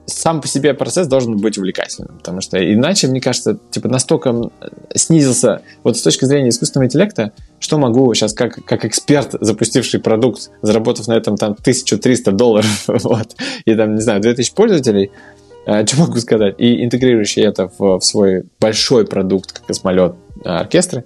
сам 0.06 0.40
по 0.40 0.48
себе 0.48 0.72
процесс 0.74 1.08
должен 1.08 1.36
быть 1.36 1.58
увлекательным, 1.58 2.18
потому 2.18 2.40
что 2.40 2.58
иначе, 2.58 3.08
мне 3.08 3.20
кажется, 3.20 3.58
типа 3.70 3.88
настолько 3.88 4.50
снизился, 4.94 5.62
вот 5.82 5.96
с 5.96 6.02
точки 6.02 6.24
зрения 6.24 6.50
искусственного 6.50 6.86
интеллекта, 6.86 7.32
что 7.58 7.78
могу 7.78 8.12
сейчас 8.14 8.32
как, 8.32 8.64
как 8.64 8.84
эксперт, 8.84 9.34
запустивший 9.40 10.00
продукт, 10.00 10.50
заработав 10.62 11.08
на 11.08 11.14
этом 11.14 11.36
там 11.36 11.52
1300 11.52 12.32
долларов, 12.32 12.84
вот, 12.86 13.34
и 13.64 13.74
там, 13.74 13.96
не 13.96 14.00
знаю, 14.00 14.20
2000 14.20 14.54
пользователей, 14.54 15.10
э, 15.66 15.84
что 15.84 16.00
могу 16.00 16.18
сказать, 16.18 16.54
и 16.58 16.84
интегрирующий 16.84 17.42
это 17.42 17.70
в, 17.78 17.98
в 17.98 18.04
свой 18.04 18.44
большой 18.60 19.06
продукт, 19.06 19.52
как 19.52 19.66
космолет 19.66 20.14
э, 20.44 20.48
оркестры, 20.48 21.04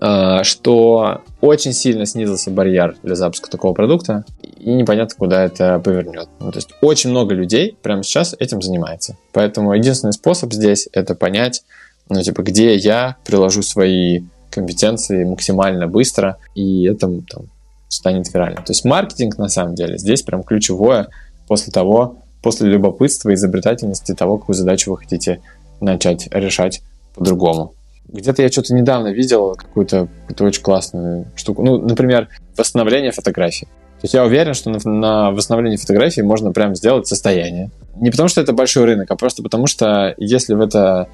Э, 0.00 0.42
что 0.42 1.22
очень 1.46 1.72
сильно 1.72 2.06
снизился 2.06 2.50
барьер 2.50 2.96
для 3.02 3.14
запуска 3.14 3.50
такого 3.50 3.72
продукта, 3.72 4.24
и 4.42 4.72
непонятно, 4.72 5.14
куда 5.16 5.44
это 5.44 5.78
повернет. 5.78 6.28
Ну, 6.40 6.50
то 6.50 6.58
есть 6.58 6.70
очень 6.80 7.10
много 7.10 7.34
людей 7.34 7.76
прямо 7.82 8.02
сейчас 8.02 8.34
этим 8.38 8.62
занимается. 8.62 9.16
Поэтому 9.32 9.72
единственный 9.72 10.12
способ 10.12 10.52
здесь 10.52 10.88
это 10.92 11.14
понять, 11.14 11.62
ну, 12.08 12.20
типа, 12.20 12.42
где 12.42 12.74
я 12.74 13.16
приложу 13.24 13.62
свои 13.62 14.22
компетенции 14.50 15.24
максимально 15.24 15.86
быстро, 15.86 16.38
и 16.54 16.84
это 16.84 17.20
там, 17.28 17.50
станет 17.88 18.32
вирально. 18.32 18.56
То 18.56 18.72
есть 18.72 18.84
маркетинг, 18.84 19.38
на 19.38 19.48
самом 19.48 19.74
деле, 19.74 19.98
здесь 19.98 20.22
прям 20.22 20.42
ключевое 20.42 21.08
после 21.46 21.72
того, 21.72 22.18
после 22.42 22.68
любопытства 22.68 23.30
и 23.30 23.34
изобретательности 23.34 24.14
того, 24.14 24.38
какую 24.38 24.56
задачу 24.56 24.90
вы 24.90 24.98
хотите 24.98 25.40
начать 25.80 26.28
решать 26.32 26.82
по-другому. 27.14 27.74
Где-то 28.08 28.42
я 28.42 28.50
что-то 28.50 28.74
недавно 28.74 29.08
видел 29.08 29.54
какую-то, 29.54 30.08
какую 30.28 30.48
очень 30.48 30.62
классную 30.62 31.26
штуку. 31.34 31.62
Ну, 31.62 31.78
например, 31.78 32.28
восстановление 32.56 33.12
фотографий. 33.12 33.66
То 33.66 34.04
есть 34.04 34.14
я 34.14 34.24
уверен, 34.24 34.54
что 34.54 34.70
на, 34.70 34.78
на 34.84 35.30
восстановлении 35.30 35.76
фотографий 35.76 36.22
можно 36.22 36.52
прям 36.52 36.74
сделать 36.74 37.06
состояние. 37.06 37.70
Не 37.96 38.10
потому 38.10 38.28
что 38.28 38.40
это 38.40 38.52
большой 38.52 38.84
рынок, 38.84 39.10
а 39.10 39.16
просто 39.16 39.42
потому 39.42 39.66
что 39.66 40.14
если 40.18 40.54
в 40.54 40.60
это 40.60 41.08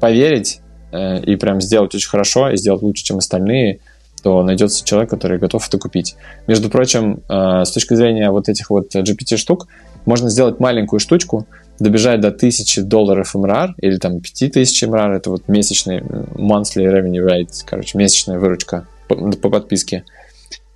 поверить 0.00 0.60
э, 0.92 1.20
и 1.22 1.36
прям 1.36 1.60
сделать 1.60 1.94
очень 1.94 2.08
хорошо, 2.08 2.50
и 2.50 2.56
сделать 2.56 2.82
лучше, 2.82 3.04
чем 3.04 3.18
остальные, 3.18 3.80
то 4.22 4.42
найдется 4.42 4.84
человек, 4.84 5.10
который 5.10 5.38
готов 5.38 5.66
это 5.66 5.76
купить. 5.76 6.16
Между 6.46 6.70
прочим, 6.70 7.20
э, 7.28 7.64
с 7.64 7.72
точки 7.72 7.94
зрения 7.94 8.30
вот 8.30 8.48
этих 8.48 8.70
вот 8.70 8.94
GPT-штук, 8.94 9.66
можно 10.06 10.30
сделать 10.30 10.60
маленькую 10.60 11.00
штучку, 11.00 11.46
добежать 11.78 12.20
до 12.20 12.28
1000 12.28 12.82
долларов 12.82 13.34
МРР 13.34 13.74
или 13.78 13.96
там 13.96 14.20
5000 14.20 14.86
МРР, 14.86 15.12
это 15.12 15.30
вот 15.30 15.48
месячный 15.48 16.00
monthly 16.00 16.84
revenue 16.86 17.26
rate, 17.26 17.64
короче, 17.64 17.98
месячная 17.98 18.38
выручка 18.38 18.86
по, 19.08 19.16
по 19.16 19.50
подписке, 19.50 20.04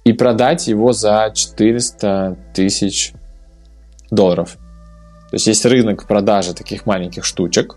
и 0.04 0.12
продать 0.12 0.68
его 0.68 0.92
за 0.92 1.30
400 1.34 2.36
тысяч 2.54 3.12
долларов. 4.10 4.56
То 5.30 5.34
есть 5.34 5.46
есть 5.46 5.64
рынок 5.66 6.06
продажи 6.06 6.54
таких 6.54 6.86
маленьких 6.86 7.24
штучек. 7.24 7.76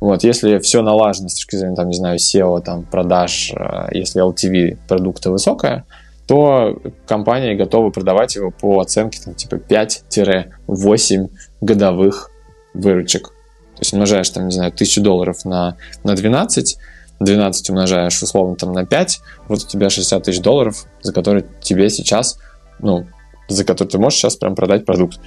Вот, 0.00 0.24
если 0.24 0.58
все 0.58 0.80
налажено 0.82 1.28
с 1.28 1.34
точки 1.34 1.56
зрения, 1.56 1.74
там, 1.74 1.88
не 1.88 1.96
знаю, 1.96 2.18
SEO, 2.18 2.62
там, 2.62 2.84
продаж, 2.84 3.52
э, 3.52 3.88
если 3.90 4.22
LTV 4.22 4.78
продукта 4.86 5.30
высокая, 5.30 5.84
то 6.26 6.80
компании 7.06 7.54
готовы 7.54 7.90
продавать 7.90 8.36
его 8.36 8.50
по 8.50 8.80
оценке 8.80 9.18
там, 9.24 9.34
типа 9.34 9.56
5-8 9.56 11.28
годовых 11.60 12.30
выручек. 12.74 13.28
То 13.28 13.82
есть 13.82 13.92
умножаешь 13.92 14.30
там, 14.30 14.46
не 14.46 14.52
знаю, 14.52 14.72
1000 14.72 15.00
долларов 15.00 15.44
на, 15.44 15.76
на 16.04 16.14
12, 16.14 16.78
12 17.20 17.70
умножаешь 17.70 18.22
условно 18.22 18.56
там 18.56 18.72
на 18.72 18.84
5, 18.84 19.20
вот 19.48 19.64
у 19.64 19.66
тебя 19.66 19.90
60 19.90 20.22
тысяч 20.22 20.40
долларов, 20.40 20.86
за 21.02 21.12
которые 21.12 21.46
тебе 21.60 21.90
сейчас, 21.90 22.38
ну, 22.80 23.06
за 23.48 23.64
которые 23.64 23.90
ты 23.90 23.98
можешь 23.98 24.18
сейчас 24.18 24.36
прям 24.36 24.54
продать 24.54 24.84
продукт. 24.84 25.20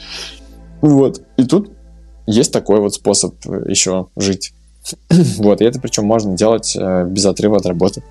Вот. 0.81 1.21
И 1.37 1.45
тут 1.45 1.71
есть 2.27 2.51
такой 2.53 2.79
вот 2.79 2.93
способ 2.93 3.35
еще 3.67 4.07
жить. 4.15 4.53
вот. 5.09 5.61
И 5.61 5.65
это 5.65 5.79
причем 5.79 6.05
можно 6.05 6.35
делать 6.35 6.75
э, 6.75 7.05
без 7.05 7.25
отрыва 7.25 7.57
от 7.57 7.65
работы. 7.65 8.03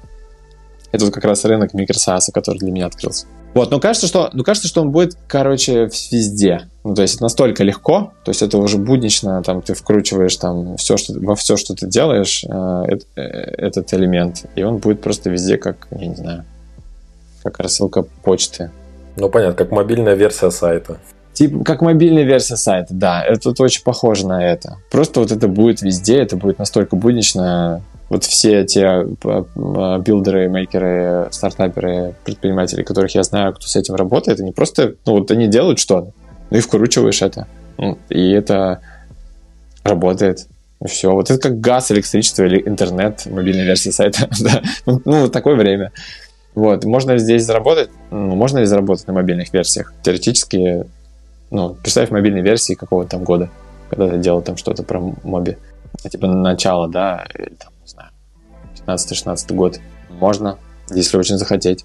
Это 0.92 1.04
вот 1.04 1.14
как 1.14 1.24
раз 1.24 1.44
рынок 1.44 1.72
микросаса, 1.74 2.32
который 2.32 2.58
для 2.58 2.72
меня 2.72 2.86
открылся. 2.86 3.26
Вот, 3.54 3.70
но 3.70 3.80
кажется, 3.80 4.06
что, 4.06 4.30
ну, 4.32 4.44
кажется, 4.44 4.68
что 4.68 4.80
он 4.82 4.90
будет, 4.90 5.16
короче, 5.26 5.90
везде. 6.12 6.68
Ну, 6.84 6.94
то 6.94 7.02
есть 7.02 7.14
это 7.14 7.24
настолько 7.24 7.64
легко, 7.64 8.12
то 8.24 8.30
есть 8.30 8.42
это 8.42 8.58
уже 8.58 8.78
буднично, 8.78 9.42
там, 9.42 9.60
ты 9.60 9.74
вкручиваешь 9.74 10.36
там 10.36 10.76
все, 10.76 10.96
что, 10.96 11.14
во 11.18 11.34
все, 11.34 11.56
что 11.56 11.74
ты 11.74 11.86
делаешь, 11.86 12.44
э, 12.44 12.98
э, 13.16 13.20
этот 13.20 13.92
элемент, 13.92 14.44
и 14.54 14.62
он 14.62 14.78
будет 14.78 15.02
просто 15.02 15.30
везде, 15.30 15.58
как, 15.58 15.88
я 15.90 16.06
не 16.06 16.14
знаю, 16.14 16.44
как 17.42 17.58
рассылка 17.58 18.02
почты. 18.02 18.70
Ну, 19.16 19.28
понятно, 19.28 19.56
как 19.56 19.72
мобильная 19.72 20.14
версия 20.14 20.50
сайта. 20.50 20.98
Типа, 21.32 21.64
как 21.64 21.82
мобильная 21.82 22.24
версия 22.24 22.56
сайта, 22.56 22.94
да, 22.94 23.22
это 23.22 23.52
очень 23.62 23.82
похоже 23.82 24.26
на 24.26 24.44
это. 24.44 24.76
Просто 24.90 25.20
вот 25.20 25.32
это 25.32 25.48
будет 25.48 25.82
везде, 25.82 26.18
это 26.18 26.36
будет 26.36 26.58
настолько 26.58 26.96
буднично, 26.96 27.82
вот 28.10 28.24
все 28.24 28.64
те 28.64 28.80
э, 28.80 29.06
э, 29.24 29.98
билдеры, 30.00 30.48
мейкеры, 30.48 31.28
стартаперы, 31.30 32.14
предприниматели, 32.24 32.82
которых 32.82 33.14
я 33.14 33.22
знаю, 33.22 33.54
кто 33.54 33.66
с 33.66 33.76
этим 33.76 33.94
работает, 33.94 34.40
они 34.40 34.50
просто, 34.50 34.96
ну 35.06 35.12
вот 35.20 35.30
они 35.30 35.46
делают 35.46 35.78
что-то, 35.78 36.12
ну 36.50 36.58
и 36.58 36.60
вкручиваешь 36.60 37.22
это. 37.22 37.46
Ну, 37.78 37.96
и 38.10 38.32
это 38.32 38.80
работает. 39.84 40.46
И 40.84 40.88
все. 40.88 41.12
Вот 41.12 41.30
это 41.30 41.40
как 41.40 41.60
газ, 41.60 41.90
электричество 41.92 42.44
или 42.44 42.60
интернет, 42.66 43.26
мобильная 43.26 43.64
версия 43.64 43.92
сайта. 43.92 44.28
да. 44.40 44.62
Ну, 44.86 45.00
ну, 45.04 45.28
такое 45.28 45.54
время. 45.54 45.92
Вот. 46.54 46.84
Можно 46.84 47.12
ли 47.12 47.18
здесь 47.20 47.44
заработать? 47.44 47.90
Ну, 48.10 48.34
можно 48.34 48.58
ли 48.58 48.66
заработать 48.66 49.06
на 49.06 49.12
мобильных 49.12 49.52
версиях? 49.52 49.94
Теоретически, 50.02 50.84
ну, 51.50 51.74
представь 51.74 52.10
мобильные 52.10 52.42
версии 52.42 52.74
какого-то 52.74 53.10
там 53.10 53.24
года, 53.24 53.48
когда 53.88 54.08
ты 54.08 54.18
делал 54.18 54.42
там 54.42 54.56
что-то 54.56 54.82
про 54.82 55.00
моби. 55.22 55.56
Типа 56.10 56.26
начало, 56.26 56.88
да, 56.88 57.26
15-16 58.94 59.54
год. 59.54 59.80
Можно, 60.08 60.58
если 60.90 61.16
очень 61.16 61.38
захотеть. 61.38 61.84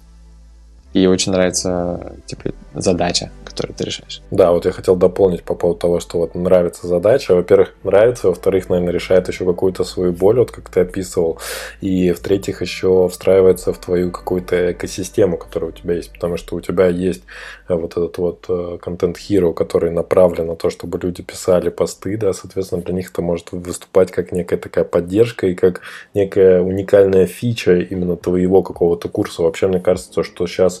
И 0.96 1.06
очень 1.06 1.32
нравится 1.32 2.14
типа, 2.24 2.52
задача, 2.72 3.30
которую 3.44 3.76
ты 3.76 3.84
решаешь. 3.84 4.22
Да, 4.30 4.52
вот 4.52 4.64
я 4.64 4.72
хотел 4.72 4.96
дополнить 4.96 5.42
по 5.42 5.54
поводу 5.54 5.78
того, 5.78 6.00
что 6.00 6.18
вот 6.20 6.34
нравится 6.34 6.86
задача. 6.86 7.34
Во-первых, 7.34 7.74
нравится, 7.84 8.28
во-вторых, 8.28 8.70
наверное, 8.70 8.94
решает 8.94 9.28
еще 9.28 9.44
какую-то 9.44 9.84
свою 9.84 10.12
боль, 10.12 10.38
вот 10.38 10.52
как 10.52 10.70
ты 10.70 10.80
описывал. 10.80 11.38
И 11.82 12.12
в-третьих, 12.12 12.62
еще 12.62 13.10
встраивается 13.10 13.74
в 13.74 13.78
твою 13.78 14.10
какую-то 14.10 14.72
экосистему, 14.72 15.36
которая 15.36 15.68
у 15.68 15.72
тебя 15.74 15.96
есть. 15.96 16.14
Потому 16.14 16.38
что 16.38 16.56
у 16.56 16.62
тебя 16.62 16.86
есть 16.86 17.24
э, 17.68 17.74
вот 17.74 17.92
этот 17.92 18.16
вот 18.16 18.46
э, 18.48 18.78
контент 18.80 19.18
hero, 19.18 19.52
который 19.52 19.90
направлен 19.90 20.46
на 20.46 20.56
то, 20.56 20.70
чтобы 20.70 20.98
люди 20.98 21.22
писали 21.22 21.68
посты, 21.68 22.16
да, 22.16 22.32
соответственно, 22.32 22.80
для 22.80 22.94
них 22.94 23.10
это 23.10 23.20
может 23.20 23.52
выступать 23.52 24.10
как 24.12 24.32
некая 24.32 24.56
такая 24.56 24.86
поддержка 24.86 25.46
и 25.46 25.54
как 25.54 25.82
некая 26.14 26.62
уникальная 26.62 27.26
фича 27.26 27.76
именно 27.80 28.16
твоего 28.16 28.62
какого-то 28.62 29.10
курса. 29.10 29.42
Вообще, 29.42 29.66
мне 29.66 29.80
кажется, 29.80 30.10
то, 30.10 30.22
что 30.22 30.46
сейчас 30.46 30.80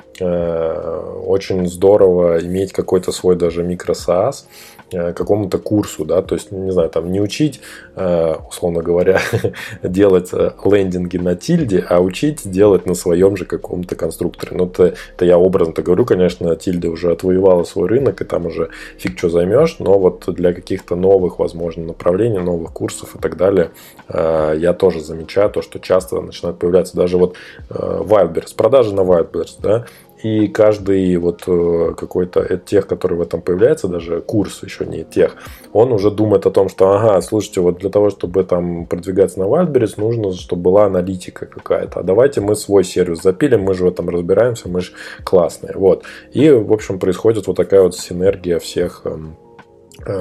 очень 0.21 1.67
здорово 1.67 2.39
иметь 2.43 2.73
какой-то 2.73 3.11
свой 3.11 3.35
даже 3.35 3.63
микросаас, 3.63 4.45
Э, 4.93 5.13
какому-то 5.13 5.57
курсу, 5.57 6.03
да, 6.03 6.21
то 6.21 6.35
есть, 6.35 6.51
не 6.51 6.71
знаю, 6.71 6.89
там 6.89 7.11
не 7.11 7.21
учить, 7.21 7.61
э, 7.95 8.35
условно 8.49 8.81
говоря, 8.81 9.21
делать 9.83 10.29
э, 10.33 10.51
лендинги 10.65 11.15
на 11.15 11.35
тильде, 11.35 11.79
а 11.87 12.01
учить 12.01 12.41
делать 12.43 12.85
на 12.85 12.93
своем 12.93 13.37
же 13.37 13.45
каком-то 13.45 13.95
конструкторе. 13.95 14.57
Ну, 14.57 14.65
это, 14.65 14.95
это 15.15 15.25
я 15.25 15.37
образно-то 15.37 15.81
говорю, 15.81 16.05
конечно, 16.05 16.57
тильда 16.57 16.89
уже 16.89 17.11
отвоевала 17.11 17.63
свой 17.63 17.87
рынок, 17.87 18.21
и 18.21 18.25
там 18.25 18.47
уже 18.47 18.69
фиг 18.97 19.17
что 19.17 19.29
займешь, 19.29 19.77
но 19.79 19.97
вот 19.97 20.25
для 20.27 20.53
каких-то 20.53 20.97
новых, 20.97 21.39
возможно, 21.39 21.85
направлений, 21.85 22.39
новых 22.39 22.73
курсов 22.73 23.15
и 23.15 23.19
так 23.19 23.37
далее, 23.37 23.71
я 24.09 24.73
тоже 24.73 24.99
замечаю 25.01 25.49
то, 25.49 25.61
что 25.61 25.79
часто 25.79 26.19
начинают 26.19 26.59
появляться 26.59 26.97
даже 26.97 27.17
вот 27.17 27.35
Wildberries, 27.69 28.55
продажи 28.55 28.93
на 28.93 29.01
Wildberries, 29.01 29.55
да, 29.59 29.85
и 30.23 30.47
каждый 30.47 31.15
вот 31.17 31.43
э, 31.47 31.93
какой-то 31.97 32.57
тех, 32.57 32.87
который 32.87 33.17
в 33.17 33.21
этом 33.21 33.41
появляется, 33.41 33.87
даже 33.87 34.21
курс 34.21 34.63
еще 34.63 34.85
не 34.85 35.03
тех, 35.03 35.35
он 35.73 35.91
уже 35.91 36.11
думает 36.11 36.45
о 36.45 36.51
том, 36.51 36.69
что, 36.69 36.91
ага, 36.91 37.21
слушайте, 37.21 37.61
вот 37.61 37.79
для 37.79 37.89
того, 37.89 38.09
чтобы 38.09 38.43
там 38.43 38.85
продвигаться 38.85 39.39
на 39.39 39.43
Wildberries, 39.43 39.93
нужно, 39.97 40.33
чтобы 40.33 40.61
была 40.63 40.85
аналитика 40.85 41.45
какая-то. 41.45 41.99
А 41.99 42.03
давайте 42.03 42.41
мы 42.41 42.55
свой 42.55 42.83
сервис 42.83 43.21
запилим, 43.21 43.61
мы 43.61 43.73
же 43.73 43.85
в 43.85 43.87
этом 43.87 44.09
разбираемся, 44.09 44.69
мы 44.69 44.81
же 44.81 44.91
классные. 45.23 45.73
Вот. 45.75 46.03
И, 46.33 46.49
в 46.49 46.71
общем, 46.71 46.99
происходит 46.99 47.47
вот 47.47 47.57
такая 47.57 47.81
вот 47.81 47.95
синергия 47.95 48.59
всех 48.59 49.01
эм, 49.05 49.35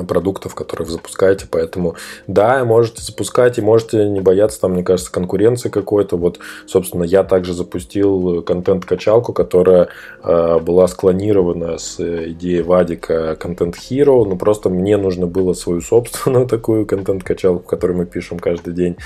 продуктов, 0.06 0.54
которые 0.54 0.86
вы 0.86 0.92
запускаете. 0.92 1.46
Поэтому, 1.50 1.96
да, 2.26 2.64
можете 2.64 3.02
запускать 3.02 3.58
и 3.58 3.62
можете 3.62 4.08
не 4.08 4.20
бояться, 4.20 4.60
там, 4.60 4.72
мне 4.72 4.82
кажется, 4.82 5.12
конкуренции 5.12 5.68
какой-то. 5.68 6.16
Вот, 6.16 6.38
собственно, 6.66 7.04
я 7.04 7.24
также 7.24 7.54
запустил 7.54 8.42
контент-качалку, 8.42 9.32
которая 9.32 9.88
э, 10.22 10.58
была 10.60 10.86
склонирована 10.88 11.78
с 11.78 12.00
идеей 12.00 12.62
Вадика 12.62 13.36
Content 13.40 13.74
Hero, 13.74 14.24
но 14.24 14.36
просто 14.36 14.68
мне 14.68 14.96
нужно 14.96 15.26
было 15.26 15.52
свою 15.52 15.80
собственную 15.80 16.46
такую 16.48 16.86
контент-качалку, 16.86 17.68
которую 17.68 17.98
мы 17.98 18.06
пишем 18.06 18.38
каждый 18.38 18.74
день, 18.74 18.96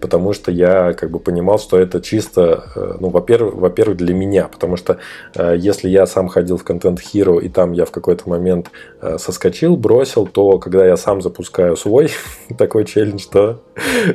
потому 0.00 0.32
что 0.32 0.50
я 0.50 0.92
как 0.92 1.10
бы 1.10 1.18
понимал, 1.18 1.58
что 1.58 1.78
это 1.78 2.00
чисто, 2.00 2.64
э, 2.74 2.96
ну, 3.00 3.08
во-первых, 3.08 3.54
во-первых, 3.54 3.96
для 3.96 4.14
меня, 4.14 4.48
потому 4.48 4.76
что 4.76 4.98
э, 5.34 5.56
если 5.58 5.88
я 5.88 6.06
сам 6.06 6.28
ходил 6.28 6.56
в 6.56 6.64
Content 6.64 6.98
Hero 7.12 7.40
и 7.40 7.48
там 7.48 7.72
я 7.72 7.84
в 7.84 7.90
какой-то 7.90 8.28
момент 8.28 8.70
э, 8.97 8.97
соскочил, 9.18 9.76
бросил, 9.76 10.26
то 10.26 10.58
когда 10.58 10.86
я 10.86 10.96
сам 10.96 11.22
запускаю 11.22 11.76
свой 11.76 12.10
такой 12.58 12.84
челлендж, 12.84 13.24
то 13.30 13.60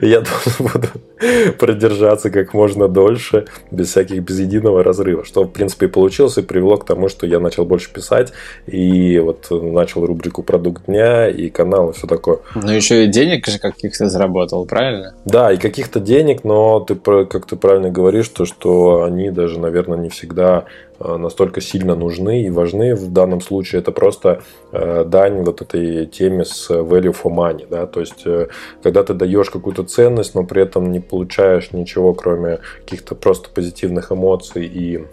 я 0.02 0.22
должен 0.22 0.68
буду 0.74 0.88
продержаться 1.60 2.30
как 2.30 2.54
можно 2.54 2.88
дольше, 2.88 3.46
без 3.72 3.90
всяких, 3.90 4.24
без 4.24 4.40
единого 4.40 4.84
разрыва. 4.84 5.24
Что, 5.24 5.44
в 5.44 5.50
принципе, 5.50 5.86
и 5.86 5.90
получилось, 5.90 6.38
и 6.38 6.42
привело 6.42 6.78
к 6.78 6.86
тому, 6.86 7.10
что 7.10 7.26
я 7.26 7.40
начал 7.40 7.66
больше 7.66 7.92
писать, 7.92 8.34
и 8.68 9.20
вот 9.20 9.48
начал 9.50 10.06
рубрику 10.06 10.44
«Продукт 10.44 10.86
дня», 10.86 11.30
и 11.30 11.50
канал, 11.50 11.90
и 11.90 11.94
все 11.94 12.08
такое. 12.08 12.40
Ну, 12.56 12.72
еще 12.72 13.06
и 13.06 13.08
денег 13.08 13.48
же 13.48 13.60
каких-то 13.60 14.10
заработал, 14.10 14.66
правильно? 14.66 15.16
Да, 15.26 15.52
и 15.52 15.58
каких-то 15.58 16.00
денег, 16.00 16.44
но 16.44 16.80
ты, 16.80 16.96
как 16.96 17.46
ты 17.46 17.56
правильно 17.56 17.90
говоришь, 17.90 18.30
то, 18.30 18.46
что 18.46 19.04
они 19.04 19.32
даже, 19.32 19.60
наверное, 19.60 19.98
не 19.98 20.10
всегда 20.10 20.66
Э, 21.04 21.18
настолько 21.18 21.60
сильно 21.60 21.96
нужны 21.96 22.44
и 22.44 22.50
важны 22.50 22.96
в 22.96 23.12
данном 23.12 23.42
случае. 23.42 23.82
Это 23.82 23.92
просто 23.92 24.42
э, 24.72 24.73
дань 24.74 25.44
вот 25.44 25.62
этой 25.62 26.06
теме 26.08 26.46
с 26.46 26.70
value 26.70 27.16
for 27.16 27.32
money. 27.32 27.68
Да? 27.70 27.86
То 27.86 28.00
есть, 28.00 28.26
э, 28.26 28.48
когда 28.82 29.04
ты 29.04 29.14
даешь 29.14 29.50
какую-то 29.50 29.84
ценность, 29.84 30.36
но 30.36 30.44
при 30.44 30.62
этом 30.64 30.92
не 30.92 31.00
получаешь 31.00 31.72
ничего, 31.72 32.14
кроме 32.14 32.60
каких-то 32.80 33.16
просто 33.16 33.50
позитивных 33.50 34.12
эмоций 34.12 34.66
и 34.66 35.06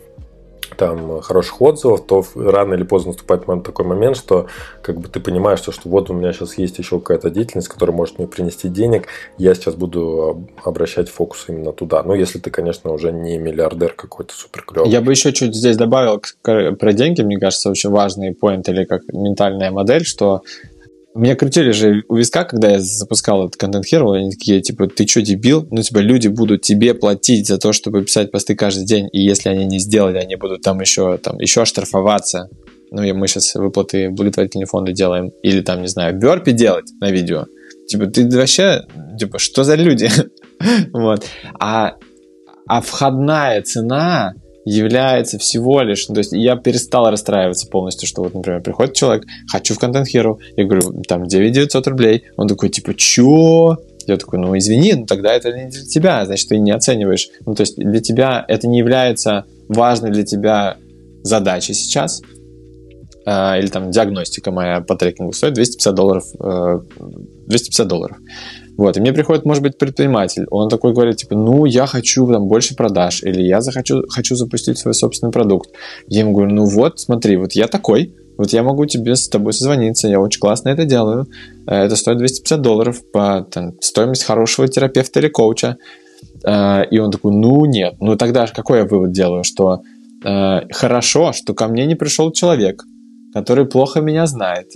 там 0.81 1.21
хороших 1.21 1.61
отзывов, 1.61 2.07
то 2.07 2.25
рано 2.35 2.73
или 2.73 2.85
поздно 2.85 3.13
наступает 3.13 3.45
такой 3.63 3.85
момент, 3.85 4.17
что 4.17 4.47
как 4.81 4.99
бы 4.99 5.09
ты 5.09 5.21
понимаешь, 5.21 5.59
что, 5.59 5.73
что 5.73 5.91
вот 5.91 6.09
у 6.09 6.15
меня 6.15 6.33
сейчас 6.33 6.57
есть 6.57 6.79
еще 6.79 6.99
какая-то 7.01 7.29
деятельность, 7.29 7.69
которая 7.69 7.95
может 7.95 8.19
мне 8.19 8.27
принести 8.27 8.69
денег, 8.69 9.07
я 9.37 9.55
сейчас 9.55 9.75
буду 9.75 10.49
обращать 10.65 11.11
фокус 11.11 11.45
именно 11.49 11.73
туда. 11.73 12.03
Ну, 12.03 12.15
если 12.15 12.39
ты, 12.39 12.51
конечно, 12.51 12.93
уже 12.93 13.13
не 13.13 13.37
миллиардер 13.37 13.93
какой-то 13.93 14.33
супер 14.33 14.63
клевый. 14.63 14.91
Я 14.91 15.03
бы 15.03 15.13
еще 15.13 15.35
чуть 15.35 15.55
здесь 15.55 15.77
добавил 15.77 16.23
про 16.43 16.93
деньги, 16.95 17.21
мне 17.21 17.39
кажется, 17.39 17.69
очень 17.69 17.91
важный 17.91 18.35
поинт 18.35 18.67
или 18.71 18.85
как 18.85 19.03
ментальная 19.13 19.71
модель, 19.71 20.07
что 20.07 20.41
меня 21.15 21.35
крутили 21.35 21.73
же 21.73 22.05
у 22.09 22.17
виска, 22.17 22.45
когда 22.45 22.71
я 22.71 22.81
запускал 22.81 23.47
этот 23.47 23.57
контент 23.57 23.85
Hero, 23.93 24.15
они 24.15 24.31
такие, 24.31 24.61
типа, 24.61 24.87
ты 24.87 25.07
что, 25.07 25.23
дебил? 25.23 25.67
Ну, 25.71 25.83
типа, 25.83 25.99
люди 25.99 26.29
будут 26.29 26.63
тебе 26.63 26.95
платить 26.95 27.49
за 27.49 27.59
то, 27.59 27.73
чтобы 27.73 28.05
писать 28.05 28.31
посты 28.31 28.55
каждый 28.55 28.85
день, 28.85 29.09
и 29.13 29.21
если 29.21 29.49
они 29.49 29.65
не 29.65 29.81
сделали, 29.81 30.19
они 30.19 30.37
будут 30.37 30.63
там 30.63 30.81
еще, 30.81 31.19
там, 31.19 31.39
еще 31.39 31.63
оштрафоваться. 31.63 32.49
Ну, 32.93 33.03
и 33.03 33.13
мы 33.13 33.27
сейчас 33.29 33.55
выплаты 33.55 34.11
благотворительные 34.11 34.67
фонды 34.67 34.93
делаем. 34.93 35.31
Или 35.43 35.61
там, 35.63 35.83
не 35.83 35.89
знаю, 35.89 36.17
бёрпи 36.19 36.53
делать 36.53 36.91
на 37.01 37.11
видео. 37.11 37.47
Типа, 37.89 38.07
ты 38.07 38.29
вообще, 38.29 38.83
типа, 39.19 39.39
что 39.39 39.65
за 39.65 39.75
люди? 39.75 40.09
вот. 40.93 41.25
А, 41.59 41.97
а 42.67 42.81
входная 42.81 43.63
цена 43.63 44.35
является 44.71 45.39
всего 45.39 45.83
лишь, 45.83 46.09
ну, 46.09 46.15
то 46.15 46.21
есть 46.21 46.33
я 46.33 46.57
перестал 46.57 47.11
расстраиваться 47.11 47.67
полностью, 47.67 48.09
что 48.09 48.23
вот, 48.23 48.35
например, 48.35 48.63
приходит 48.63 48.95
человек, 48.95 49.25
хочу 49.51 49.75
в 49.75 49.83
Content 49.83 50.05
Hero, 50.13 50.39
я 50.57 50.65
говорю, 50.65 51.03
там 51.09 51.27
9900 51.27 51.87
рублей, 51.89 52.25
он 52.37 52.49
такой, 52.49 52.69
типа, 52.69 52.95
чё? 52.95 53.77
Я 54.07 54.17
такой, 54.17 54.39
ну 54.39 54.57
извини, 54.57 54.95
ну 54.95 55.07
тогда 55.07 55.35
это 55.35 55.53
не 55.53 55.67
для 55.67 55.85
тебя, 55.85 56.25
значит, 56.25 56.49
ты 56.49 56.59
не 56.59 56.71
оцениваешь. 56.71 57.29
Ну, 57.47 57.55
то 57.55 57.61
есть 57.63 57.77
для 57.77 58.01
тебя 58.01 58.45
это 58.49 58.67
не 58.67 58.79
является 58.79 59.45
важной 59.69 60.11
для 60.11 60.25
тебя 60.25 60.79
задачей 61.23 61.75
сейчас, 61.75 62.23
э, 63.27 63.59
или 63.59 63.67
там 63.69 63.91
диагностика 63.91 64.51
моя 64.51 64.81
по 64.81 64.97
трекингу 64.97 65.33
стоит 65.33 65.55
250 65.55 65.95
долларов, 65.95 66.25
э, 66.41 66.81
250 67.47 67.89
долларов. 67.89 68.17
Вот, 68.81 68.97
и 68.97 69.01
мне 69.03 69.13
приходит, 69.13 69.45
может 69.45 69.63
быть, 69.63 69.77
предприниматель, 69.77 70.47
он 70.51 70.71
такой 70.71 70.95
говорит, 70.95 71.17
типа, 71.17 71.35
ну, 71.35 71.67
я 71.67 71.85
хочу 71.85 72.27
там 72.27 72.49
больше 72.49 72.75
продаж, 72.75 73.23
или 73.23 73.43
я 73.43 73.61
захочу, 73.61 74.05
хочу 74.09 74.37
запустить 74.37 74.79
свой 74.79 74.95
собственный 74.95 75.31
продукт. 75.31 75.69
Я 76.09 76.21
ему 76.21 76.33
говорю, 76.33 76.55
ну 76.55 76.65
вот, 76.65 76.99
смотри, 76.99 77.37
вот 77.37 77.53
я 77.53 77.69
такой, 77.69 78.15
вот 78.39 78.55
я 78.55 78.63
могу 78.63 78.87
тебе 78.87 79.17
с 79.17 79.29
тобой 79.29 79.53
созвониться, 79.53 80.09
я 80.09 80.19
очень 80.19 80.41
классно 80.41 80.71
это 80.71 80.87
делаю. 80.87 81.27
Э, 81.67 81.85
это 81.85 81.95
стоит 81.95 82.17
250 82.17 82.63
долларов 82.63 83.03
по 83.13 83.47
там, 83.51 83.75
стоимость 83.83 84.25
хорошего 84.25 84.67
терапевта 84.67 85.21
или 85.21 85.29
коуча. 85.29 85.77
Э, 86.47 86.83
и 86.91 86.99
он 86.99 87.11
такой, 87.11 87.35
ну 87.35 87.67
нет. 87.67 87.97
Ну 88.01 88.17
тогда 88.17 88.47
какой 88.47 88.79
я 88.79 88.85
вывод 88.87 89.13
делаю? 89.13 89.45
Что 89.45 89.83
э, 90.25 90.61
хорошо, 90.73 91.35
что 91.35 91.53
ко 91.53 91.69
мне 91.69 91.85
не 91.85 91.97
пришел 91.97 92.33
человек, 92.33 92.83
который 93.35 93.67
плохо 93.67 94.01
меня 94.01 94.25
знает, 94.25 94.69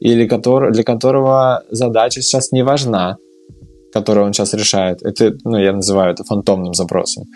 или 0.00 0.26
который, 0.26 0.72
для 0.72 0.82
которого 0.82 1.62
задача 1.70 2.22
сейчас 2.22 2.50
не 2.50 2.64
важна, 2.64 3.18
которую 3.92 4.26
он 4.26 4.32
сейчас 4.32 4.54
решает. 4.54 5.02
Это, 5.02 5.36
ну, 5.44 5.58
я 5.58 5.72
называю 5.72 6.12
это 6.12 6.24
фантомным 6.24 6.74
запросом. 6.74 7.26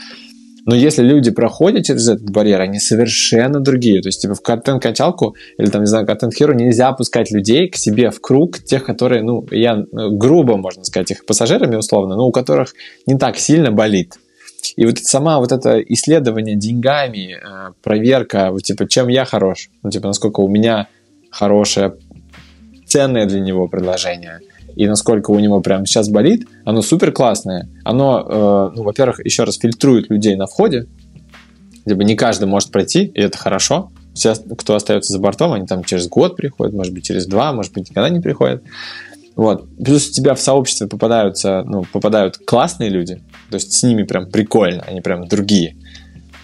Но 0.67 0.75
если 0.75 1.05
люди 1.05 1.31
проходят 1.31 1.87
через 1.87 2.09
этот 2.09 2.29
барьер, 2.31 2.61
они 2.61 2.81
совершенно 2.81 3.61
другие. 3.61 4.03
То 4.03 4.09
есть, 4.09 4.23
типа, 4.23 4.35
в 4.35 4.43
контент-качалку 4.43 5.37
или, 5.59 5.69
там, 5.71 5.83
не 5.83 5.87
знаю, 5.87 6.07
контент-хиру 6.07 6.55
нельзя 6.55 6.93
пускать 6.93 7.31
людей 7.31 7.69
к 7.69 7.77
себе 7.77 8.11
в 8.11 8.21
круг 8.21 8.59
тех, 8.59 8.85
которые, 8.85 9.23
ну, 9.23 9.47
я 9.53 9.77
ну, 9.77 10.17
грубо, 10.17 10.57
можно 10.57 10.83
сказать, 10.85 11.13
их 11.13 11.25
пассажирами 11.25 11.77
условно, 11.77 12.17
но 12.17 12.27
у 12.27 12.33
которых 12.33 12.75
не 13.07 13.17
так 13.17 13.37
сильно 13.37 13.71
болит. 13.71 14.15
И 14.75 14.85
вот 14.85 14.99
сама 14.99 15.39
вот 15.39 15.53
это 15.53 15.79
исследование 15.81 16.57
деньгами, 16.57 17.37
э, 17.37 17.73
проверка, 17.85 18.51
вот, 18.51 18.65
типа, 18.65 18.89
чем 18.89 19.07
я 19.07 19.25
хорош, 19.25 19.71
ну, 19.85 19.91
типа, 19.91 20.09
насколько 20.09 20.41
у 20.41 20.49
меня 20.49 20.89
хорошее, 21.31 21.95
ценное 22.87 23.27
для 23.27 23.39
него 23.39 23.69
предложение– 23.69 24.41
и 24.77 24.87
насколько 24.87 25.31
у 25.31 25.39
него 25.39 25.61
прямо 25.61 25.87
сейчас 25.87 26.09
болит, 26.09 26.47
оно 26.65 26.83
супер 26.83 27.11
классное. 27.11 27.69
Оно, 27.83 28.25
э, 28.29 28.77
ну, 28.77 28.83
во-первых, 28.85 29.25
еще 29.25 29.45
раз 29.45 29.59
фильтрует 29.59 30.11
людей 30.11 30.37
на 30.37 30.47
входе, 30.47 30.87
либо 31.87 32.05
не 32.05 32.15
каждый 32.15 32.47
может 32.47 32.71
пройти, 32.71 33.05
и 33.07 33.21
это 33.21 33.39
хорошо. 33.39 33.91
Все, 34.15 34.35
кто 34.35 34.75
остается 34.75 35.13
за 35.13 35.19
бортом, 35.19 35.53
они 35.53 35.67
там 35.67 35.83
через 35.83 36.09
год 36.09 36.37
приходят, 36.37 36.75
может 36.75 36.93
быть, 36.93 37.05
через 37.05 37.27
два, 37.27 37.53
может 37.53 37.73
быть, 37.73 37.91
никогда 37.91 38.11
не 38.11 38.21
приходят. 38.21 38.63
Вот. 39.35 39.67
Плюс 39.77 40.09
у 40.09 40.13
тебя 40.13 40.35
в 40.35 40.41
сообществе 40.41 40.87
попадаются, 40.87 41.63
ну, 41.65 41.85
попадают 41.93 42.39
классные 42.39 42.91
люди, 42.91 43.23
то 43.51 43.57
есть 43.57 43.73
с 43.73 43.83
ними 43.83 44.03
прям 44.03 44.31
прикольно, 44.31 44.83
они 44.87 45.01
прям 45.01 45.27
другие. 45.27 45.77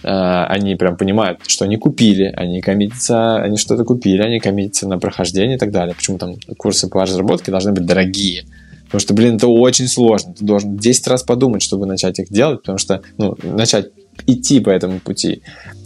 Э, 0.03 0.45
они 0.45 0.75
прям 0.75 0.97
понимают, 0.97 1.39
что 1.47 1.65
они 1.65 1.77
купили, 1.77 2.33
они 2.35 2.61
коммитятся, 2.61 3.37
они 3.37 3.57
что-то 3.57 3.83
купили, 3.83 4.21
они 4.21 4.39
коммитятся 4.39 4.87
на 4.87 4.99
прохождение 4.99 5.55
и 5.55 5.59
так 5.59 5.71
далее. 5.71 5.95
Почему 5.95 6.17
там 6.17 6.35
курсы 6.57 6.89
по 6.89 7.01
разработке 7.01 7.51
должны 7.51 7.71
быть 7.71 7.85
дорогие? 7.85 8.45
Потому 8.85 8.99
что, 8.99 9.13
блин, 9.13 9.37
это 9.37 9.47
очень 9.47 9.87
сложно. 9.87 10.33
Ты 10.33 10.45
должен 10.45 10.77
10 10.77 11.07
раз 11.07 11.23
подумать, 11.23 11.63
чтобы 11.63 11.85
начать 11.85 12.19
их 12.19 12.29
делать, 12.29 12.59
потому 12.59 12.77
что, 12.77 13.01
ну, 13.17 13.35
начать 13.41 13.87
идти 14.27 14.59
по 14.59 14.69
этому 14.69 14.99
пути. 14.99 15.41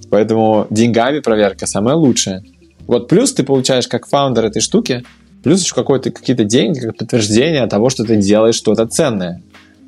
Поэтому 0.09 0.67
деньгами 0.69 1.19
проверка 1.19 1.67
самая 1.67 1.95
лучшая. 1.95 2.43
Вот 2.85 3.07
плюс 3.07 3.33
ты 3.33 3.43
получаешь 3.43 3.87
как 3.87 4.07
фаундер 4.07 4.45
этой 4.45 4.61
штуки, 4.61 5.03
плюс 5.43 5.63
еще 5.63 5.75
какие-то 5.75 6.43
деньги, 6.43 6.79
как 6.79 6.97
подтверждение 6.97 7.65
того, 7.67 7.89
что 7.89 8.03
ты 8.03 8.17
делаешь 8.17 8.55
что-то 8.55 8.85
ценное. 8.87 9.41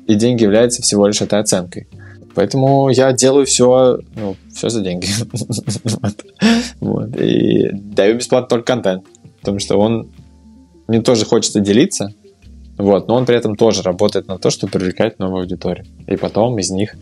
И 0.06 0.14
деньги 0.14 0.42
являются 0.42 0.82
всего 0.82 1.06
лишь 1.06 1.20
этой 1.20 1.40
оценкой. 1.40 1.88
Поэтому 2.34 2.90
я 2.90 3.12
делаю 3.12 3.46
все, 3.46 3.98
ну, 4.14 4.36
все 4.52 4.68
за 4.68 4.82
деньги. 4.82 5.06
вот. 6.80 7.16
И 7.16 7.70
даю 7.72 8.16
бесплатно 8.16 8.48
только 8.48 8.66
контент. 8.66 9.04
Потому 9.40 9.58
что 9.58 9.78
он... 9.78 10.10
Мне 10.86 11.02
тоже 11.02 11.24
хочется 11.24 11.60
делиться. 11.60 12.14
Вот, 12.76 13.08
но 13.08 13.14
он 13.14 13.26
при 13.26 13.36
этом 13.36 13.56
тоже 13.56 13.82
работает 13.82 14.26
на 14.26 14.38
то, 14.38 14.50
чтобы 14.50 14.72
привлекать 14.72 15.18
новую 15.18 15.42
аудиторию. 15.42 15.84
И 16.06 16.16
потом 16.16 16.58
из 16.58 16.70
них 16.70 16.96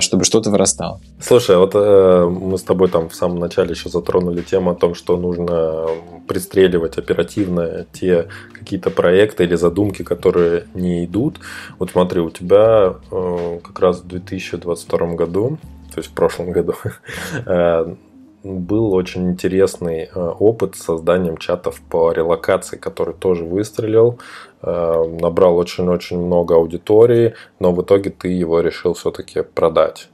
чтобы 0.00 0.24
что-то 0.24 0.50
вырастало. 0.50 1.00
Слушай, 1.20 1.56
вот 1.56 1.72
э, 1.74 2.26
мы 2.28 2.58
с 2.58 2.62
тобой 2.62 2.88
там 2.88 3.08
в 3.08 3.14
самом 3.14 3.38
начале 3.38 3.70
еще 3.70 3.88
затронули 3.88 4.42
тему 4.42 4.70
о 4.70 4.74
том, 4.74 4.94
что 4.94 5.16
нужно 5.16 5.86
пристреливать 6.26 6.98
оперативно 6.98 7.86
те 7.92 8.28
какие-то 8.52 8.90
проекты 8.90 9.44
или 9.44 9.54
задумки, 9.54 10.02
которые 10.02 10.66
не 10.74 11.04
идут. 11.04 11.40
Вот 11.78 11.90
смотри, 11.90 12.20
у 12.20 12.30
тебя 12.30 12.94
э, 13.10 13.60
как 13.62 13.80
раз 13.80 14.00
в 14.00 14.06
2022 14.06 15.14
году, 15.14 15.58
то 15.92 15.98
есть 15.98 16.10
в 16.10 16.14
прошлом 16.14 16.52
году, 16.52 16.74
э, 17.46 17.94
был 18.42 18.94
очень 18.94 19.30
интересный 19.30 20.08
э, 20.12 20.20
опыт 20.38 20.76
с 20.76 20.82
созданием 20.82 21.36
чатов 21.36 21.80
по 21.90 22.12
релокации, 22.12 22.76
который 22.76 23.14
тоже 23.14 23.44
выстрелил, 23.44 24.18
э, 24.18 24.49
набрал 24.62 25.56
очень-очень 25.56 26.18
много 26.18 26.56
аудитории, 26.56 27.34
но 27.58 27.72
в 27.72 27.82
итоге 27.82 28.10
ты 28.10 28.28
его 28.28 28.60
решил 28.60 28.94
все-таки 28.94 29.42
продать. 29.42 30.08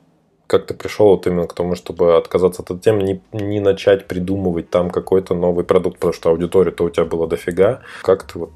Как 0.46 0.66
ты 0.66 0.74
пришел 0.74 1.08
вот 1.08 1.26
именно 1.26 1.48
к 1.48 1.54
тому, 1.54 1.74
чтобы 1.74 2.16
отказаться 2.16 2.62
от 2.62 2.70
этой 2.70 2.80
темы, 2.80 3.02
не, 3.02 3.20
не 3.32 3.58
начать 3.58 4.06
придумывать 4.06 4.70
там 4.70 4.90
какой-то 4.90 5.34
новый 5.34 5.64
продукт, 5.64 5.96
потому 5.96 6.12
что 6.12 6.30
аудитория-то 6.30 6.84
у 6.84 6.90
тебя 6.90 7.04
была 7.04 7.26
дофига. 7.26 7.80
Как 8.02 8.22
ты 8.22 8.38
вот 8.38 8.50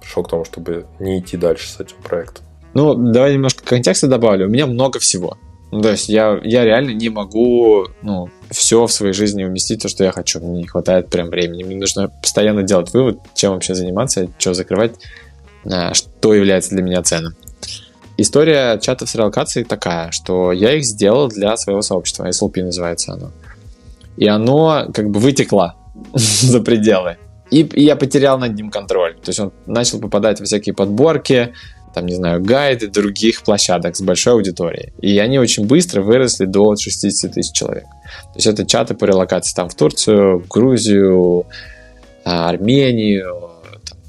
пришел 0.00 0.22
к 0.22 0.30
тому, 0.30 0.44
чтобы 0.44 0.86
не 1.00 1.18
идти 1.18 1.36
дальше 1.36 1.68
с 1.68 1.80
этим 1.80 1.96
проектом? 2.04 2.44
Ну, 2.74 2.94
давай 2.94 3.34
немножко 3.34 3.64
контекста 3.64 4.06
добавлю. 4.06 4.46
У 4.46 4.50
меня 4.50 4.66
много 4.66 5.00
всего. 5.00 5.36
Ну, 5.76 5.82
то 5.82 5.90
есть 5.90 6.08
я, 6.08 6.40
я 6.42 6.64
реально 6.64 6.92
не 6.92 7.10
могу 7.10 7.88
ну, 8.00 8.30
все 8.50 8.86
в 8.86 8.92
своей 8.92 9.12
жизни 9.12 9.44
уместить, 9.44 9.82
то, 9.82 9.88
что 9.88 10.04
я 10.04 10.10
хочу. 10.10 10.40
Мне 10.40 10.62
не 10.62 10.66
хватает 10.66 11.10
прям 11.10 11.28
времени. 11.28 11.64
Мне 11.64 11.76
нужно 11.76 12.08
постоянно 12.08 12.62
делать 12.62 12.94
вывод, 12.94 13.18
чем 13.34 13.52
вообще 13.52 13.74
заниматься, 13.74 14.28
что 14.38 14.54
закрывать, 14.54 14.92
а, 15.70 15.92
что 15.92 16.32
является 16.32 16.70
для 16.70 16.82
меня 16.82 17.02
ценным. 17.02 17.34
История 18.16 18.78
чатов 18.78 19.10
с 19.10 19.14
релокацией 19.14 19.66
такая, 19.66 20.10
что 20.12 20.50
я 20.50 20.72
их 20.72 20.84
сделал 20.86 21.28
для 21.28 21.54
своего 21.58 21.82
сообщества, 21.82 22.26
SLP 22.26 22.62
называется 22.62 23.12
оно. 23.12 23.32
И 24.16 24.26
оно 24.26 24.86
как 24.94 25.10
бы 25.10 25.20
вытекло 25.20 25.76
за 26.14 26.62
пределы. 26.62 27.18
И, 27.50 27.60
и 27.60 27.84
я 27.84 27.96
потерял 27.96 28.38
над 28.38 28.54
ним 28.54 28.70
контроль. 28.70 29.16
То 29.16 29.28
есть 29.28 29.40
он 29.40 29.52
начал 29.66 30.00
попадать 30.00 30.40
во 30.40 30.46
всякие 30.46 30.74
подборки, 30.74 31.52
там, 31.96 32.04
не 32.04 32.14
знаю, 32.14 32.42
гайды 32.42 32.88
других 32.88 33.42
площадок 33.42 33.96
с 33.96 34.02
большой 34.02 34.34
аудиторией. 34.34 34.92
И 35.00 35.18
они 35.18 35.38
очень 35.38 35.64
быстро 35.64 36.02
выросли 36.02 36.44
до 36.44 36.76
60 36.76 37.32
тысяч 37.32 37.52
человек. 37.52 37.84
То 37.84 38.34
есть 38.34 38.46
это 38.46 38.66
чаты 38.66 38.92
по 38.92 39.06
релокации 39.06 39.54
там 39.56 39.70
в 39.70 39.74
Турцию, 39.74 40.40
в 40.40 40.46
Грузию, 40.46 41.46
а, 42.22 42.50
Армению 42.50 43.48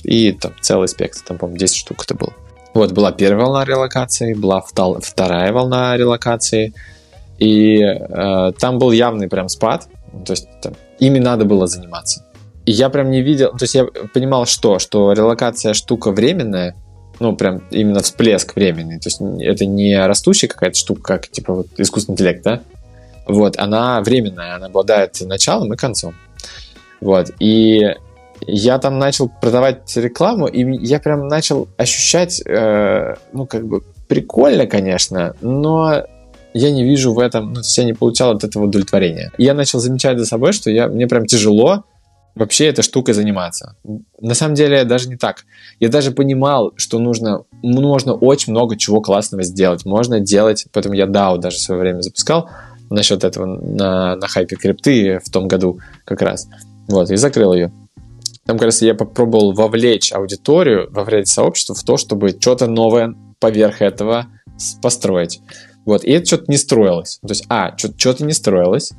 и 0.04 0.34
там 0.34 0.52
целый 0.60 0.90
спектр, 0.90 1.22
там, 1.26 1.38
по-моему, 1.38 1.60
10 1.60 1.78
штук 1.78 2.04
это 2.04 2.14
было. 2.14 2.34
Вот, 2.74 2.92
была 2.92 3.14
первая 3.14 3.46
волна 3.46 3.64
релокации, 3.64 4.34
была 4.34 4.60
вторая 4.60 5.54
волна 5.54 5.96
релокации, 5.96 6.74
и 7.40 7.80
э, 7.80 8.52
там 8.60 8.80
был 8.80 8.92
явный 8.92 9.30
прям 9.30 9.48
спад, 9.48 9.88
то 10.26 10.34
есть 10.34 10.50
там, 10.62 10.74
ими 11.00 11.20
надо 11.20 11.46
было 11.46 11.68
заниматься. 11.68 12.26
И 12.66 12.74
я 12.74 12.90
прям 12.90 13.12
не 13.12 13.22
видел, 13.22 13.52
то 13.52 13.64
есть 13.64 13.76
я 13.76 13.86
понимал, 14.14 14.46
что, 14.46 14.78
что 14.78 15.14
релокация 15.14 15.74
штука 15.74 16.12
временная, 16.12 16.76
ну, 17.20 17.36
прям 17.36 17.64
именно 17.72 18.02
всплеск 18.02 18.56
времени. 18.56 18.98
То 18.98 19.08
есть 19.08 19.22
это 19.42 19.66
не 19.66 19.98
растущая 20.06 20.48
какая-то 20.48 20.78
штука, 20.78 21.02
как 21.02 21.28
типа 21.30 21.54
вот 21.54 21.68
искусственный 21.78 22.14
интеллект, 22.14 22.44
да? 22.44 22.62
Вот, 23.28 23.58
она 23.58 24.02
временная, 24.02 24.56
она 24.56 24.68
обладает 24.68 25.20
началом 25.22 25.74
и 25.74 25.78
концом. 25.78 26.14
Вот, 27.02 27.32
и 27.40 27.96
я 28.46 28.80
там 28.80 29.00
начал 29.00 29.30
продавать 29.30 29.96
рекламу, 29.98 30.48
и 30.48 30.64
я 30.86 31.00
прям 31.00 31.28
начал 31.28 31.68
ощущать, 31.78 32.42
э, 32.46 33.16
ну, 33.34 33.46
как 33.46 33.68
бы 33.68 33.82
прикольно, 34.08 34.68
конечно, 34.68 35.36
но 35.42 36.04
я 36.54 36.72
не 36.72 36.84
вижу 36.84 37.14
в 37.14 37.20
этом, 37.20 37.54
ну, 37.54 37.62
я 37.64 37.84
не 37.84 37.94
получал 37.94 38.32
от 38.32 38.44
этого 38.44 38.66
удовлетворения. 38.66 39.32
Я 39.38 39.54
начал 39.54 39.80
замечать 39.80 40.18
за 40.18 40.26
собой, 40.26 40.54
что 40.54 40.72
я, 40.72 40.88
мне 40.88 41.08
прям 41.08 41.26
тяжело 41.26 41.84
вообще 42.38 42.68
этой 42.68 42.82
штукой 42.82 43.14
заниматься. 43.14 43.76
На 44.20 44.34
самом 44.34 44.56
деле 44.56 44.84
даже 44.84 45.10
не 45.10 45.18
так. 45.18 45.46
Я 45.80 45.90
даже 45.90 46.12
понимал, 46.12 46.74
что 46.76 47.00
нужно, 47.00 47.44
можно 47.62 48.14
очень 48.14 48.54
много 48.54 48.78
чего 48.78 49.02
классного 49.02 49.44
сделать. 49.44 49.86
Можно 49.86 50.20
делать, 50.20 50.66
поэтому 50.72 50.96
я 50.96 51.06
DAO 51.06 51.38
даже 51.38 51.58
в 51.58 51.62
свое 51.62 51.82
время 51.82 52.02
запускал 52.02 52.50
насчет 52.90 53.24
этого 53.24 53.46
на, 53.46 54.16
на 54.16 54.28
хайпе 54.28 54.56
крипты 54.56 55.20
в 55.24 55.30
том 55.30 55.48
году 55.48 55.80
как 56.06 56.22
раз. 56.22 56.48
Вот, 56.88 57.10
и 57.12 57.16
закрыл 57.16 57.54
ее. 57.54 57.72
Там, 58.46 58.58
кажется, 58.58 58.86
я 58.86 58.96
попробовал 58.96 59.52
вовлечь 59.52 60.14
аудиторию, 60.14 60.88
вовлечь 60.92 61.28
сообщество 61.28 61.76
в 61.76 61.84
то, 61.84 61.98
чтобы 61.98 62.30
что-то 62.30 62.68
новое 62.68 63.14
поверх 63.40 63.82
этого 63.82 64.28
построить. 64.82 65.42
Вот, 65.86 66.04
и 66.06 66.12
это 66.12 66.26
что-то 66.26 66.46
не 66.48 66.58
строилось. 66.58 67.20
То 67.22 67.30
есть, 67.30 67.46
а, 67.50 67.78
что-то 67.78 68.24
не 68.24 68.34
строилось, 68.34 68.94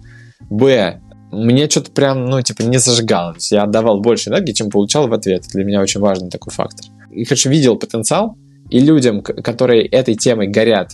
б, 0.50 1.00
мне 1.30 1.68
что-то 1.68 1.90
прям, 1.90 2.26
ну, 2.26 2.40
типа, 2.40 2.62
не 2.62 2.78
зажигало. 2.78 3.36
Я 3.50 3.64
отдавал 3.64 4.00
больше 4.00 4.30
энергии, 4.30 4.52
чем 4.52 4.70
получал 4.70 5.08
в 5.08 5.12
ответ. 5.12 5.44
Для 5.52 5.64
меня 5.64 5.80
очень 5.80 6.00
важный 6.00 6.30
такой 6.30 6.52
фактор. 6.52 6.86
И, 7.10 7.24
короче, 7.24 7.50
видел 7.50 7.76
потенциал, 7.76 8.36
и 8.70 8.80
людям, 8.80 9.22
которые 9.22 9.86
этой 9.86 10.14
темой 10.14 10.48
горят, 10.48 10.92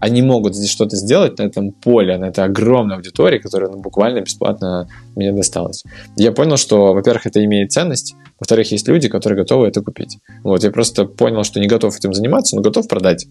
они 0.00 0.22
могут 0.22 0.54
здесь 0.54 0.70
что-то 0.70 0.96
сделать 0.96 1.38
на 1.38 1.42
этом 1.42 1.72
поле, 1.72 2.16
на 2.18 2.26
этой 2.26 2.44
огромной 2.44 2.96
аудитории, 2.96 3.38
которая 3.38 3.70
ну, 3.70 3.80
буквально 3.80 4.20
бесплатно 4.20 4.88
мне 5.16 5.32
досталась. 5.32 5.82
Я 6.16 6.32
понял, 6.32 6.56
что, 6.56 6.92
во-первых, 6.92 7.26
это 7.26 7.44
имеет 7.44 7.72
ценность, 7.72 8.14
во-вторых, 8.38 8.70
есть 8.70 8.86
люди, 8.86 9.08
которые 9.08 9.40
готовы 9.40 9.66
это 9.66 9.82
купить. 9.82 10.18
Вот, 10.44 10.62
я 10.62 10.70
просто 10.70 11.04
понял, 11.04 11.42
что 11.42 11.58
не 11.58 11.66
готов 11.66 11.96
этим 11.96 12.14
заниматься, 12.14 12.54
но 12.54 12.62
готов 12.62 12.86
продать. 12.86 13.26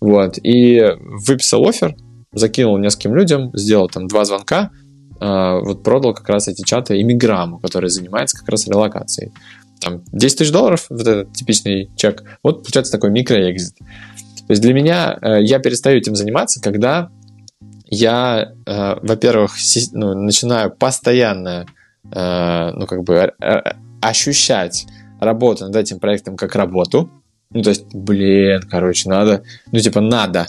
Вот, 0.00 0.38
и 0.40 0.84
выписал 1.26 1.66
офер, 1.68 1.96
закинул 2.32 2.78
нескольким 2.78 3.16
людям, 3.16 3.50
сделал 3.54 3.88
там 3.88 4.06
два 4.06 4.24
звонка, 4.24 4.70
вот 5.20 5.82
продал 5.82 6.14
как 6.14 6.28
раз 6.28 6.48
эти 6.48 6.62
чаты 6.62 7.00
иммиграмму, 7.00 7.58
который 7.58 7.90
занимается 7.90 8.38
как 8.38 8.48
раз 8.48 8.66
релокацией. 8.66 9.32
Там 9.80 10.02
10 10.12 10.38
тысяч 10.38 10.52
долларов, 10.52 10.86
вот 10.88 11.00
этот 11.00 11.32
типичный 11.32 11.90
чек, 11.96 12.24
вот 12.42 12.62
получается 12.62 12.92
такой 12.92 13.10
микроэкзит. 13.10 13.76
То 14.46 14.52
есть 14.52 14.62
для 14.62 14.72
меня 14.72 15.18
э, 15.20 15.42
я 15.42 15.58
перестаю 15.58 15.98
этим 15.98 16.14
заниматься, 16.14 16.60
когда 16.60 17.10
я, 17.86 18.52
э, 18.66 18.94
во-первых, 19.02 19.52
ну, 19.92 20.14
начинаю 20.14 20.70
постоянно, 20.70 21.66
э, 22.12 22.70
ну, 22.72 22.86
как 22.86 23.02
бы 23.04 23.14
э, 23.14 23.62
ощущать 24.00 24.86
работу 25.20 25.64
над 25.64 25.76
этим 25.76 25.98
проектом 25.98 26.36
как 26.36 26.54
работу. 26.54 27.10
Ну, 27.50 27.62
то 27.62 27.70
есть, 27.70 27.86
блин, 27.94 28.62
короче, 28.68 29.08
надо, 29.08 29.42
ну, 29.72 29.78
типа, 29.78 30.00
надо, 30.00 30.48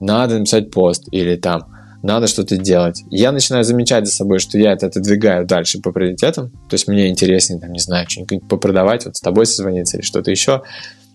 надо 0.00 0.38
написать 0.38 0.70
пост 0.70 1.08
или 1.12 1.36
там, 1.36 1.77
надо 2.02 2.26
что-то 2.26 2.56
делать. 2.56 3.02
Я 3.10 3.32
начинаю 3.32 3.64
замечать 3.64 4.06
за 4.06 4.12
собой, 4.12 4.38
что 4.38 4.58
я 4.58 4.72
это 4.72 4.86
отодвигаю 4.86 5.46
дальше 5.46 5.80
по 5.80 5.92
приоритетам. 5.92 6.50
То 6.68 6.74
есть 6.74 6.86
мне 6.86 7.08
интереснее, 7.08 7.60
там, 7.60 7.72
не 7.72 7.80
знаю, 7.80 8.08
что-нибудь 8.08 8.48
попродавать, 8.48 9.04
вот 9.04 9.16
с 9.16 9.20
тобой 9.20 9.46
созвониться 9.46 9.96
или 9.96 10.04
что-то 10.04 10.30
еще 10.30 10.62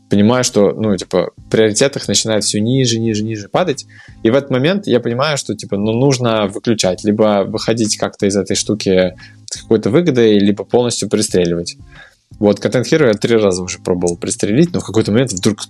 понимаю, 0.10 0.44
что, 0.44 0.74
ну, 0.74 0.96
типа, 0.96 1.32
в 1.36 1.50
приоритетах 1.50 2.08
начинает 2.08 2.44
все 2.44 2.62
ниже, 2.62 3.00
ниже, 3.00 3.24
ниже 3.24 3.50
падать. 3.50 3.88
И 4.22 4.30
в 4.30 4.36
этот 4.36 4.52
момент 4.52 4.86
я 4.86 5.00
понимаю, 5.00 5.38
что, 5.38 5.56
типа, 5.56 5.76
ну, 5.78 5.92
нужно 5.92 6.46
выключать, 6.46 7.04
либо 7.04 7.46
выходить 7.48 7.98
как-то 7.98 8.28
из 8.28 8.36
этой 8.36 8.56
штуки 8.56 9.16
с 9.50 9.62
какой-то 9.62 9.90
выгодой, 9.90 10.38
либо 10.38 10.66
полностью 10.66 11.10
пристреливать. 11.10 11.78
Вот, 12.40 12.64
Content 12.64 12.84
Hero 12.84 13.08
я 13.08 13.14
три 13.14 13.38
раза 13.38 13.64
уже 13.64 13.80
пробовал 13.80 14.18
пристрелить, 14.18 14.74
но 14.74 14.80
в 14.80 14.86
какой-то 14.86 15.12
момент 15.12 15.32
вдруг 15.32 15.62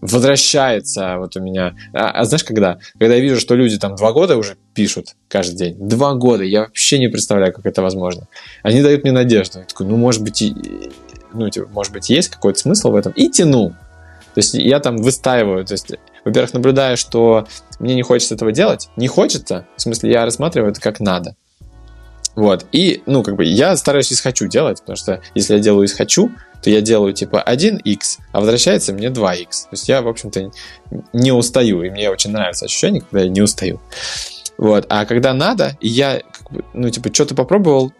возвращается 0.00 1.16
вот 1.18 1.36
у 1.36 1.40
меня. 1.40 1.74
А, 1.92 2.10
а 2.10 2.24
знаешь, 2.24 2.44
когда? 2.44 2.78
Когда 2.98 3.14
я 3.14 3.20
вижу, 3.20 3.40
что 3.40 3.54
люди 3.54 3.78
там 3.78 3.96
два 3.96 4.12
года 4.12 4.36
уже 4.36 4.56
пишут 4.74 5.16
каждый 5.28 5.56
день. 5.56 5.76
Два 5.78 6.14
года. 6.14 6.44
Я 6.44 6.60
вообще 6.60 6.98
не 6.98 7.08
представляю, 7.08 7.52
как 7.52 7.66
это 7.66 7.82
возможно. 7.82 8.28
Они 8.62 8.82
дают 8.82 9.02
мне 9.02 9.12
надежду. 9.12 9.58
Я 9.58 9.64
такой, 9.64 9.86
ну, 9.86 9.96
может 9.96 10.22
быть, 10.22 10.40
и, 10.42 10.54
ну, 11.32 11.48
типа, 11.48 11.68
может 11.72 11.92
быть, 11.92 12.08
есть 12.10 12.28
какой-то 12.28 12.58
смысл 12.58 12.92
в 12.92 12.96
этом. 12.96 13.12
И 13.12 13.28
тяну. 13.28 13.74
То 14.34 14.38
есть 14.38 14.54
я 14.54 14.80
там 14.80 14.96
выстаиваю, 14.96 15.64
то 15.64 15.72
есть, 15.72 15.92
во-первых, 16.24 16.54
наблюдаю, 16.54 16.96
что 16.96 17.46
мне 17.78 17.94
не 17.94 18.02
хочется 18.02 18.34
этого 18.34 18.50
делать. 18.50 18.88
Не 18.96 19.06
хочется, 19.06 19.66
в 19.76 19.82
смысле, 19.82 20.10
я 20.10 20.24
рассматриваю 20.24 20.72
это 20.72 20.80
как 20.80 20.98
надо. 20.98 21.36
Вот. 22.36 22.66
И, 22.72 23.02
ну, 23.06 23.22
как 23.22 23.36
бы, 23.36 23.44
я 23.44 23.76
стараюсь 23.76 24.10
из 24.10 24.20
хочу 24.20 24.46
делать, 24.48 24.80
потому 24.80 24.96
что 24.96 25.20
если 25.34 25.54
я 25.54 25.60
делаю 25.60 25.86
из 25.86 25.92
хочу, 25.92 26.30
то 26.62 26.70
я 26.70 26.80
делаю 26.80 27.12
типа 27.12 27.44
1x, 27.46 28.18
а 28.32 28.40
возвращается 28.40 28.92
мне 28.92 29.08
2x. 29.08 29.48
То 29.50 29.68
есть 29.72 29.88
я, 29.88 30.02
в 30.02 30.08
общем-то, 30.08 30.50
не 31.12 31.30
устаю, 31.30 31.82
и 31.82 31.90
мне 31.90 32.10
очень 32.10 32.30
нравится 32.30 32.64
ощущение, 32.64 33.02
когда 33.02 33.20
я 33.24 33.28
не 33.28 33.42
устаю. 33.42 33.80
Вот. 34.56 34.86
А 34.88 35.04
когда 35.04 35.34
надо, 35.34 35.76
я, 35.80 36.20
как 36.32 36.50
бы, 36.50 36.64
ну, 36.72 36.88
типа, 36.88 37.12
что-то 37.12 37.34
попробовал 37.34 37.92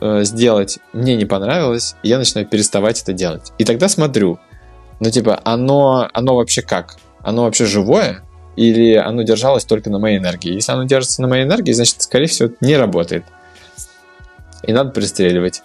э, 0.00 0.24
сделать, 0.24 0.78
мне 0.92 1.16
не 1.16 1.26
понравилось, 1.26 1.94
и 2.02 2.08
я 2.08 2.18
начинаю 2.18 2.46
переставать 2.46 3.00
это 3.00 3.12
делать. 3.12 3.52
И 3.58 3.64
тогда 3.64 3.88
смотрю, 3.88 4.38
ну, 5.00 5.10
типа, 5.10 5.40
оно, 5.44 6.08
оно 6.12 6.34
вообще 6.34 6.62
как? 6.62 6.96
Оно 7.22 7.44
вообще 7.44 7.66
живое? 7.66 8.24
Или 8.56 8.94
оно 8.94 9.22
держалось 9.22 9.64
только 9.64 9.90
на 9.90 10.00
моей 10.00 10.18
энергии? 10.18 10.54
Если 10.54 10.72
оно 10.72 10.84
держится 10.84 11.22
на 11.22 11.28
моей 11.28 11.44
энергии, 11.44 11.70
значит, 11.70 12.02
скорее 12.02 12.26
всего, 12.26 12.50
не 12.60 12.76
работает. 12.76 13.24
И 14.62 14.72
надо 14.72 14.90
пристреливать. 14.90 15.62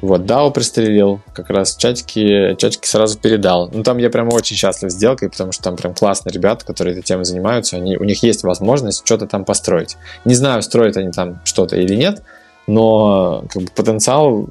Вот, 0.00 0.22
DAO 0.22 0.52
пристрелил, 0.52 1.20
как 1.34 1.50
раз 1.50 1.76
чатики, 1.76 2.54
чатики 2.56 2.86
сразу 2.86 3.18
передал. 3.18 3.68
Ну, 3.72 3.82
там 3.82 3.98
я 3.98 4.10
прям 4.10 4.32
очень 4.32 4.54
счастлив 4.54 4.92
сделкой, 4.92 5.28
потому 5.28 5.50
что 5.50 5.64
там 5.64 5.76
прям 5.76 5.92
классные 5.92 6.32
ребята, 6.32 6.64
которые 6.64 6.92
этой 6.92 7.02
темой 7.02 7.24
занимаются, 7.24 7.76
они, 7.76 7.96
у 7.96 8.04
них 8.04 8.22
есть 8.22 8.44
возможность 8.44 9.04
что-то 9.04 9.26
там 9.26 9.44
построить. 9.44 9.96
Не 10.24 10.34
знаю, 10.34 10.62
строят 10.62 10.96
они 10.96 11.10
там 11.10 11.40
что-то 11.44 11.76
или 11.76 11.96
нет, 11.96 12.22
но 12.68 13.44
как 13.50 13.62
бы, 13.62 13.68
потенциал 13.74 14.48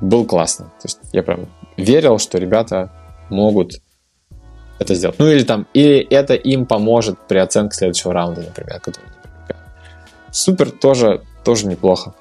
был 0.00 0.26
классный. 0.26 0.66
То 0.66 0.84
есть 0.84 0.98
я 1.12 1.24
прям 1.24 1.48
верил, 1.76 2.20
что 2.20 2.38
ребята 2.38 2.92
могут 3.30 3.80
это 4.78 4.94
сделать. 4.94 5.18
Ну 5.18 5.26
или 5.26 5.42
там, 5.42 5.66
или 5.74 6.06
это 6.08 6.34
им 6.34 6.66
поможет 6.66 7.18
при 7.26 7.38
оценке 7.38 7.76
следующего 7.76 8.12
раунда, 8.12 8.42
например, 8.42 8.80
Супер 10.30 10.70
тоже, 10.70 11.22
тоже 11.44 11.66
неплохо. 11.66 12.14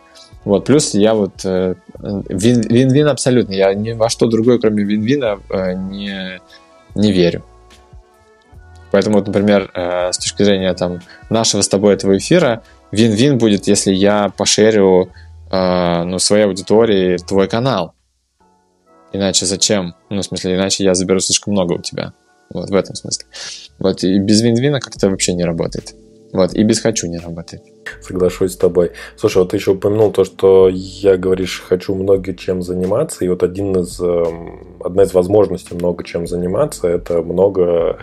Вот, 0.45 0.65
плюс 0.65 0.93
я 0.93 1.13
вот 1.13 1.45
э, 1.45 1.75
вин-вин 1.99 3.07
абсолютно. 3.07 3.53
Я 3.53 3.73
ни 3.73 3.93
во 3.93 4.09
что 4.09 4.27
другое, 4.27 4.59
кроме 4.59 4.83
вин-вина, 4.83 5.39
э, 5.49 5.73
не, 5.73 6.41
не 6.95 7.11
верю. 7.11 7.43
Поэтому, 8.91 9.17
вот, 9.17 9.27
например, 9.27 9.71
э, 9.73 10.11
с 10.11 10.17
точки 10.17 10.43
зрения 10.43 10.73
там, 10.73 10.99
нашего 11.29 11.61
с 11.61 11.69
тобой 11.69 11.93
этого 11.93 12.17
эфира, 12.17 12.61
вин-вин 12.91 13.37
будет, 13.37 13.67
если 13.67 13.93
я 13.93 14.31
пошерю 14.35 15.09
ну, 15.51 16.17
своей 16.17 16.45
аудитории 16.45 17.17
твой 17.17 17.47
канал. 17.47 17.93
Иначе 19.11 19.45
зачем? 19.45 19.93
Ну, 20.09 20.21
в 20.21 20.25
смысле, 20.25 20.55
иначе 20.55 20.83
я 20.83 20.95
заберу 20.95 21.19
слишком 21.19 21.53
много 21.53 21.73
у 21.73 21.81
тебя. 21.81 22.13
Вот 22.49 22.71
в 22.71 22.75
этом 22.75 22.95
смысле. 22.95 23.27
Вот, 23.77 24.03
и 24.03 24.17
без 24.17 24.41
вин-вина 24.41 24.79
как-то 24.79 25.11
вообще 25.11 25.33
не 25.35 25.43
работает. 25.43 25.93
Вот, 26.34 26.55
и 26.55 26.63
без 26.63 26.81
хочу 26.81 27.07
не 27.07 27.19
работает. 27.19 27.61
Соглашусь 28.01 28.53
с 28.53 28.57
тобой. 28.57 28.91
Слушай, 29.15 29.38
вот 29.38 29.51
ты 29.51 29.57
еще 29.57 29.71
упомянул 29.71 30.11
то, 30.11 30.23
что 30.23 30.67
я, 30.67 31.15
говоришь, 31.15 31.61
хочу 31.65 31.93
много 31.93 32.34
чем 32.34 32.63
заниматься, 32.63 33.23
и 33.23 33.27
вот 33.27 33.43
один 33.43 33.77
из, 33.77 33.99
эм, 34.01 34.77
одна 34.84 35.03
из 35.03 35.13
возможностей 35.13 35.75
много 35.75 36.03
чем 36.03 36.25
заниматься, 36.25 36.88
это 36.88 37.21
много, 37.21 37.99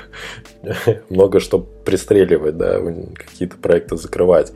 много 1.11 1.41
что 1.41 1.59
пристреливать, 1.59 2.57
да, 2.57 2.81
какие-то 3.15 3.57
проекты 3.57 3.97
закрывать. 3.97 4.53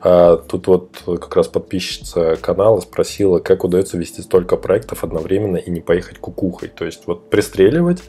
А 0.00 0.36
тут 0.36 0.66
вот 0.66 1.02
как 1.04 1.36
раз 1.36 1.46
подписчица 1.46 2.36
канала 2.40 2.80
спросила, 2.80 3.38
как 3.38 3.62
удается 3.62 3.96
вести 3.96 4.22
столько 4.22 4.56
проектов 4.56 5.04
одновременно 5.04 5.56
и 5.56 5.70
не 5.70 5.80
поехать 5.80 6.18
кукухой. 6.18 6.68
То 6.68 6.84
есть 6.84 7.06
вот 7.06 7.30
пристреливать, 7.30 8.02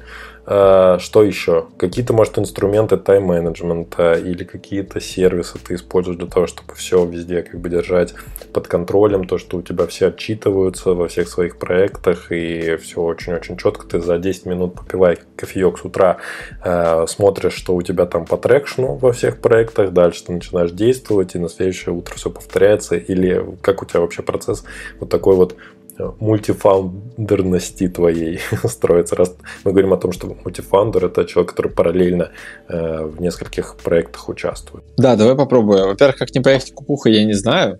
что 0.46 1.24
еще? 1.24 1.68
Какие-то, 1.78 2.14
может, 2.14 2.38
инструменты 2.38 2.98
тайм-менеджмента 2.98 4.14
или 4.14 4.44
какие-то 4.44 5.00
сервисы 5.00 5.58
ты 5.58 5.76
используешь 5.76 6.18
для 6.18 6.28
того, 6.28 6.46
чтобы 6.46 6.76
все 6.76 7.04
везде 7.06 7.42
как 7.42 7.60
бы 7.60 7.70
держать 7.70 8.14
под 8.54 8.68
контролем, 8.68 9.26
то, 9.26 9.38
что 9.38 9.58
у 9.58 9.62
тебя 9.62 9.88
все 9.88 10.08
отчитываются 10.08 10.94
во 10.94 11.08
всех 11.08 11.28
своих 11.28 11.58
проектах 11.58 12.32
и 12.32 12.78
все 12.78 13.02
очень-очень 13.02 13.58
четко. 13.58 13.88
Ты 13.88 14.00
за 14.00 14.18
10 14.18 14.46
минут 14.46 14.76
попивай 14.76 15.18
кофеек 15.36 15.78
с 15.80 15.86
утра, 15.86 16.18
э, 16.64 17.06
смотришь, 17.08 17.54
что 17.54 17.76
у 17.76 17.82
тебя 17.82 18.06
там 18.06 18.26
по 18.26 18.38
трекшну 18.38 18.96
во 18.96 19.12
всех 19.12 19.40
проектах, 19.42 19.92
дальше 19.92 20.26
ты 20.26 20.34
начинаешь 20.34 20.72
действовать, 20.72 21.36
и 21.36 21.40
на 21.40 21.50
следующее 21.50 21.94
утро 21.94 22.16
все 22.16 22.30
повторяется, 22.30 22.96
или 22.96 23.44
как 23.62 23.82
у 23.82 23.86
тебя 23.86 24.02
вообще 24.02 24.22
процесс 24.22 24.64
вот 25.00 25.10
такой 25.10 25.36
вот 25.36 25.56
мультифаундерности 25.98 27.88
твоей 27.88 28.40
строится. 28.66 29.16
Раз 29.16 29.36
мы 29.64 29.72
говорим 29.72 29.94
о 29.94 29.98
том, 29.98 30.12
что 30.12 30.28
мультифаундер 30.28 31.06
это 31.06 31.26
человек, 31.26 31.52
который 31.52 31.72
параллельно 31.72 32.32
э, 32.68 33.06
в 33.06 33.22
нескольких 33.22 33.78
проектах 33.84 34.30
участвует. 34.30 34.86
Да, 34.98 35.16
давай 35.16 35.36
попробуем. 35.36 35.88
Во-первых, 35.88 36.18
как 36.18 36.34
не 36.36 36.42
поехать 36.42 36.74
кукуха, 36.74 37.10
я 37.10 37.24
не 37.26 37.34
знаю. 37.34 37.80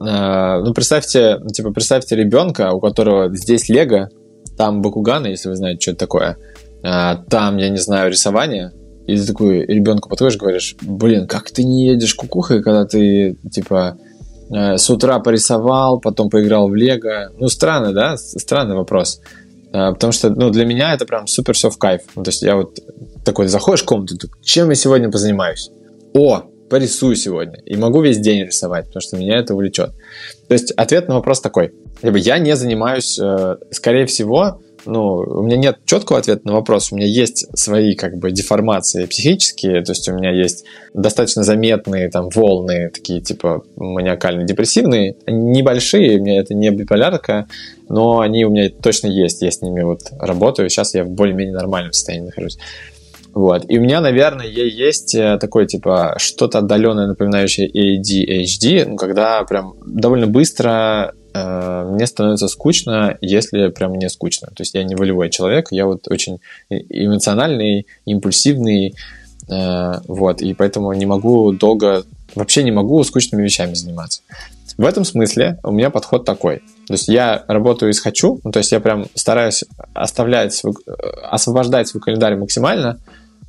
Э, 0.00 0.60
ну, 0.62 0.72
представьте, 0.74 1.40
типа, 1.52 1.72
представьте 1.72 2.16
ребенка, 2.16 2.72
у 2.72 2.80
которого 2.80 3.34
здесь 3.34 3.68
Лего, 3.68 4.08
там 4.56 4.82
Бакуганы, 4.82 5.28
если 5.28 5.48
вы 5.48 5.56
знаете, 5.56 5.80
что 5.80 5.90
это 5.92 6.00
такое. 6.00 6.36
Э, 6.84 7.16
там, 7.28 7.56
я 7.56 7.68
не 7.68 7.78
знаю, 7.78 8.10
рисование. 8.10 8.72
И 9.06 9.16
ты 9.16 9.26
такой 9.26 9.66
ребенку 9.66 10.08
подходишь, 10.08 10.38
говоришь, 10.38 10.76
блин, 10.80 11.26
как 11.26 11.50
ты 11.50 11.64
не 11.64 11.86
едешь 11.86 12.14
кукухой, 12.14 12.62
когда 12.62 12.84
ты, 12.84 13.36
типа, 13.50 13.96
Э, 13.98 14.11
с 14.52 14.90
утра 14.90 15.18
порисовал, 15.18 16.00
потом 16.00 16.30
поиграл 16.30 16.68
в 16.68 16.74
Лего. 16.74 17.30
Ну, 17.38 17.48
странно, 17.48 17.92
да? 17.92 18.16
Странный 18.16 18.76
вопрос. 18.76 19.20
Э, 19.72 19.92
потому 19.92 20.12
что, 20.12 20.30
ну, 20.30 20.50
для 20.50 20.64
меня 20.64 20.94
это 20.94 21.06
прям 21.06 21.26
супер 21.26 21.54
все 21.54 21.70
в 21.70 21.78
кайф. 21.78 22.02
Ну, 22.14 22.22
то 22.22 22.28
есть 22.28 22.42
я 22.42 22.56
вот 22.56 22.78
такой, 23.24 23.48
заходишь 23.48 23.82
в 23.82 23.86
комнату, 23.86 24.16
чем 24.42 24.68
я 24.68 24.74
сегодня 24.74 25.10
позанимаюсь? 25.10 25.70
О, 26.14 26.42
порисую 26.68 27.16
сегодня. 27.16 27.58
И 27.64 27.76
могу 27.76 28.02
весь 28.02 28.18
день 28.18 28.44
рисовать, 28.44 28.86
потому 28.86 29.00
что 29.00 29.16
меня 29.16 29.38
это 29.38 29.54
увлечет. 29.54 29.90
То 30.48 30.54
есть 30.54 30.72
ответ 30.72 31.08
на 31.08 31.14
вопрос 31.14 31.40
такой. 31.40 31.72
Либо 32.02 32.18
я 32.18 32.38
не 32.38 32.54
занимаюсь, 32.54 33.18
э, 33.18 33.56
скорее 33.70 34.06
всего, 34.06 34.60
ну, 34.84 35.16
у 35.16 35.42
меня 35.42 35.56
нет 35.56 35.78
четкого 35.84 36.18
ответа 36.18 36.46
на 36.46 36.54
вопрос. 36.54 36.92
У 36.92 36.96
меня 36.96 37.06
есть 37.06 37.46
свои, 37.58 37.94
как 37.94 38.16
бы, 38.16 38.30
деформации 38.30 39.06
психические, 39.06 39.82
то 39.82 39.92
есть 39.92 40.08
у 40.08 40.14
меня 40.14 40.30
есть 40.30 40.64
достаточно 40.94 41.42
заметные 41.42 42.08
там 42.08 42.28
волны, 42.28 42.90
такие, 42.92 43.20
типа, 43.20 43.62
маниакально-депрессивные, 43.76 45.16
небольшие, 45.26 46.18
у 46.18 46.22
меня 46.22 46.40
это 46.40 46.54
не 46.54 46.70
биполярка, 46.70 47.46
но 47.88 48.20
они 48.20 48.44
у 48.44 48.50
меня 48.50 48.70
точно 48.70 49.08
есть, 49.08 49.42
я 49.42 49.50
с 49.50 49.62
ними 49.62 49.82
вот 49.82 50.00
работаю, 50.18 50.68
сейчас 50.68 50.94
я 50.94 51.04
в 51.04 51.10
более-менее 51.10 51.54
нормальном 51.54 51.92
состоянии 51.92 52.26
нахожусь. 52.26 52.58
Вот. 53.34 53.64
И 53.68 53.78
у 53.78 53.80
меня, 53.80 54.00
наверное, 54.00 54.46
есть 54.46 55.14
э, 55.14 55.38
такое, 55.38 55.66
типа, 55.66 56.14
что-то 56.18 56.58
отдаленное, 56.58 57.06
напоминающее 57.06 57.66
ADHD, 57.66 58.86
ну, 58.86 58.96
когда 58.96 59.42
прям 59.44 59.74
довольно 59.86 60.26
быстро 60.26 61.14
э, 61.32 61.90
мне 61.90 62.06
становится 62.06 62.48
скучно, 62.48 63.16
если 63.22 63.68
прям 63.68 63.92
мне 63.92 64.10
скучно. 64.10 64.48
То 64.48 64.62
есть 64.62 64.74
я 64.74 64.84
не 64.84 64.94
волевой 64.94 65.30
человек, 65.30 65.68
я 65.70 65.86
вот 65.86 66.08
очень 66.08 66.40
эмоциональный, 66.68 67.86
импульсивный, 68.04 68.94
э, 69.48 69.92
вот, 70.08 70.42
и 70.42 70.52
поэтому 70.52 70.92
не 70.92 71.06
могу 71.06 71.52
долго, 71.52 72.04
вообще 72.34 72.62
не 72.62 72.70
могу 72.70 73.02
скучными 73.02 73.42
вещами 73.42 73.72
заниматься. 73.72 74.20
В 74.76 74.84
этом 74.84 75.04
смысле 75.04 75.58
у 75.62 75.70
меня 75.70 75.90
подход 75.90 76.24
такой. 76.24 76.58
То 76.86 76.94
есть 76.94 77.08
я 77.08 77.44
работаю 77.48 77.90
из 77.92 78.00
хочу, 78.00 78.40
ну, 78.44 78.50
то 78.52 78.58
есть 78.58 78.72
я 78.72 78.80
прям 78.80 79.06
стараюсь 79.14 79.64
оставлять 79.94 80.52
свой, 80.52 80.74
э, 80.86 80.92
освобождать 81.30 81.88
свой 81.88 82.02
календарь 82.02 82.36
максимально 82.36 82.98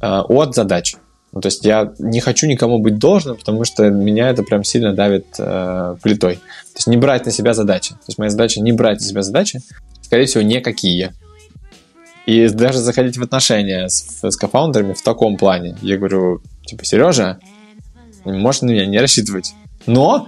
от 0.08 0.56
задач. 0.56 0.96
Ну, 1.32 1.42
то 1.42 1.48
есть 1.48 1.66
я 1.66 1.94
не 1.98 2.20
хочу 2.20 2.46
никому 2.46 2.78
быть 2.78 3.00
должным, 3.00 3.38
потому 3.38 3.66
что 3.66 3.90
меня 3.90 4.30
это 4.30 4.44
прям 4.44 4.64
сильно 4.64 4.94
давит 4.94 5.26
э, 5.40 5.96
плитой. 6.02 6.36
То 6.36 6.78
есть 6.78 6.88
не 6.88 6.98
брать 6.98 7.26
на 7.26 7.32
себя 7.32 7.54
задачи. 7.54 7.92
То 7.92 8.06
есть 8.08 8.20
моя 8.20 8.30
задача 8.30 8.62
не 8.62 8.72
брать 8.72 9.00
на 9.00 9.06
себя 9.06 9.24
задачи, 9.24 9.62
скорее 10.02 10.26
всего, 10.26 10.44
никакие. 10.44 11.14
И 12.28 12.48
даже 12.50 12.80
заходить 12.80 13.18
в 13.18 13.24
отношения 13.24 13.90
с, 13.90 14.22
с 14.22 14.38
кофаундерами 14.38 14.94
в 14.94 15.02
таком 15.02 15.38
плане. 15.38 15.76
Я 15.82 15.98
говорю, 15.98 16.42
типа, 16.66 16.86
Сережа, 16.86 17.40
можешь 18.24 18.62
на 18.62 18.68
меня 18.68 18.86
не 18.86 19.00
рассчитывать. 19.00 19.56
Но 19.88 20.28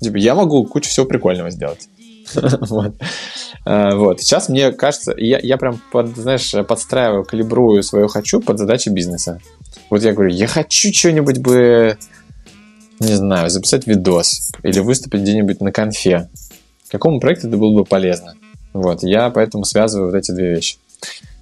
Типа, 0.00 0.16
я 0.16 0.34
могу 0.34 0.64
кучу 0.64 0.88
всего 0.88 1.04
прикольного 1.06 1.50
сделать. 1.50 1.88
вот. 2.60 2.94
А, 3.64 3.94
вот. 3.94 4.20
Сейчас 4.20 4.48
мне 4.48 4.72
кажется, 4.72 5.14
я, 5.16 5.38
я 5.42 5.56
прям, 5.56 5.80
под, 5.92 6.16
знаешь, 6.16 6.52
подстраиваю, 6.66 7.24
калибрую 7.24 7.82
свое 7.82 8.08
«хочу» 8.08 8.40
под 8.40 8.58
задачи 8.58 8.88
бизнеса. 8.88 9.40
Вот 9.90 10.02
я 10.02 10.12
говорю, 10.12 10.30
я 10.30 10.46
хочу 10.46 10.92
что-нибудь 10.92 11.38
бы, 11.38 11.98
не 13.00 13.14
знаю, 13.14 13.50
записать 13.50 13.86
видос 13.86 14.52
или 14.62 14.80
выступить 14.80 15.22
где-нибудь 15.22 15.60
на 15.60 15.72
конфе. 15.72 16.28
Какому 16.90 17.20
проекту 17.20 17.48
это 17.48 17.56
было 17.56 17.74
бы 17.76 17.84
полезно? 17.84 18.34
Вот, 18.72 19.02
я 19.02 19.30
поэтому 19.30 19.64
связываю 19.64 20.10
вот 20.10 20.16
эти 20.16 20.30
две 20.32 20.50
вещи. 20.50 20.76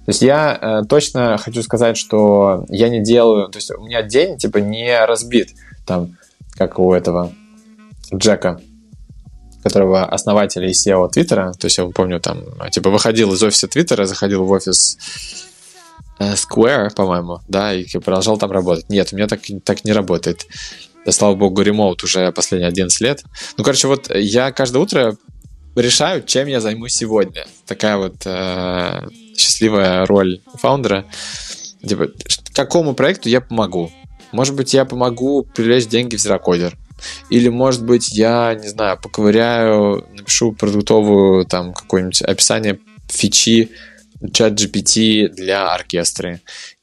То 0.05 0.11
есть 0.11 0.21
я 0.23 0.57
э, 0.59 0.87
точно 0.87 1.37
хочу 1.37 1.61
сказать, 1.61 1.95
что 1.95 2.65
я 2.69 2.89
не 2.89 3.03
делаю, 3.03 3.49
то 3.49 3.57
есть 3.57 3.69
у 3.69 3.85
меня 3.85 4.01
день 4.01 4.37
типа 4.37 4.57
не 4.57 5.05
разбит, 5.05 5.49
там, 5.85 6.17
как 6.55 6.79
у 6.79 6.93
этого 6.93 7.31
Джека, 8.13 8.59
которого 9.63 10.05
основателя 10.05 10.67
и 10.67 10.71
SEO 10.71 11.09
Твиттера, 11.09 11.53
то 11.53 11.65
есть 11.65 11.77
я 11.77 11.85
помню, 11.85 12.19
там, 12.19 12.43
типа, 12.71 12.89
выходил 12.89 13.33
из 13.33 13.43
офиса 13.43 13.67
Твиттера, 13.67 14.05
заходил 14.05 14.45
в 14.45 14.51
офис 14.51 14.97
э, 16.19 16.33
Square, 16.33 16.93
по-моему, 16.95 17.39
да, 17.47 17.73
и 17.73 17.85
продолжал 17.99 18.37
там 18.37 18.51
работать. 18.51 18.89
Нет, 18.89 19.09
у 19.11 19.15
меня 19.15 19.27
так, 19.27 19.41
так 19.63 19.85
не 19.85 19.91
работает. 19.91 20.45
Да, 21.05 21.11
слава 21.11 21.35
богу, 21.35 21.61
ремоут 21.61 22.03
уже 22.03 22.31
последние 22.31 22.69
11 22.69 23.01
лет. 23.01 23.23
Ну, 23.57 23.63
короче, 23.63 23.87
вот 23.87 24.13
я 24.15 24.51
каждое 24.51 24.79
утро 24.79 25.17
решаю, 25.75 26.23
чем 26.23 26.47
я 26.47 26.61
займусь 26.61 26.93
сегодня. 26.93 27.45
Такая 27.65 27.97
вот 27.97 28.15
э, 28.25 29.07
счастливая 29.37 30.05
роль 30.05 30.41
фаундера. 30.55 31.05
Типа, 31.87 32.09
какому 32.53 32.93
проекту 32.93 33.29
я 33.29 33.41
помогу? 33.41 33.91
Может 34.31 34.55
быть, 34.55 34.73
я 34.73 34.85
помогу 34.85 35.43
привлечь 35.43 35.87
деньги 35.87 36.15
в 36.15 36.19
Зерокодер. 36.19 36.77
Или, 37.29 37.49
может 37.49 37.83
быть, 37.85 38.09
я, 38.09 38.55
не 38.55 38.67
знаю, 38.67 38.99
поковыряю, 39.01 40.07
напишу 40.15 40.51
продуктовую, 40.51 41.45
там, 41.45 41.73
какое-нибудь 41.73 42.21
описание 42.21 42.79
фичи 43.09 43.69
чат 44.33 44.53
GPT 44.53 45.29
для 45.29 45.73
оркестра. 45.73 46.39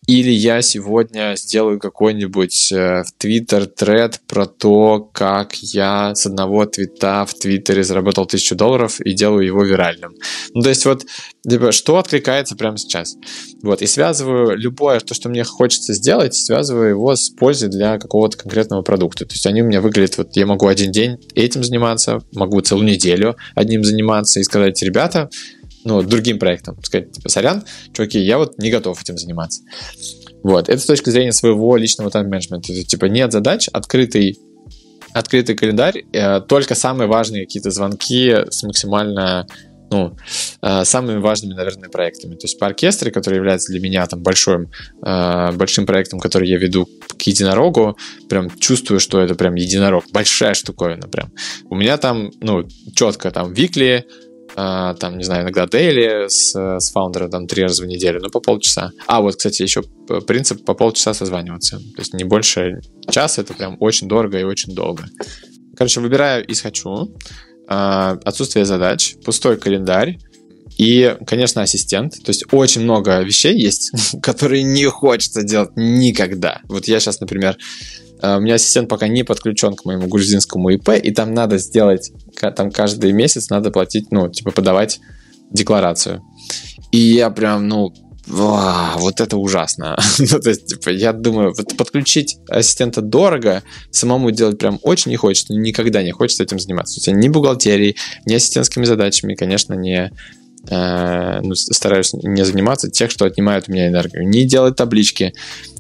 Или 0.07 0.31
я 0.31 0.63
сегодня 0.63 1.35
сделаю 1.37 1.81
какой-нибудь 1.81 2.71
э, 2.71 3.03
в 3.03 3.13
Твиттер 3.19 3.67
тред 3.67 4.21
про 4.29 4.47
то, 4.47 5.11
как 5.13 5.57
я 5.57 6.15
с 6.15 6.27
одного 6.27 6.65
твита 6.67 7.27
в 7.27 7.35
Твиттере 7.35 7.83
заработал 7.83 8.25
тысячу 8.25 8.55
долларов 8.55 9.01
и 9.01 9.15
делаю 9.15 9.45
его 9.45 9.65
виральным. 9.65 10.15
Ну, 10.55 10.63
то 10.63 10.69
есть 10.69 10.85
вот, 10.85 11.05
типа, 11.49 11.73
что 11.73 11.99
откликается 11.99 12.55
прямо 12.55 12.79
сейчас. 12.79 13.17
Вот, 13.63 13.83
и 13.83 13.87
связываю 13.87 14.57
любое, 14.57 15.01
то, 15.01 15.13
что 15.13 15.29
мне 15.29 15.43
хочется 15.43 15.93
сделать, 15.93 16.35
связываю 16.35 16.91
его 16.91 17.17
с 17.17 17.29
пользой 17.31 17.69
для 17.69 17.99
какого-то 17.99 18.39
конкретного 18.39 18.83
продукта. 18.83 19.27
То 19.27 19.33
есть 19.33 19.47
они 19.47 19.63
у 19.63 19.67
меня 19.67 19.81
выглядят, 19.81 20.19
вот 20.19 20.37
я 20.37 20.47
могу 20.47 20.69
один 20.69 20.93
день 20.93 21.17
этим 21.35 21.65
заниматься, 21.65 22.23
могу 22.33 22.61
целую 22.61 22.87
неделю 22.87 23.37
одним 23.57 23.83
заниматься 23.83 24.39
и 24.39 24.45
сказать, 24.45 24.81
ребята, 24.85 25.31
ну, 25.87 26.03
другим 26.03 26.39
проектом. 26.39 26.77
Сказать, 26.83 27.13
типа, 27.13 27.29
сорян, 27.29 27.65
чуваки, 27.93 28.19
я 28.19 28.39
вот 28.39 28.59
не 28.59 28.71
готов 28.71 29.01
этим 29.01 29.17
заниматься. 29.17 29.63
Вот, 30.43 30.69
это 30.69 30.79
с 30.79 30.85
точки 30.85 31.11
зрения 31.11 31.33
своего 31.33 31.77
личного 31.77 32.11
тайм-менеджмента. 32.11 32.73
Типа, 32.85 33.07
нет 33.07 33.33
задач, 33.33 33.69
открытый 33.73 34.39
открытый 35.15 35.55
календарь, 35.55 36.05
э, 36.13 36.41
только 36.41 36.75
самые 36.75 37.09
важные 37.09 37.47
какие-то 37.47 37.71
звонки 37.71 38.35
с 38.51 38.63
максимально 38.65 39.47
ну, 39.91 40.17
э, 40.63 40.85
самыми 40.85 41.19
важными, 41.19 41.55
наверное, 41.55 41.89
проектами. 41.89 42.35
То 42.35 42.45
есть 42.45 42.59
по 42.59 42.67
оркестре, 42.67 43.11
который 43.11 43.37
является 43.37 43.73
для 43.73 43.81
меня 43.81 44.05
там 44.07 44.23
большим, 44.23 44.71
э, 45.03 45.53
большим 45.53 45.87
проектом, 45.87 46.19
который 46.19 46.49
я 46.49 46.59
веду 46.59 46.87
к 47.09 47.23
единорогу, 47.23 47.97
прям 48.29 48.51
чувствую, 48.59 49.01
что 49.01 49.21
это 49.21 49.35
прям 49.35 49.55
единорог, 49.55 50.05
большая 50.13 50.55
штуковина 50.55 51.09
прям. 51.09 51.33
У 51.71 51.77
меня 51.77 51.97
там, 51.97 52.31
ну, 52.41 52.69
четко 52.95 53.31
там 53.31 53.55
викли, 53.55 54.05
а, 54.59 54.95
там, 54.95 55.19
не 55.19 55.25
знаю, 55.25 55.43
иногда 55.43 55.67
дейли 55.67 56.29
с, 56.29 56.55
с 56.55 56.91
фаундером 56.91 57.31
там 57.31 57.47
три 57.47 57.63
раза 57.63 57.83
в 57.83 57.87
неделю, 57.87 58.21
но 58.23 58.31
по 58.31 58.41
полчаса. 58.41 58.91
А, 59.07 59.21
вот, 59.21 59.37
кстати, 59.37 59.63
еще 59.63 59.83
принцип 60.27 60.65
по 60.65 60.73
полчаса 60.73 61.13
созваниваться. 61.13 61.77
То 61.77 61.99
есть 61.99 62.15
не 62.15 62.25
больше 62.25 62.81
часа, 63.11 63.43
это 63.43 63.53
прям 63.53 63.77
очень 63.81 64.09
дорого 64.09 64.39
и 64.39 64.45
очень 64.45 64.75
долго. 64.75 65.05
Короче, 65.77 66.01
выбираю 66.01 66.47
из 66.47 66.63
«хочу», 66.63 67.15
а, 67.69 68.19
отсутствие 68.25 68.65
задач, 68.65 69.17
пустой 69.25 69.59
календарь, 69.59 70.19
и, 70.79 71.17
конечно, 71.27 71.63
ассистент. 71.63 72.15
То 72.23 72.31
есть 72.31 72.45
очень 72.51 72.83
много 72.83 73.21
вещей 73.21 73.59
есть, 73.59 73.93
которые 74.23 74.63
не 74.63 74.87
хочется 74.87 75.43
делать 75.43 75.71
никогда. 75.77 76.61
Вот 76.65 76.89
я 76.89 76.99
сейчас, 76.99 77.21
например, 77.21 77.59
у 78.23 78.41
меня 78.41 78.55
ассистент 78.55 78.89
пока 78.89 79.09
не 79.09 79.23
подключен 79.23 79.75
к 79.75 79.85
моему 79.85 80.07
грузинскому 80.09 80.71
ИП, 80.71 80.91
и 80.91 81.11
там 81.13 81.35
надо 81.35 81.59
сделать, 81.59 82.13
там 82.57 82.71
каждый 82.71 83.13
месяц 83.13 83.51
надо 83.51 83.71
платить, 83.71 84.11
ну, 84.11 84.29
типа 84.29 84.51
подавать 84.51 85.01
декларацию. 85.51 86.23
И 86.93 86.99
я 86.99 87.31
прям, 87.31 87.69
ну, 87.69 87.93
Вау, 88.27 88.99
вот 88.99 89.21
это 89.21 89.37
ужасно. 89.37 89.97
ну, 90.19 90.41
то 90.41 90.51
есть, 90.51 90.67
типа, 90.67 90.91
я 90.91 91.13
думаю, 91.13 91.55
вот 91.57 91.77
подключить 91.77 92.39
ассистента 92.49 93.01
дорого, 93.01 93.63
самому 93.93 94.33
делать 94.33 94.59
прям 94.59 94.81
очень 94.83 95.13
не 95.13 95.17
хочется, 95.17 95.55
никогда 95.55 96.03
не 96.03 96.11
хочется 96.11 96.43
этим 96.43 96.59
заниматься. 96.59 97.01
То 97.01 97.11
есть, 97.11 97.23
ни 97.23 97.29
бухгалтерией, 97.29 97.97
ни 98.27 98.35
ассистентскими 98.35 98.85
задачами, 98.85 99.35
конечно, 99.35 99.75
не 99.75 100.11
э, 100.69 101.41
ну, 101.43 101.55
стараюсь 101.55 102.13
не 102.15 102.45
заниматься 102.45 102.91
тех, 102.91 103.11
что 103.11 103.25
отнимают 103.25 103.67
у 103.69 103.73
меня 103.73 103.89
энергию. 103.89 104.29
Не 104.29 104.45
делать 104.45 104.77
таблички, 104.77 105.33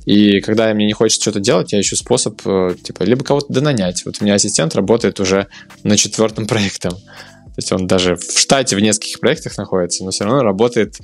и 0.07 0.41
когда 0.41 0.73
мне 0.73 0.87
не 0.87 0.93
хочется 0.93 1.21
что-то 1.21 1.41
делать, 1.41 1.73
я 1.73 1.81
ищу 1.81 1.97
способ, 1.97 2.41
э, 2.47 2.77
типа, 2.81 3.03
либо 3.03 3.25
кого-то 3.25 3.53
донанять. 3.53 4.05
Вот 4.07 4.17
у 4.21 4.25
меня 4.25 4.35
ассистент 4.35 4.75
работает 4.77 5.19
уже 5.19 5.49
на 5.83 5.97
четвертом 5.97 6.47
проектом. 6.49 6.93
То 6.93 7.59
есть 7.59 7.73
он 7.73 7.87
даже 7.87 8.17
в 8.17 8.39
штате 8.39 8.77
в 8.77 8.81
нескольких 8.81 9.19
проектах 9.19 9.59
находится, 9.59 10.05
но 10.05 10.11
все 10.11 10.25
равно 10.25 10.43
работает, 10.43 10.97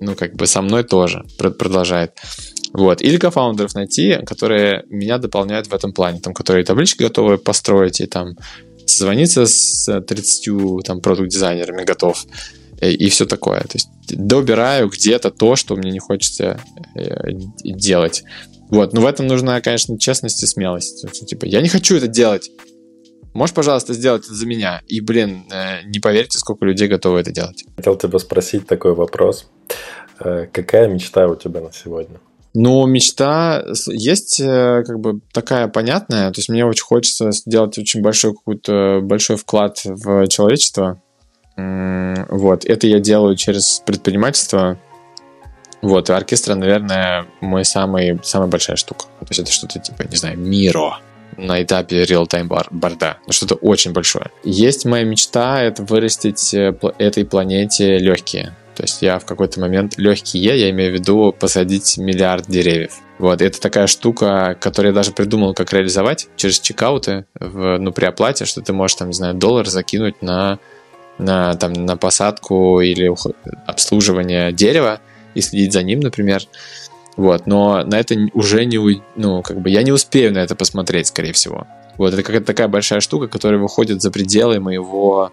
ну, 0.00 0.14
как 0.14 0.34
бы 0.34 0.46
со 0.46 0.60
мной 0.60 0.84
тоже, 0.84 1.24
продолжает. 1.38 2.18
Вот. 2.74 3.00
Или 3.00 3.16
кофаундеров 3.16 3.74
найти, 3.74 4.18
которые 4.26 4.84
меня 4.90 5.18
дополняют 5.18 5.68
в 5.68 5.74
этом 5.74 5.92
плане, 5.92 6.20
там, 6.20 6.34
которые 6.34 6.64
таблички 6.64 7.04
готовы 7.04 7.38
построить 7.38 8.00
и 8.00 8.06
там 8.06 8.36
созвониться 8.84 9.46
с 9.46 10.00
30 10.00 10.84
там 10.84 11.00
продукт-дизайнерами 11.00 11.84
готов 11.84 12.26
и, 12.80 12.92
и 12.92 13.08
все 13.08 13.26
такое. 13.26 13.60
То 13.60 13.74
есть 13.74 13.88
добираю 14.08 14.88
где-то 14.88 15.30
то, 15.30 15.56
что 15.56 15.76
мне 15.76 15.90
не 15.90 15.98
хочется 15.98 16.60
э, 16.94 17.30
делать. 17.64 18.24
Вот, 18.70 18.92
но 18.92 19.02
в 19.02 19.06
этом 19.06 19.26
нужна, 19.26 19.60
конечно, 19.60 19.98
честность 19.98 20.42
и 20.42 20.46
смелость. 20.46 21.06
Типа, 21.26 21.44
я 21.44 21.60
не 21.60 21.68
хочу 21.68 21.96
это 21.96 22.08
делать. 22.08 22.50
Можешь, 23.34 23.54
пожалуйста, 23.54 23.94
сделать 23.94 24.24
это 24.24 24.34
за 24.34 24.46
меня? 24.46 24.80
И, 24.88 25.00
блин, 25.00 25.44
э, 25.50 25.82
не 25.86 26.00
поверите, 26.00 26.38
сколько 26.38 26.64
людей 26.64 26.88
готовы 26.88 27.20
это 27.20 27.30
делать. 27.30 27.64
Хотел 27.76 27.96
тебя 27.96 28.18
спросить 28.18 28.66
такой 28.66 28.94
вопрос. 28.94 29.46
Э, 30.20 30.46
какая 30.52 30.88
мечта 30.88 31.26
у 31.26 31.36
тебя 31.36 31.60
на 31.60 31.72
сегодня? 31.72 32.20
Ну, 32.56 32.86
мечта 32.86 33.64
есть 33.88 34.40
как 34.40 35.00
бы 35.00 35.20
такая 35.32 35.66
понятная. 35.66 36.30
То 36.30 36.38
есть 36.38 36.48
мне 36.48 36.64
очень 36.64 36.84
хочется 36.84 37.32
сделать 37.32 37.76
очень 37.78 38.00
большой 38.00 38.32
какой-то 38.32 39.00
большой 39.02 39.36
вклад 39.36 39.80
в 39.84 40.28
человечество. 40.28 41.02
Вот, 41.56 42.64
это 42.64 42.86
я 42.86 43.00
делаю 43.00 43.36
через 43.36 43.82
предпринимательство. 43.84 44.78
Вот, 45.82 46.08
и 46.08 46.12
оркестр, 46.12 46.54
наверное, 46.54 47.26
мой 47.40 47.64
самый, 47.64 48.18
самая 48.22 48.48
большая 48.48 48.76
штука. 48.76 49.04
То 49.20 49.26
есть 49.28 49.40
это 49.40 49.52
что-то 49.52 49.78
типа, 49.78 50.04
не 50.10 50.16
знаю, 50.16 50.38
Миро 50.38 50.98
на 51.36 51.62
этапе 51.62 52.02
real-time 52.02 52.48
борда. 52.70 53.18
Ну, 53.26 53.32
что-то 53.32 53.54
очень 53.56 53.92
большое. 53.92 54.30
Есть 54.44 54.84
моя 54.84 55.04
мечта, 55.04 55.62
это 55.62 55.82
вырастить 55.82 56.54
э, 56.54 56.74
этой 56.98 57.24
планете 57.24 57.98
легкие. 57.98 58.54
То 58.74 58.82
есть 58.82 59.02
я 59.02 59.18
в 59.18 59.24
какой-то 59.24 59.60
момент 59.60 59.98
легкий 59.98 60.38
Е, 60.38 60.58
я 60.58 60.70
имею 60.70 60.90
в 60.90 60.94
виду 60.94 61.34
посадить 61.38 61.96
миллиард 61.98 62.46
деревьев. 62.48 62.98
Вот, 63.18 63.40
это 63.40 63.60
такая 63.60 63.86
штука, 63.86 64.56
которую 64.60 64.90
я 64.90 64.94
даже 64.94 65.12
придумал, 65.12 65.54
как 65.54 65.72
реализовать 65.72 66.28
через 66.36 66.58
чекауты, 66.58 67.26
в, 67.38 67.78
ну, 67.78 67.92
при 67.92 68.06
оплате, 68.06 68.44
что 68.44 68.60
ты 68.60 68.72
можешь, 68.72 68.96
там, 68.96 69.08
не 69.08 69.14
знаю, 69.14 69.34
доллар 69.34 69.68
закинуть 69.68 70.20
на, 70.20 70.58
на, 71.18 71.54
там, 71.54 71.72
на 71.72 71.96
посадку 71.96 72.80
или 72.80 73.12
обслуживание 73.66 74.52
дерева 74.52 75.00
и 75.34 75.40
следить 75.40 75.72
за 75.72 75.82
ним, 75.82 76.00
например. 76.00 76.42
Вот, 77.16 77.46
но 77.46 77.84
на 77.84 77.98
это 77.98 78.16
уже 78.32 78.64
не, 78.64 79.02
ну, 79.16 79.42
как 79.42 79.60
бы 79.60 79.70
я 79.70 79.82
не 79.82 79.92
успею 79.92 80.32
на 80.32 80.38
это 80.38 80.56
посмотреть, 80.56 81.06
скорее 81.08 81.32
всего. 81.32 81.66
Вот, 81.96 82.12
это 82.12 82.22
какая-то 82.22 82.46
такая 82.46 82.66
большая 82.66 83.00
штука, 83.00 83.28
которая 83.28 83.60
выходит 83.60 84.02
за 84.02 84.10
пределы 84.10 84.58
моего, 84.58 85.30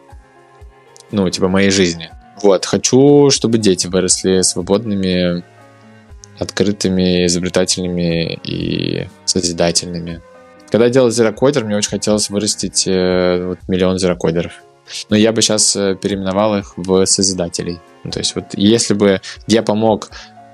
ну, 1.12 1.28
типа, 1.30 1.48
моей 1.48 1.72
жизни. 1.72 2.12
Вот, 2.44 2.66
хочу, 2.66 3.32
чтобы 3.32 3.58
дети 3.58 3.88
выросли 3.88 4.42
свободными, 4.42 5.44
открытыми, 6.38 7.26
изобретательными 7.26 8.40
и 8.44 9.08
созидательными. 9.26 10.22
Когда 10.70 10.86
я 10.86 10.92
делал 10.92 11.12
зерокодер, 11.12 11.66
мне 11.66 11.76
очень 11.76 11.90
хотелось 11.90 12.30
вырастить 12.30 12.88
э, 12.88 13.46
вот, 13.46 13.60
миллион 13.68 13.98
зерокодеров. 13.98 14.54
Но 15.10 15.16
я 15.16 15.32
бы 15.32 15.42
сейчас 15.42 15.76
э, 15.76 15.96
переименовал 15.96 16.58
их 16.58 16.74
в 16.78 17.06
созидателей. 17.06 17.80
Ну, 18.04 18.12
то 18.12 18.20
есть 18.20 18.36
вот 18.36 18.46
если 18.54 18.94
бы 18.94 19.22
я 19.48 19.64
помог 19.64 20.10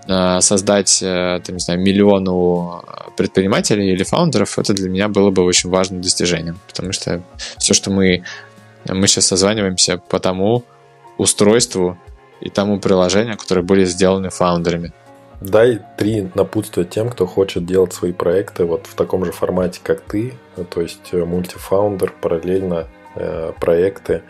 э, 0.08 0.42
создать, 0.42 1.00
э, 1.02 1.40
там, 1.44 1.56
не 1.56 1.60
знаю, 1.60 1.80
миллиону 1.80 2.84
предпринимателей 3.16 3.92
или 3.94 4.04
фаундеров, 4.04 4.60
это 4.60 4.74
для 4.74 4.90
меня 4.90 5.08
было 5.08 5.32
бы 5.32 5.44
очень 5.44 5.70
важным 5.70 6.02
достижением. 6.02 6.60
Потому 6.68 6.92
что 6.92 7.22
все, 7.58 7.74
что 7.74 7.92
мы, 7.92 8.24
мы 8.88 9.08
сейчас 9.08 9.28
созваниваемся 9.28 9.98
по 9.98 10.20
тому, 10.20 10.64
устройству 11.18 11.98
и 12.42 12.50
тому 12.50 12.80
приложению, 12.80 13.38
которые 13.38 13.64
были 13.64 13.86
сделаны 13.86 14.30
фаундерами. 14.30 14.94
Дай 15.42 15.80
три 15.98 16.30
напутствия 16.34 16.84
тем, 16.84 17.10
кто 17.10 17.28
хочет 17.28 17.66
делать 17.66 17.94
свои 17.94 18.12
проекты 18.12 18.66
вот 18.66 18.88
в 18.88 18.96
таком 18.96 19.24
же 19.24 19.32
формате, 19.32 19.80
как 19.84 20.02
ты, 20.02 20.34
то 20.72 20.82
есть 20.82 21.14
мультифаундер, 21.14 22.14
параллельно 22.22 22.88
проекты 23.59 24.24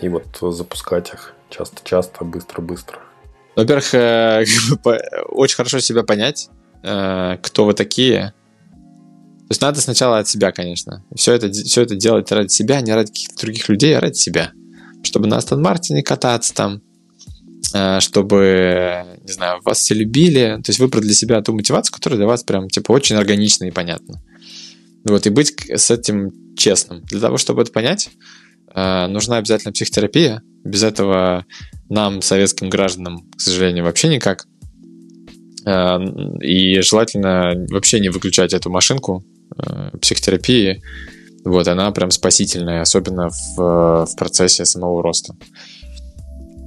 и 0.00 0.08
вот 0.08 0.24
запускать 0.40 1.12
их 1.12 1.34
часто-часто, 1.50 2.24
быстро-быстро. 2.24 2.98
Во-первых, 3.56 3.94
э, 3.94 4.44
очень 5.28 5.56
хорошо 5.56 5.80
себя 5.80 6.02
понять, 6.02 6.48
э, 6.82 7.36
кто 7.42 7.64
вы 7.64 7.74
такие. 7.74 8.34
То 8.70 9.50
есть 9.50 9.60
надо 9.60 9.80
сначала 9.80 10.18
от 10.18 10.28
себя, 10.28 10.52
конечно. 10.52 11.04
Все 11.14 11.34
это, 11.34 11.50
все 11.50 11.82
это 11.82 11.94
делать 11.94 12.32
ради 12.32 12.48
себя, 12.48 12.80
не 12.80 12.92
ради 12.92 13.08
каких-то 13.12 13.40
других 13.42 13.68
людей, 13.68 13.96
а 13.96 14.00
ради 14.00 14.16
себя 14.16 14.52
чтобы 15.06 15.26
на 15.26 15.36
Астон 15.36 15.62
Мартине 15.62 16.02
кататься 16.02 16.54
там, 16.54 16.82
э, 17.72 18.00
чтобы, 18.00 19.04
не 19.22 19.32
знаю, 19.32 19.60
вас 19.62 19.78
все 19.78 19.94
любили, 19.94 20.60
то 20.64 20.70
есть 20.70 20.78
выбрать 20.78 21.04
для 21.04 21.14
себя 21.14 21.40
ту 21.42 21.52
мотивацию, 21.52 21.94
которая 21.94 22.18
для 22.18 22.26
вас 22.26 22.42
прям, 22.42 22.68
типа, 22.68 22.92
очень 22.92 23.16
органична 23.16 23.64
и 23.64 23.70
понятна. 23.70 24.22
Вот, 25.04 25.26
и 25.26 25.30
быть 25.30 25.54
с 25.70 25.90
этим 25.90 26.32
честным. 26.56 27.02
Для 27.04 27.20
того, 27.20 27.38
чтобы 27.38 27.62
это 27.62 27.72
понять, 27.72 28.10
э, 28.74 29.06
нужна 29.06 29.38
обязательно 29.38 29.72
психотерапия. 29.72 30.42
Без 30.64 30.82
этого 30.82 31.44
нам, 31.88 32.22
советским 32.22 32.68
гражданам, 32.70 33.30
к 33.36 33.40
сожалению, 33.40 33.84
вообще 33.84 34.08
никак. 34.08 34.46
Э, 35.66 35.98
и 36.40 36.80
желательно 36.80 37.66
вообще 37.68 38.00
не 38.00 38.08
выключать 38.08 38.52
эту 38.52 38.70
машинку 38.70 39.24
психотерапии, 40.00 40.82
вот, 41.44 41.68
она 41.68 41.90
прям 41.92 42.10
спасительная, 42.10 42.80
особенно 42.80 43.28
в, 43.28 44.06
в 44.06 44.16
процессе 44.16 44.64
самого 44.64 45.02
роста. 45.02 45.36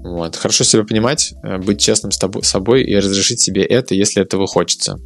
Вот. 0.04 0.36
Хорошо 0.36 0.64
себя 0.64 0.84
понимать, 0.84 1.34
э, 1.44 1.58
быть 1.58 1.82
честным 1.82 2.12
с 2.12 2.18
тобой, 2.18 2.44
собой 2.44 2.84
и 2.84 2.96
разрешить 2.96 3.42
себе 3.42 3.64
это, 3.64 3.96
если 3.96 4.22
этого 4.22 4.46
хочется. 4.46 5.00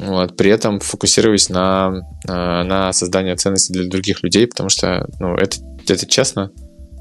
Вот. 0.00 0.36
При 0.36 0.50
этом 0.50 0.80
фокусируясь 0.80 1.48
на, 1.48 2.02
э, 2.26 2.32
на 2.32 2.92
создание 2.92 3.36
ценностей 3.36 3.72
для 3.72 3.88
других 3.88 4.22
людей, 4.22 4.46
потому 4.46 4.68
что 4.68 5.08
ну, 5.20 5.34
это, 5.34 5.58
это 5.86 6.06
честно. 6.06 6.50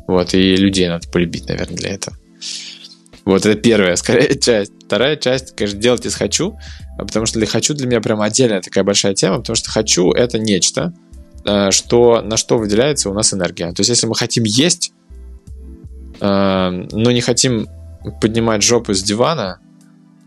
Вот, 0.08 0.34
и 0.34 0.56
людей 0.56 0.88
надо 0.88 1.08
полюбить, 1.10 1.48
наверное, 1.48 1.78
для 1.78 1.92
этого. 1.92 2.18
Вот 3.24 3.46
это 3.46 3.60
первая, 3.60 3.96
скорее, 3.98 4.38
часть. 4.40 4.74
Вторая 4.86 5.16
часть, 5.16 5.56
конечно, 5.56 5.80
делать 5.80 6.06
из 6.06 6.16
«хочу», 6.16 6.58
а 6.98 7.06
потому 7.06 7.26
что 7.26 7.40
для 7.40 7.48
«хочу» 7.48 7.74
для 7.74 7.88
меня 7.88 8.02
прям 8.02 8.22
отдельная 8.22 8.62
такая 8.62 8.84
большая 8.84 9.14
тема, 9.14 9.38
потому 9.38 9.56
что 9.56 9.70
«хочу»— 9.70 10.12
это 10.14 10.38
нечто, 10.38 10.94
Э, 11.44 11.72
что, 11.72 12.22
на 12.22 12.38
что 12.38 12.58
выделяется 12.58 13.10
у 13.10 13.14
нас 13.14 13.34
энергия. 13.34 13.72
То 13.72 13.80
есть, 13.80 13.90
если 13.90 14.08
мы 14.08 14.16
хотим 14.16 14.44
есть, 14.44 14.94
э, 16.20 16.70
но 16.92 17.12
не 17.12 17.22
хотим 17.22 17.68
поднимать 18.20 18.64
жопу 18.64 18.94
с 18.94 19.02
дивана, 19.02 19.60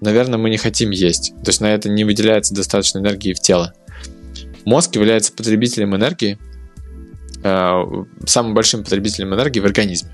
наверное, 0.04 0.38
мы 0.38 0.50
не 0.50 0.56
хотим 0.56 0.90
есть. 0.90 1.34
То 1.42 1.48
есть, 1.48 1.60
на 1.60 1.74
это 1.74 1.88
не 1.88 2.04
выделяется 2.04 2.54
достаточно 2.54 2.98
энергии 2.98 3.32
в 3.32 3.40
тело. 3.40 3.74
Мозг 4.64 4.94
является 4.94 5.32
потребителем 5.32 5.94
энергии, 5.96 6.38
э, 7.42 7.82
самым 8.26 8.54
большим 8.54 8.84
потребителем 8.84 9.34
энергии 9.34 9.60
в 9.60 9.66
организме. 9.66 10.10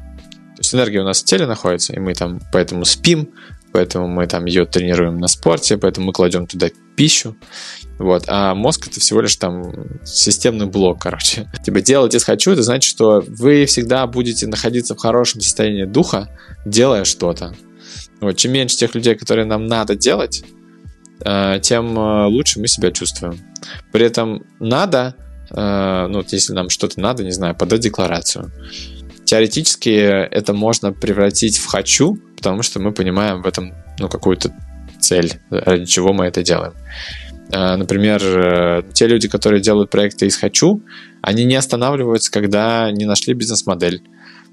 То 0.56 0.62
есть 0.62 0.74
энергия 0.74 1.00
у 1.00 1.04
нас 1.04 1.22
в 1.22 1.24
теле 1.24 1.46
находится, 1.46 1.94
и 1.94 1.98
мы 1.98 2.14
там 2.14 2.40
поэтому 2.52 2.84
спим, 2.84 3.30
поэтому 3.72 4.08
мы 4.08 4.26
там 4.26 4.44
ее 4.44 4.66
тренируем 4.66 5.18
на 5.18 5.28
спорте, 5.28 5.78
поэтому 5.78 6.08
мы 6.08 6.12
кладем 6.12 6.46
туда 6.46 6.68
пищу. 6.96 7.36
Вот. 7.98 8.24
А 8.26 8.54
мозг 8.54 8.88
это 8.88 9.00
всего 9.00 9.20
лишь 9.20 9.36
там 9.36 9.72
системный 10.04 10.66
блок, 10.66 11.00
короче. 11.00 11.50
Типа 11.64 11.80
делать 11.80 12.14
из 12.14 12.24
хочу, 12.24 12.50
это 12.50 12.62
значит, 12.62 12.90
что 12.90 13.24
вы 13.26 13.64
всегда 13.66 14.06
будете 14.06 14.46
находиться 14.46 14.94
в 14.94 14.98
хорошем 14.98 15.40
состоянии 15.40 15.84
духа, 15.84 16.28
делая 16.66 17.04
что-то. 17.04 17.54
Вот. 18.20 18.36
Чем 18.36 18.52
меньше 18.52 18.76
тех 18.76 18.94
людей, 18.94 19.14
которые 19.14 19.46
нам 19.46 19.66
надо 19.66 19.94
делать, 19.94 20.44
э, 21.24 21.58
тем 21.62 21.98
э, 21.98 22.26
лучше 22.26 22.60
мы 22.60 22.68
себя 22.68 22.90
чувствуем. 22.90 23.38
При 23.92 24.04
этом 24.04 24.44
надо, 24.58 25.14
э, 25.50 26.06
ну, 26.08 26.24
если 26.28 26.52
нам 26.52 26.68
что-то 26.68 27.00
надо, 27.00 27.24
не 27.24 27.32
знаю, 27.32 27.54
подать 27.54 27.80
декларацию. 27.80 28.50
Теоретически 29.24 29.90
это 29.90 30.52
можно 30.52 30.92
превратить 30.92 31.58
в 31.58 31.66
хочу, 31.66 32.16
потому 32.36 32.62
что 32.62 32.80
мы 32.80 32.92
понимаем 32.92 33.42
в 33.42 33.46
этом 33.46 33.74
ну, 33.98 34.08
какую-то 34.08 34.52
цель, 35.00 35.34
ради 35.50 35.86
чего 35.86 36.12
мы 36.12 36.26
это 36.26 36.42
делаем. 36.42 36.74
Например, 37.52 38.84
те 38.92 39.06
люди, 39.08 39.28
которые 39.28 39.60
делают 39.60 39.90
проекты 39.90 40.26
из 40.26 40.36
«хочу», 40.36 40.82
они 41.20 41.44
не 41.44 41.56
останавливаются, 41.56 42.30
когда 42.30 42.90
не 42.92 43.06
нашли 43.06 43.34
бизнес-модель. 43.34 44.02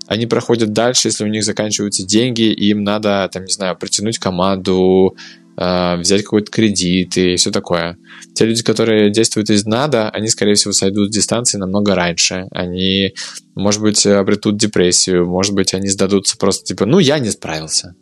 Они 0.07 0.25
проходят 0.25 0.73
дальше, 0.73 1.09
если 1.09 1.23
у 1.23 1.27
них 1.27 1.43
заканчиваются 1.43 2.05
деньги, 2.05 2.51
и 2.51 2.69
им 2.69 2.83
надо, 2.83 3.29
там, 3.31 3.43
не 3.43 3.51
знаю, 3.51 3.77
притянуть 3.77 4.17
команду, 4.17 5.15
а, 5.59 5.97
взять 5.97 6.23
какой-то 6.23 6.51
кредит 6.51 7.17
и 7.17 7.35
все 7.35 7.51
такое. 7.51 7.97
Те 8.33 8.45
люди, 8.45 8.63
которые 8.63 9.09
действуют 9.09 9.49
из 9.49 9.65
«надо», 9.65 10.09
они, 10.09 10.27
скорее 10.27 10.53
всего, 10.53 10.71
сойдут 10.71 11.11
с 11.11 11.15
дистанции 11.15 11.57
намного 11.57 11.95
раньше. 11.95 12.47
Они, 12.51 13.13
может 13.55 13.81
быть, 13.81 14.05
обретут 14.05 14.57
депрессию, 14.57 15.27
может 15.27 15.53
быть, 15.53 15.73
они 15.73 15.87
сдадутся 15.87 16.37
просто 16.37 16.65
типа 16.65 16.85
«ну, 16.85 16.99
я 16.99 17.19
не 17.19 17.31
справился». 17.31 17.95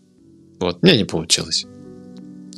Вот, 0.60 0.84
мне 0.84 0.97
не 0.97 1.06
получилось. 1.06 1.66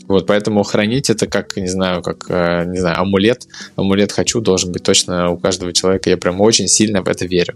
Вот, 0.08 0.26
поэтому 0.26 0.64
хранить 0.64 1.10
это 1.10 1.28
как, 1.28 1.58
не 1.58 1.68
знаю, 1.68 2.02
как, 2.02 2.26
э, 2.30 2.66
не 2.66 2.80
знаю, 2.80 3.00
амулет. 3.02 3.48
Амулет 3.76 4.12
хочу 4.12 4.40
должен 4.40 4.72
быть 4.72 4.84
точно 4.84 5.32
у 5.32 5.38
каждого 5.38 5.74
человека. 5.74 6.10
Я 6.10 6.18
прям 6.18 6.40
очень 6.40 6.68
сильно 6.68 7.02
в 7.02 7.08
это 7.08 7.26
верю. 7.26 7.56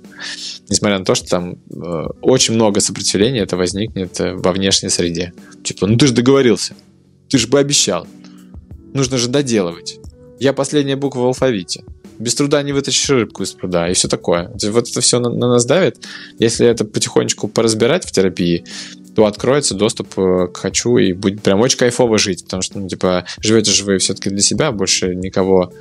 Несмотря 0.70 1.00
на 1.00 1.06
то, 1.06 1.16
что 1.16 1.28
там 1.28 1.58
э, 1.70 2.08
очень 2.22 2.56
много 2.56 2.82
сопротивления 2.82 3.40
это 3.40 3.56
возникнет 3.56 4.20
э, 4.20 4.34
во 4.34 4.52
внешней 4.52 4.90
среде. 4.90 5.34
Типа, 5.64 5.88
ну 5.88 5.98
ты 5.98 6.08
же 6.08 6.14
договорился. 6.14 6.76
Ты 7.30 7.38
же 7.38 7.48
бы 7.48 7.60
обещал. 7.60 8.06
Нужно 8.94 9.18
же 9.18 9.30
доделывать. 9.30 10.00
Я 10.40 10.52
последняя 10.52 10.98
буква 10.98 11.22
в 11.22 11.26
алфавите. 11.28 11.84
Без 12.20 12.36
труда 12.36 12.62
не 12.62 12.74
вытащишь 12.74 13.10
рыбку 13.10 13.44
из 13.44 13.54
пруда 13.54 13.90
и 13.90 13.94
все 13.94 14.08
такое. 14.08 14.52
Вот 14.70 14.90
это 14.90 15.02
все 15.02 15.20
на, 15.20 15.30
на 15.30 15.48
нас 15.48 15.66
давит. 15.66 16.06
Если 16.38 16.68
это 16.68 16.84
потихонечку 16.84 17.48
поразбирать 17.48 18.06
в 18.06 18.12
терапии, 18.12 18.66
то 19.16 19.26
откроется 19.26 19.76
доступ 19.76 20.18
э, 20.18 20.48
к 20.48 20.58
хочу 20.58 20.98
и 20.98 21.14
будет 21.14 21.42
прям 21.42 21.60
очень 21.60 21.78
кайфово 21.78 22.18
жить, 22.18 22.44
потому 22.44 22.62
что, 22.62 22.80
ну, 22.80 22.88
типа, 22.88 23.26
живете 23.40 23.72
же 23.72 23.84
вы 23.84 23.98
все-таки 23.98 24.30
для 24.30 24.42
себя, 24.42 24.72
больше 24.72 25.16
никого, 25.16 25.74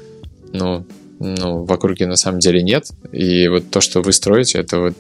ну, 0.53 0.85
ну, 1.21 1.65
в 1.65 1.73
округе 1.73 2.07
на 2.07 2.17
самом 2.17 2.41
деле 2.41 2.63
нет, 2.63 2.89
и 3.13 3.47
вот 3.49 3.71
то, 3.71 3.81
что 3.81 4.03
вы 4.03 4.13
строите, 4.13 4.59
это 4.59 4.79
вот 4.79 4.95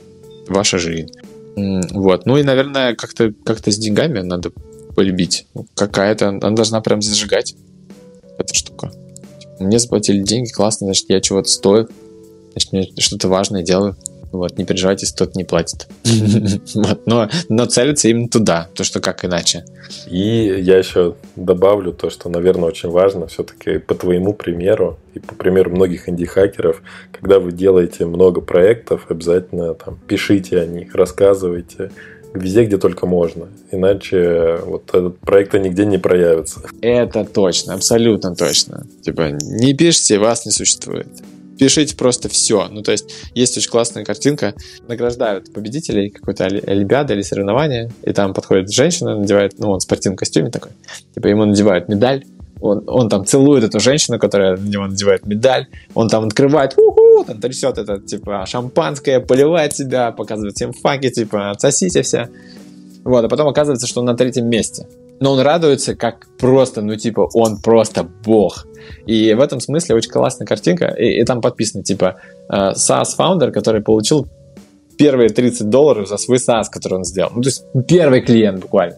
ваша 0.48 0.78
жизнь. 0.78 1.10
Вот, 1.56 2.26
ну 2.26 2.36
и, 2.36 2.42
наверное, 2.42 2.94
как-то 2.94 3.32
как 3.44 3.66
с 3.66 3.76
деньгами 3.76 4.20
надо 4.20 4.52
полюбить. 4.94 5.46
Какая-то, 5.74 6.28
она 6.28 6.50
должна 6.50 6.80
прям 6.80 7.02
зажигать, 7.02 7.54
эта 8.38 8.54
штука. 8.54 8.92
Мне 9.58 9.78
заплатили 9.78 10.22
деньги, 10.22 10.50
классно, 10.50 10.86
значит, 10.86 11.06
я 11.08 11.20
чего-то 11.20 11.48
стою, 11.48 11.88
значит, 12.52 12.72
мне 12.72 12.92
что-то 12.98 13.28
важное 13.28 13.62
делаю. 13.62 13.96
Вот, 14.32 14.58
не 14.58 14.64
переживайте, 14.64 15.06
кто-то 15.06 15.32
не 15.36 15.44
платит. 15.44 15.88
вот, 16.74 17.06
но, 17.06 17.28
но 17.48 17.66
целится 17.66 18.08
именно 18.08 18.28
туда, 18.28 18.68
то 18.74 18.84
что 18.84 19.00
как 19.00 19.24
иначе. 19.24 19.64
И 20.06 20.18
я 20.18 20.78
еще 20.78 21.16
добавлю 21.36 21.92
то, 21.92 22.10
что, 22.10 22.28
наверное, 22.28 22.68
очень 22.68 22.90
важно 22.90 23.26
все-таки 23.26 23.78
по 23.78 23.94
твоему 23.94 24.32
примеру 24.32 24.98
и 25.14 25.18
по 25.18 25.34
примеру 25.34 25.70
многих 25.70 26.08
инди-хакеров, 26.08 26.82
когда 27.12 27.40
вы 27.40 27.52
делаете 27.52 28.06
много 28.06 28.40
проектов, 28.40 29.06
обязательно 29.08 29.74
там 29.74 29.98
пишите 30.06 30.60
о 30.60 30.66
них, 30.66 30.94
рассказывайте, 30.94 31.90
везде, 32.34 32.64
где 32.64 32.78
только 32.78 33.06
можно. 33.06 33.48
Иначе 33.72 34.58
вот 34.64 34.88
этот 34.90 35.18
проект 35.18 35.54
нигде 35.54 35.84
не 35.84 35.98
проявится. 35.98 36.62
Это 36.80 37.24
точно, 37.24 37.74
абсолютно 37.74 38.34
точно. 38.34 38.86
Типа, 39.02 39.30
не 39.42 39.74
пишите, 39.74 40.18
вас 40.18 40.46
не 40.46 40.52
существует. 40.52 41.08
Пишите 41.60 41.94
просто 41.94 42.30
все. 42.30 42.68
Ну, 42.70 42.80
то 42.80 42.90
есть, 42.90 43.12
есть 43.34 43.54
очень 43.58 43.70
классная 43.70 44.02
картинка. 44.02 44.54
Награждают 44.88 45.52
победителей 45.52 46.08
какой-то 46.08 46.46
олимпиады 46.46 47.12
или 47.12 47.20
соревнования, 47.20 47.92
и 48.02 48.14
там 48.14 48.32
подходит 48.32 48.72
женщина, 48.72 49.14
надевает, 49.14 49.58
ну, 49.58 49.72
он 49.72 49.78
в 49.78 49.82
спортивном 49.82 50.16
костюме 50.16 50.50
такой, 50.50 50.70
типа, 51.14 51.26
ему 51.26 51.44
надевают 51.44 51.86
медаль, 51.90 52.24
он, 52.62 52.84
он 52.86 53.10
там 53.10 53.26
целует 53.26 53.62
эту 53.62 53.78
женщину, 53.78 54.18
которая 54.18 54.56
на 54.56 54.66
него 54.66 54.86
надевает 54.86 55.26
медаль, 55.26 55.66
он 55.92 56.08
там 56.08 56.24
открывает, 56.24 56.78
уху, 56.78 57.24
там 57.26 57.42
трясет 57.42 57.76
это, 57.76 58.00
типа, 58.00 58.46
шампанское, 58.46 59.20
поливает 59.20 59.76
себя, 59.76 60.12
показывает 60.12 60.56
всем 60.56 60.72
факи, 60.72 61.10
типа, 61.10 61.50
отсосите 61.50 62.00
все. 62.00 62.30
Вот, 63.04 63.22
а 63.22 63.28
потом 63.28 63.48
оказывается, 63.48 63.86
что 63.86 64.00
он 64.00 64.06
на 64.06 64.16
третьем 64.16 64.46
месте. 64.46 64.86
Но 65.20 65.32
он 65.32 65.40
радуется, 65.40 65.94
как 65.94 66.26
просто, 66.38 66.82
ну, 66.82 66.96
типа, 66.96 67.28
он 67.34 67.60
просто 67.60 68.04
бог. 68.24 68.66
И 69.06 69.34
в 69.34 69.40
этом 69.40 69.60
смысле 69.60 69.94
очень 69.94 70.10
классная 70.10 70.46
картинка. 70.46 70.86
И, 70.86 71.20
и 71.20 71.24
там 71.24 71.40
подписано, 71.40 71.84
типа, 71.84 72.16
э, 72.48 72.72
SaaS-фаундер, 72.72 73.52
который 73.52 73.82
получил 73.82 74.26
первые 75.00 75.30
30 75.30 75.68
долларов 75.70 76.08
за 76.08 76.16
свой 76.16 76.38
SaaS, 76.38 76.64
который 76.70 76.94
он 76.94 77.04
сделал. 77.04 77.32
Ну, 77.34 77.42
то 77.42 77.48
есть 77.48 77.64
первый 77.86 78.20
клиент 78.20 78.60
буквально. 78.60 78.96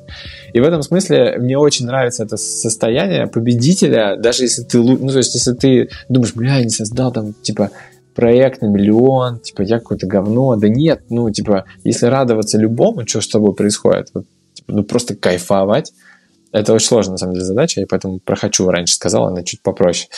И 0.52 0.60
в 0.60 0.64
этом 0.64 0.82
смысле 0.82 1.36
мне 1.38 1.56
очень 1.56 1.86
нравится 1.86 2.24
это 2.24 2.36
состояние 2.36 3.26
победителя, 3.26 4.16
даже 4.16 4.42
если 4.42 4.62
ты, 4.64 4.78
ну, 4.78 5.08
то 5.08 5.18
есть 5.18 5.34
если 5.34 5.52
ты 5.52 5.90
думаешь, 6.08 6.34
бля, 6.34 6.56
я 6.56 6.64
не 6.64 6.70
создал 6.70 7.12
там, 7.12 7.34
типа, 7.34 7.70
проект 8.14 8.62
на 8.62 8.66
миллион, 8.66 9.38
типа, 9.40 9.62
я 9.62 9.78
какое-то 9.78 10.06
говно. 10.06 10.56
Да 10.56 10.68
нет, 10.68 11.02
ну, 11.08 11.30
типа, 11.30 11.64
если 11.84 12.06
радоваться 12.06 12.58
любому, 12.58 13.06
что 13.06 13.20
с 13.20 13.28
тобой 13.28 13.54
происходит, 13.54 14.08
вот, 14.12 14.24
типа, 14.54 14.72
ну, 14.72 14.82
просто 14.82 15.14
кайфовать, 15.14 15.92
это 16.52 16.72
очень 16.72 16.86
сложная, 16.86 17.12
на 17.12 17.18
самом 17.18 17.34
деле, 17.34 17.44
задача, 17.44 17.80
и 17.80 17.84
поэтому 17.84 18.18
про 18.18 18.36
«хочу» 18.36 18.68
раньше 18.68 18.94
сказал, 18.94 19.26
она 19.26 19.42
чуть 19.42 19.62
попроще. 19.62 20.08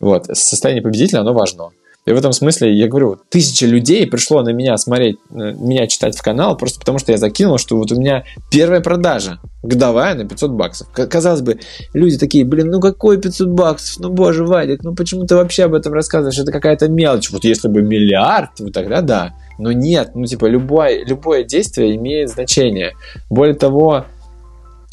Вот, 0.00 0.26
состояние 0.26 0.82
победителя, 0.82 1.20
оно 1.20 1.32
важно. 1.32 1.70
И 2.04 2.10
в 2.10 2.18
этом 2.18 2.32
смысле, 2.32 2.76
я 2.76 2.88
говорю, 2.88 3.16
тысяча 3.28 3.64
людей 3.64 4.08
пришло 4.08 4.42
на 4.42 4.50
меня 4.50 4.76
смотреть, 4.76 5.18
меня 5.30 5.86
читать 5.86 6.16
в 6.16 6.22
канал, 6.22 6.56
просто 6.56 6.80
потому 6.80 6.98
что 6.98 7.12
я 7.12 7.18
закинул, 7.18 7.58
что 7.58 7.76
вот 7.76 7.92
у 7.92 7.96
меня 7.96 8.24
первая 8.50 8.80
продажа 8.80 9.38
годовая 9.62 10.16
на 10.16 10.28
500 10.28 10.50
баксов. 10.50 10.88
Казалось 10.92 11.42
бы, 11.42 11.60
люди 11.94 12.18
такие, 12.18 12.44
блин, 12.44 12.70
ну 12.70 12.80
какой 12.80 13.20
500 13.20 13.48
баксов? 13.50 14.00
Ну 14.00 14.10
боже, 14.10 14.44
Вадик, 14.44 14.82
ну 14.82 14.96
почему 14.96 15.26
ты 15.26 15.36
вообще 15.36 15.64
об 15.64 15.74
этом 15.74 15.92
рассказываешь? 15.92 16.40
Это 16.40 16.50
какая-то 16.50 16.88
мелочь. 16.88 17.30
Вот 17.30 17.44
если 17.44 17.68
бы 17.68 17.82
миллиард, 17.82 18.58
вот 18.58 18.72
тогда 18.72 19.00
да. 19.00 19.34
Но 19.58 19.70
нет, 19.70 20.16
ну 20.16 20.24
типа 20.24 20.46
любое, 20.46 21.04
любое 21.04 21.44
действие 21.44 21.94
имеет 21.94 22.30
значение. 22.30 22.94
Более 23.30 23.54
того, 23.54 24.06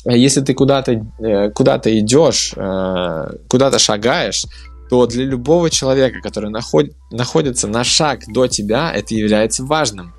если 0.06 0.42
ты 0.42 0.54
куда-то 0.54 1.06
э, 1.20 1.50
куда 1.52 1.78
идешь, 1.84 2.54
э, 2.56 3.32
куда-то 3.50 3.80
шагаешь, 3.80 4.46
то 4.90 5.06
для 5.06 5.26
любого 5.26 5.70
человека, 5.70 6.20
который 6.22 6.50
наход, 6.50 6.88
находится 7.12 7.68
на 7.68 7.84
шаг 7.84 8.22
до 8.28 8.48
тебя, 8.48 8.92
это 8.92 9.14
является 9.14 9.64
важным. 9.64 10.14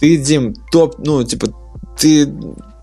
Ты, 0.00 0.16
Дим, 0.18 0.54
топ, 0.70 0.96
ну, 0.98 1.24
типа, 1.24 1.48
ты 1.98 2.26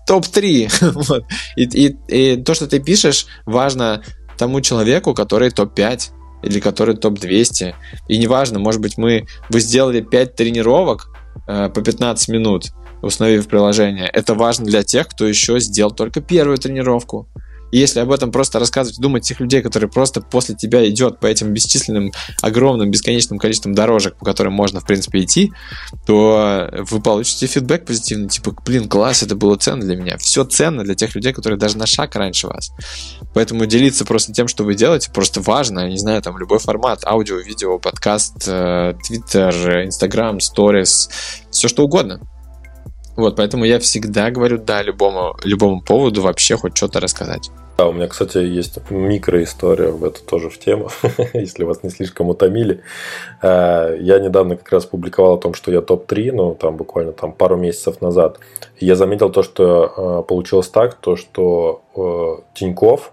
топ-3. 0.06 0.92
вот. 0.94 1.24
и, 1.56 1.64
и, 1.64 1.96
и 2.08 2.42
то, 2.42 2.54
что 2.54 2.66
ты 2.66 2.80
пишешь, 2.80 3.26
важно 3.46 4.02
тому 4.36 4.60
человеку, 4.60 5.14
который 5.14 5.50
топ-5 5.50 6.10
или 6.42 6.60
который 6.60 6.96
топ-200. 6.96 7.74
И 8.08 8.18
неважно, 8.18 8.58
может 8.58 8.80
быть, 8.80 8.98
мы, 8.98 9.26
вы 9.48 9.60
сделали 9.60 10.00
5 10.00 10.34
тренировок 10.34 11.08
э, 11.46 11.70
по 11.70 11.80
15 11.80 12.28
минут, 12.28 12.72
установив 13.04 13.48
приложение. 13.48 14.08
Это 14.12 14.34
важно 14.34 14.66
для 14.66 14.82
тех, 14.82 15.08
кто 15.08 15.26
еще 15.26 15.60
сделал 15.60 15.90
только 15.90 16.20
первую 16.20 16.58
тренировку. 16.58 17.28
И 17.74 17.78
если 17.78 17.98
об 17.98 18.12
этом 18.12 18.30
просто 18.30 18.60
рассказывать, 18.60 19.00
думать 19.00 19.24
тех 19.24 19.40
людей, 19.40 19.60
которые 19.60 19.90
просто 19.90 20.20
после 20.20 20.54
тебя 20.54 20.88
идет 20.88 21.18
по 21.18 21.26
этим 21.26 21.52
бесчисленным, 21.52 22.12
огромным, 22.40 22.88
бесконечным 22.88 23.40
количеством 23.40 23.74
дорожек, 23.74 24.16
по 24.16 24.24
которым 24.24 24.52
можно, 24.52 24.78
в 24.78 24.86
принципе, 24.86 25.24
идти, 25.24 25.50
то 26.06 26.68
вы 26.88 27.00
получите 27.00 27.48
фидбэк 27.48 27.84
позитивный, 27.84 28.28
типа, 28.28 28.54
блин, 28.64 28.88
класс, 28.88 29.24
это 29.24 29.34
было 29.34 29.56
ценно 29.56 29.84
для 29.84 29.96
меня. 29.96 30.18
Все 30.18 30.44
ценно 30.44 30.84
для 30.84 30.94
тех 30.94 31.16
людей, 31.16 31.32
которые 31.32 31.58
даже 31.58 31.76
на 31.76 31.86
шаг 31.86 32.14
раньше 32.14 32.46
вас. 32.46 32.70
Поэтому 33.34 33.66
делиться 33.66 34.04
просто 34.04 34.32
тем, 34.32 34.46
что 34.46 34.62
вы 34.62 34.76
делаете, 34.76 35.10
просто 35.12 35.40
важно. 35.40 35.80
Я 35.80 35.88
не 35.88 35.98
знаю, 35.98 36.22
там 36.22 36.38
любой 36.38 36.60
формат, 36.60 37.04
аудио, 37.04 37.38
видео, 37.38 37.80
подкаст, 37.80 38.46
э, 38.46 38.94
твиттер, 39.04 39.86
инстаграм, 39.86 40.38
сторис, 40.38 41.10
все 41.50 41.66
что 41.66 41.82
угодно. 41.82 42.20
Вот, 43.16 43.36
поэтому 43.36 43.64
я 43.64 43.78
всегда 43.78 44.30
говорю 44.30 44.58
да 44.58 44.82
любому, 44.82 45.36
любому 45.44 45.80
поводу 45.80 46.22
вообще 46.22 46.56
хоть 46.56 46.76
что-то 46.76 47.00
рассказать. 47.00 47.50
Да, 47.76 47.88
у 47.88 47.92
меня, 47.92 48.06
кстати, 48.06 48.38
есть 48.38 48.78
микроистория 48.90 49.90
в 49.90 50.04
эту 50.04 50.22
тоже 50.22 50.48
в 50.48 50.58
тему, 50.58 50.90
если 51.34 51.64
вас 51.64 51.82
не 51.82 51.90
слишком 51.90 52.28
утомили. 52.28 52.82
Э, 53.42 53.96
я 54.00 54.20
недавно 54.20 54.56
как 54.56 54.70
раз 54.70 54.86
публиковал 54.86 55.34
о 55.34 55.38
том, 55.38 55.54
что 55.54 55.72
я 55.72 55.80
топ-3, 55.80 56.32
ну, 56.32 56.54
там 56.54 56.76
буквально 56.76 57.12
там 57.12 57.32
пару 57.32 57.56
месяцев 57.56 58.00
назад. 58.00 58.38
я 58.78 58.94
заметил 58.94 59.30
то, 59.30 59.42
что 59.42 59.92
э, 59.96 60.28
получилось 60.28 60.68
так, 60.68 60.94
то, 60.94 61.16
что 61.16 61.82
э, 61.96 62.42
Тиньков, 62.54 63.12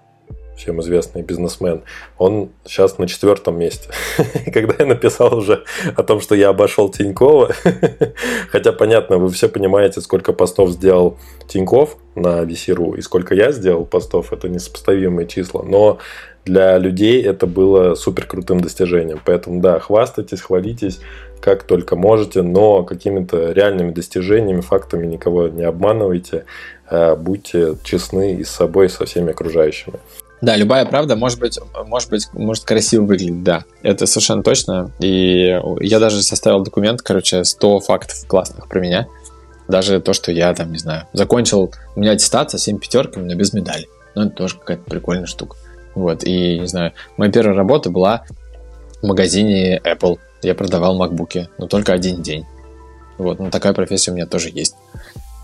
всем 0.55 0.81
известный 0.81 1.21
бизнесмен, 1.21 1.81
он 2.17 2.51
сейчас 2.65 2.97
на 2.97 3.07
четвертом 3.07 3.57
месте. 3.57 3.89
Когда 4.53 4.75
я 4.79 4.85
написал 4.85 5.35
уже 5.35 5.63
о 5.95 6.03
том, 6.03 6.21
что 6.21 6.35
я 6.35 6.49
обошел 6.49 6.89
Тинькова, 6.89 7.51
хотя 8.49 8.71
понятно, 8.71 9.17
вы 9.17 9.29
все 9.29 9.49
понимаете, 9.49 10.01
сколько 10.01 10.33
постов 10.33 10.69
сделал 10.69 11.17
Тиньков 11.47 11.97
на 12.15 12.43
VC.ru 12.43 12.97
и 12.97 13.01
сколько 13.01 13.33
я 13.33 13.51
сделал 13.51 13.85
постов, 13.85 14.33
это 14.33 14.49
несопоставимые 14.49 15.27
числа, 15.27 15.63
но 15.63 15.99
для 16.45 16.77
людей 16.77 17.23
это 17.23 17.45
было 17.45 17.95
супер 17.95 18.25
крутым 18.25 18.61
достижением. 18.61 19.19
Поэтому 19.23 19.61
да, 19.61 19.79
хвастайтесь, 19.79 20.41
хвалитесь, 20.41 20.99
как 21.39 21.63
только 21.63 21.95
можете, 21.95 22.41
но 22.41 22.83
какими-то 22.83 23.51
реальными 23.51 23.91
достижениями, 23.91 24.61
фактами 24.61 25.05
никого 25.05 25.47
не 25.47 25.63
обманывайте, 25.63 26.45
а 26.89 27.15
будьте 27.15 27.75
честны 27.83 28.35
и 28.35 28.43
с 28.43 28.49
собой, 28.49 28.87
и 28.87 28.89
со 28.89 29.05
всеми 29.05 29.31
окружающими. 29.31 29.99
Да, 30.41 30.55
любая 30.55 30.85
правда 30.85 31.15
может 31.15 31.39
быть, 31.39 31.59
может 31.85 32.09
быть, 32.09 32.27
может 32.33 32.63
красиво 32.63 33.03
выглядеть, 33.03 33.43
да. 33.43 33.63
Это 33.83 34.07
совершенно 34.07 34.41
точно. 34.41 34.91
И 34.99 35.59
я 35.81 35.99
даже 35.99 36.23
составил 36.23 36.61
документ, 36.61 37.01
короче, 37.01 37.43
100 37.43 37.79
фактов 37.81 38.25
классных 38.27 38.67
про 38.67 38.79
меня. 38.79 39.07
Даже 39.67 40.01
то, 40.01 40.13
что 40.13 40.31
я 40.31 40.53
там, 40.53 40.71
не 40.71 40.79
знаю, 40.79 41.07
закончил, 41.13 41.71
у 41.95 41.99
меня 41.99 42.11
аттестация 42.11 42.57
7 42.57 42.79
пятерками, 42.79 43.25
но 43.25 43.35
без 43.35 43.53
медали. 43.53 43.87
Ну, 44.15 44.23
это 44.23 44.35
тоже 44.35 44.57
какая-то 44.57 44.83
прикольная 44.83 45.27
штука. 45.27 45.55
Вот, 45.93 46.23
и, 46.23 46.59
не 46.59 46.67
знаю, 46.67 46.93
моя 47.17 47.31
первая 47.31 47.55
работа 47.55 47.89
была 47.89 48.25
в 49.01 49.07
магазине 49.07 49.79
Apple. 49.83 50.17
Я 50.41 50.55
продавал 50.55 50.95
макбуки, 50.95 51.49
но 51.57 51.67
только 51.67 51.93
один 51.93 52.21
день. 52.21 52.45
Вот, 53.17 53.39
ну 53.39 53.51
такая 53.51 53.73
профессия 53.73 54.11
у 54.11 54.15
меня 54.15 54.25
тоже 54.25 54.49
есть. 54.51 54.75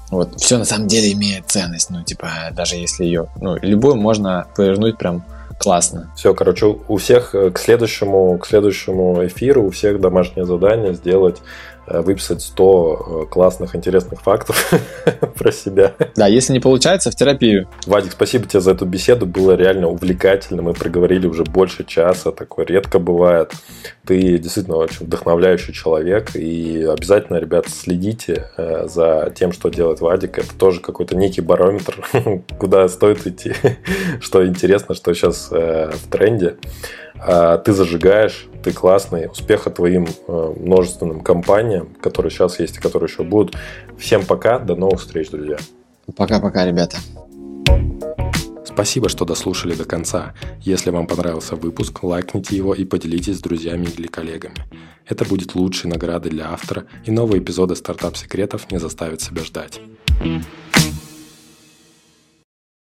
Вот, 0.09 0.39
все 0.39 0.57
на 0.57 0.65
самом 0.65 0.87
деле 0.87 1.11
имеет 1.13 1.47
ценность, 1.47 1.89
ну, 1.89 2.01
типа, 2.03 2.29
даже 2.53 2.75
если 2.75 3.03
ее, 3.03 3.27
ну, 3.41 3.57
любую 3.61 3.95
можно 3.95 4.47
повернуть 4.55 4.97
прям 4.97 5.25
классно. 5.59 6.11
Все, 6.15 6.33
короче, 6.33 6.77
у 6.87 6.97
всех 6.97 7.35
э, 7.35 7.51
к 7.51 7.57
следующему, 7.57 8.37
к 8.37 8.45
следующему 8.47 9.25
эфиру, 9.25 9.65
у 9.65 9.69
всех 9.71 9.99
домашнее 9.99 10.45
задание 10.45 10.93
сделать 10.93 11.37
выписать 11.87 12.41
100 12.41 13.23
э, 13.23 13.31
классных, 13.31 13.75
интересных 13.75 14.21
фактов 14.21 14.73
про 15.37 15.51
себя. 15.51 15.93
Да, 16.15 16.27
если 16.27 16.53
не 16.53 16.59
получается, 16.59 17.11
в 17.11 17.15
терапию. 17.15 17.67
Вадик, 17.85 18.11
спасибо 18.11 18.45
тебе 18.45 18.61
за 18.61 18.71
эту 18.71 18.85
беседу. 18.85 19.25
Было 19.25 19.53
реально 19.53 19.87
увлекательно. 19.87 20.61
Мы 20.61 20.73
проговорили 20.73 21.27
уже 21.27 21.43
больше 21.43 21.83
часа. 21.85 22.31
Такое 22.31 22.65
редко 22.65 22.99
бывает. 22.99 23.53
Ты 24.05 24.37
действительно 24.37 24.77
очень 24.77 25.05
вдохновляющий 25.05 25.73
человек. 25.73 26.35
И 26.35 26.83
обязательно, 26.83 27.37
ребят, 27.37 27.67
следите 27.69 28.49
э, 28.57 28.87
за 28.87 29.31
тем, 29.35 29.51
что 29.53 29.69
делает 29.69 30.01
Вадик. 30.01 30.39
Это 30.39 30.55
тоже 30.55 30.81
какой-то 30.81 31.15
некий 31.15 31.41
барометр, 31.41 32.05
куда 32.59 32.87
стоит 32.89 33.25
идти, 33.25 33.53
что 34.19 34.45
интересно, 34.45 34.95
что 34.95 35.13
сейчас 35.13 35.49
в 35.49 36.09
тренде. 36.09 36.57
А 37.19 37.57
ты 37.57 37.73
зажигаешь, 37.73 38.47
ты 38.63 38.71
классный. 38.71 39.27
Успеха 39.27 39.69
твоим 39.69 40.07
э, 40.27 40.53
множественным 40.57 41.21
компаниям, 41.21 41.89
которые 42.01 42.31
сейчас 42.31 42.59
есть 42.59 42.77
и 42.77 42.79
которые 42.79 43.09
еще 43.09 43.23
будут. 43.23 43.55
Всем 43.97 44.25
пока, 44.25 44.59
до 44.59 44.75
новых 44.75 44.99
встреч, 44.99 45.29
друзья. 45.29 45.57
Пока-пока, 46.15 46.65
ребята. 46.65 46.97
Спасибо, 48.63 49.09
что 49.09 49.25
дослушали 49.25 49.73
до 49.73 49.85
конца. 49.85 50.35
Если 50.61 50.91
вам 50.91 51.07
понравился 51.07 51.55
выпуск, 51.55 52.03
лайкните 52.03 52.55
его 52.55 52.75
и 52.75 52.85
поделитесь 52.85 53.37
с 53.37 53.41
друзьями 53.41 53.87
или 53.97 54.05
коллегами. 54.05 54.55
Это 55.07 55.25
будет 55.25 55.55
лучшей 55.55 55.89
наградой 55.89 56.29
для 56.29 56.51
автора, 56.51 56.85
и 57.03 57.09
новые 57.09 57.41
эпизоды 57.41 57.75
стартап-секретов 57.75 58.69
не 58.71 58.77
заставят 58.77 59.21
себя 59.21 59.43
ждать. 59.43 59.81